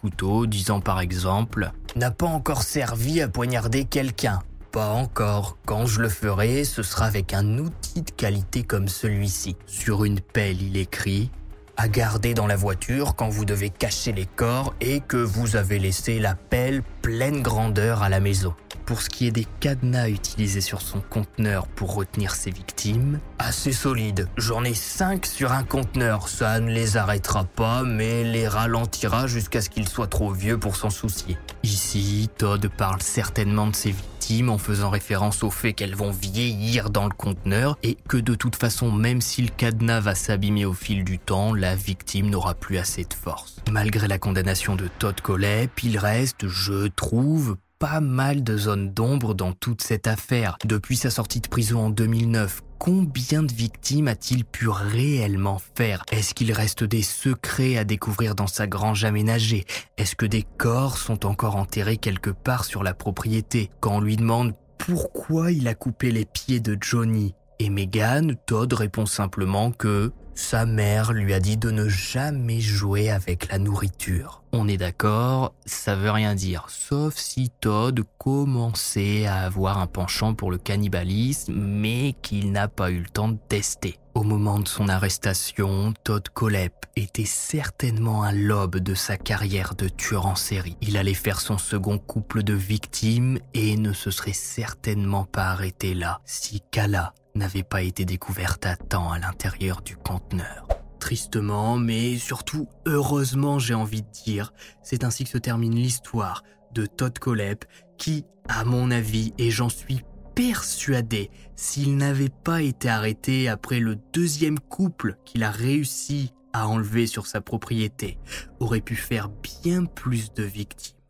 disant 0.47 0.81
par 0.81 1.01
exemple⁇ 1.01 1.71
N'a 1.99 2.11
pas 2.11 2.27
encore 2.27 2.63
servi 2.63 3.21
à 3.21 3.29
poignarder 3.29 3.85
quelqu'un. 3.85 4.41
Pas 4.73 4.89
encore. 4.89 5.59
Quand 5.67 5.85
je 5.85 6.01
le 6.01 6.09
ferai, 6.09 6.65
ce 6.65 6.83
sera 6.83 7.05
avec 7.05 7.35
un 7.35 7.59
outil 7.59 8.01
de 8.03 8.11
qualité 8.11 8.63
comme 8.63 8.89
celui-ci. 8.89 9.57
Sur 9.67 10.05
une 10.05 10.21
pelle, 10.21 10.63
il 10.63 10.77
écrit 10.79 11.31
à 11.77 11.89
garder 11.89 12.35
dans 12.35 12.47
la 12.47 12.57
voiture 12.57 13.15
quand 13.17 13.29
vous 13.29 13.45
devez 13.45 13.71
cacher 13.71 14.13
les 14.13 14.27
corps 14.27 14.75
et 14.81 15.01
que 15.01 15.17
vous 15.17 15.57
avez 15.57 15.79
laissé 15.79 16.19
la 16.19 16.35
pelle 16.35 16.83
pleine 17.03 17.43
grandeur 17.43 18.03
à 18.03 18.09
la 18.09 18.21
maison. 18.21 18.55
Pour 18.87 19.01
ce 19.01 19.09
qui 19.09 19.27
est 19.27 19.33
des 19.33 19.47
cadenas 19.61 20.09
utilisés 20.09 20.61
sur 20.61 20.83
son 20.83 21.01
conteneur 21.01 21.67
pour 21.69 21.95
retenir 21.95 22.35
ses 22.35 22.51
victimes, 22.51 23.21
assez 23.39 23.73
solide. 23.73 24.29
J'en 24.37 24.65
ai 24.65 24.75
5 24.75 25.25
sur 25.25 25.53
un 25.53 25.63
conteneur. 25.63 26.29
Ça 26.29 26.59
ne 26.61 26.71
les 26.71 26.97
arrêtera 26.97 27.45
pas, 27.45 27.85
mais 27.85 28.25
les 28.25 28.49
ralentira 28.49 29.27
jusqu'à 29.27 29.61
ce 29.61 29.71
qu'ils 29.71 29.89
soient 29.89 30.09
trop 30.09 30.33
vieux 30.33 30.59
pour 30.59 30.77
s'en 30.77 30.91
soucier. 30.91 31.39
Ici, 31.63 32.29
Todd 32.39 32.69
parle 32.77 33.03
certainement 33.03 33.69
de 33.69 33.77
ses 33.77 33.93
victimes 33.93 34.51
en 34.51 34.59
faisant 34.59 34.91
référence 34.91 35.43
au 35.43 35.51
fait 35.51 35.73
qu'elles 35.73 35.95
vont 35.95 36.11
vieillir 36.11 36.91
dans 36.91 37.05
le 37.05 37.15
conteneur 37.15 37.77
et 37.83 37.97
que 38.09 38.17
de 38.17 38.35
toute 38.35 38.57
façon, 38.57 38.91
même 38.91 39.21
si 39.21 39.43
le 39.43 39.49
cadenas 39.49 40.01
va 40.01 40.15
s'abîmer 40.15 40.65
au 40.65 40.75
fil 40.75 41.05
du 41.05 41.19
temps, 41.19 41.53
la 41.63 41.77
victime 41.77 42.29
n'aura 42.29 42.55
plus 42.55 42.77
assez 42.77 43.05
de 43.05 43.15
force. 43.15 43.55
Malgré 43.71 44.09
la 44.09 44.19
condamnation 44.19 44.75
de 44.75 44.89
Todd 44.99 45.21
Collet, 45.21 45.69
il 45.85 45.97
reste, 45.97 46.49
je 46.49 46.89
trouve, 46.89 47.57
pas 47.79 48.01
mal 48.01 48.43
de 48.43 48.59
zones 48.59 48.93
d'ombre 48.93 49.33
dans 49.33 49.53
toute 49.53 49.81
cette 49.81 50.09
affaire. 50.09 50.57
Depuis 50.65 50.97
sa 50.97 51.09
sortie 51.09 51.41
de 51.41 51.47
prison 51.47 51.87
en 51.87 51.91
2009, 51.91 52.63
combien 52.81 53.45
de 53.45 53.53
victimes 53.53 54.09
a-t-il 54.09 54.45
pu 54.45 54.69
réellement 54.69 55.61
faire? 55.77 56.03
Est-ce 56.11 56.35
qu'il 56.35 56.51
reste 56.53 56.83
des 56.83 57.03
secrets 57.03 57.77
à 57.77 57.85
découvrir 57.85 58.35
dans 58.35 58.49
sa 58.49 58.67
grange 58.67 59.05
aménagée? 59.05 59.65
Est-ce 59.99 60.17
que 60.17 60.27
des 60.27 60.45
corps 60.59 60.99
sont 60.99 61.27
encore 61.27 61.55
enterrés 61.55 61.97
quelque 61.97 62.31
part 62.31 62.65
sur 62.65 62.83
la 62.83 62.93
propriété? 62.93 63.71
Quand 63.79 63.99
on 63.99 64.01
lui 64.01 64.17
demande 64.17 64.55
pourquoi 64.79 65.53
il 65.53 65.69
a 65.69 65.77
coupé 65.77 66.11
les 66.11 66.25
pieds 66.25 66.59
de 66.59 66.77
Johnny 66.81 67.37
et 67.61 67.71
Megan, 67.71 68.35
Todd 68.47 68.73
répond 68.73 69.07
simplement 69.07 69.71
que 69.71 70.11
sa 70.35 70.67
mère 70.67 71.13
lui 71.13 71.33
a 71.35 71.41
dit 71.41 71.57
de 71.57 71.71
ne 71.71 71.89
jamais 71.89 72.61
jouer 72.61 73.11
avec 73.11 73.51
la 73.51 73.59
nourriture. 73.59 74.43
On 74.53 74.69
est 74.69 74.77
d'accord, 74.77 75.55
ça 75.65 75.95
veut 75.95 76.11
rien 76.11 76.35
dire, 76.35 76.67
sauf 76.69 77.17
si 77.17 77.51
Todd 77.61 78.03
commençait 78.19 79.27
à 79.27 79.37
avoir 79.39 79.79
un 79.79 79.87
penchant 79.87 80.35
pour 80.35 80.51
le 80.51 80.59
cannibalisme, 80.59 81.55
mais 81.55 82.15
qu'il 82.23 82.53
n'a 82.53 82.69
pas 82.69 82.91
eu 82.91 83.01
le 83.01 83.09
temps 83.09 83.29
de 83.29 83.39
tester. 83.49 83.99
Au 84.15 84.25
moment 84.25 84.61
de 84.61 84.69
son 84.69 84.89
arrestation, 84.89 85.95
Todd 86.05 86.29
Colep 86.29 86.75
était 86.97 87.25
certainement 87.25 88.23
à 88.23 88.33
l'aube 88.33 88.77
de 88.77 88.95
sa 88.95 89.17
carrière 89.17 89.75
de 89.75 89.89
tueur 89.89 90.27
en 90.27 90.35
série. 90.35 90.77
Il 90.83 90.99
allait 90.99 91.15
faire 91.15 91.41
son 91.41 91.57
second 91.57 91.97
couple 91.97 92.43
de 92.43 92.53
victimes 92.53 93.39
et 93.55 93.75
ne 93.79 93.95
se 93.95 94.11
serait 94.11 94.35
certainement 94.35 95.25
pas 95.25 95.47
arrêté 95.47 95.95
là 95.95 96.21
si 96.27 96.61
Kala 96.71 97.15
n'avait 97.35 97.63
pas 97.63 97.81
été 97.81 98.05
découverte 98.05 98.67
à 98.67 98.77
temps 98.77 99.11
à 99.11 99.19
l'intérieur 99.19 99.81
du 99.81 99.97
conteneur. 99.97 100.67
Tristement, 101.01 101.79
mais 101.79 102.19
surtout 102.19 102.69
heureusement 102.85 103.59
j'ai 103.59 103.75
envie 103.75 104.03
de 104.03 104.11
dire, 104.25 104.53
c'est 104.83 105.05
ainsi 105.05 105.25
que 105.25 105.31
se 105.31 105.39
termine 105.39 105.75
l'histoire 105.75 106.43
de 106.75 106.85
Todd 106.85 107.19
Colep 107.19 107.65
qui, 107.97 108.27
à 108.47 108.65
mon 108.65 108.91
avis, 108.91 109.33
et 109.39 109.51
j'en 109.51 109.71
suis 109.71 110.05
persuadé, 110.35 111.31
s'il 111.57 111.97
n'avait 111.97 112.29
pas 112.29 112.63
été 112.63 112.89
arrêté 112.89 113.49
après 113.49 113.81
le 113.81 113.97
deuxième 114.13 114.59
couple 114.59 115.17
qu'il 115.25 115.43
a 115.43 115.51
réussi 115.51 116.33
à 116.53 116.69
enlever 116.69 117.07
sur 117.07 117.27
sa 117.27 117.41
propriété, 117.41 118.19
aurait 118.61 118.81
pu 118.81 118.97
faire 118.97 119.29
bien 119.29 119.85
plus 119.85 120.33
de 120.33 120.43
victimes. 120.43 121.02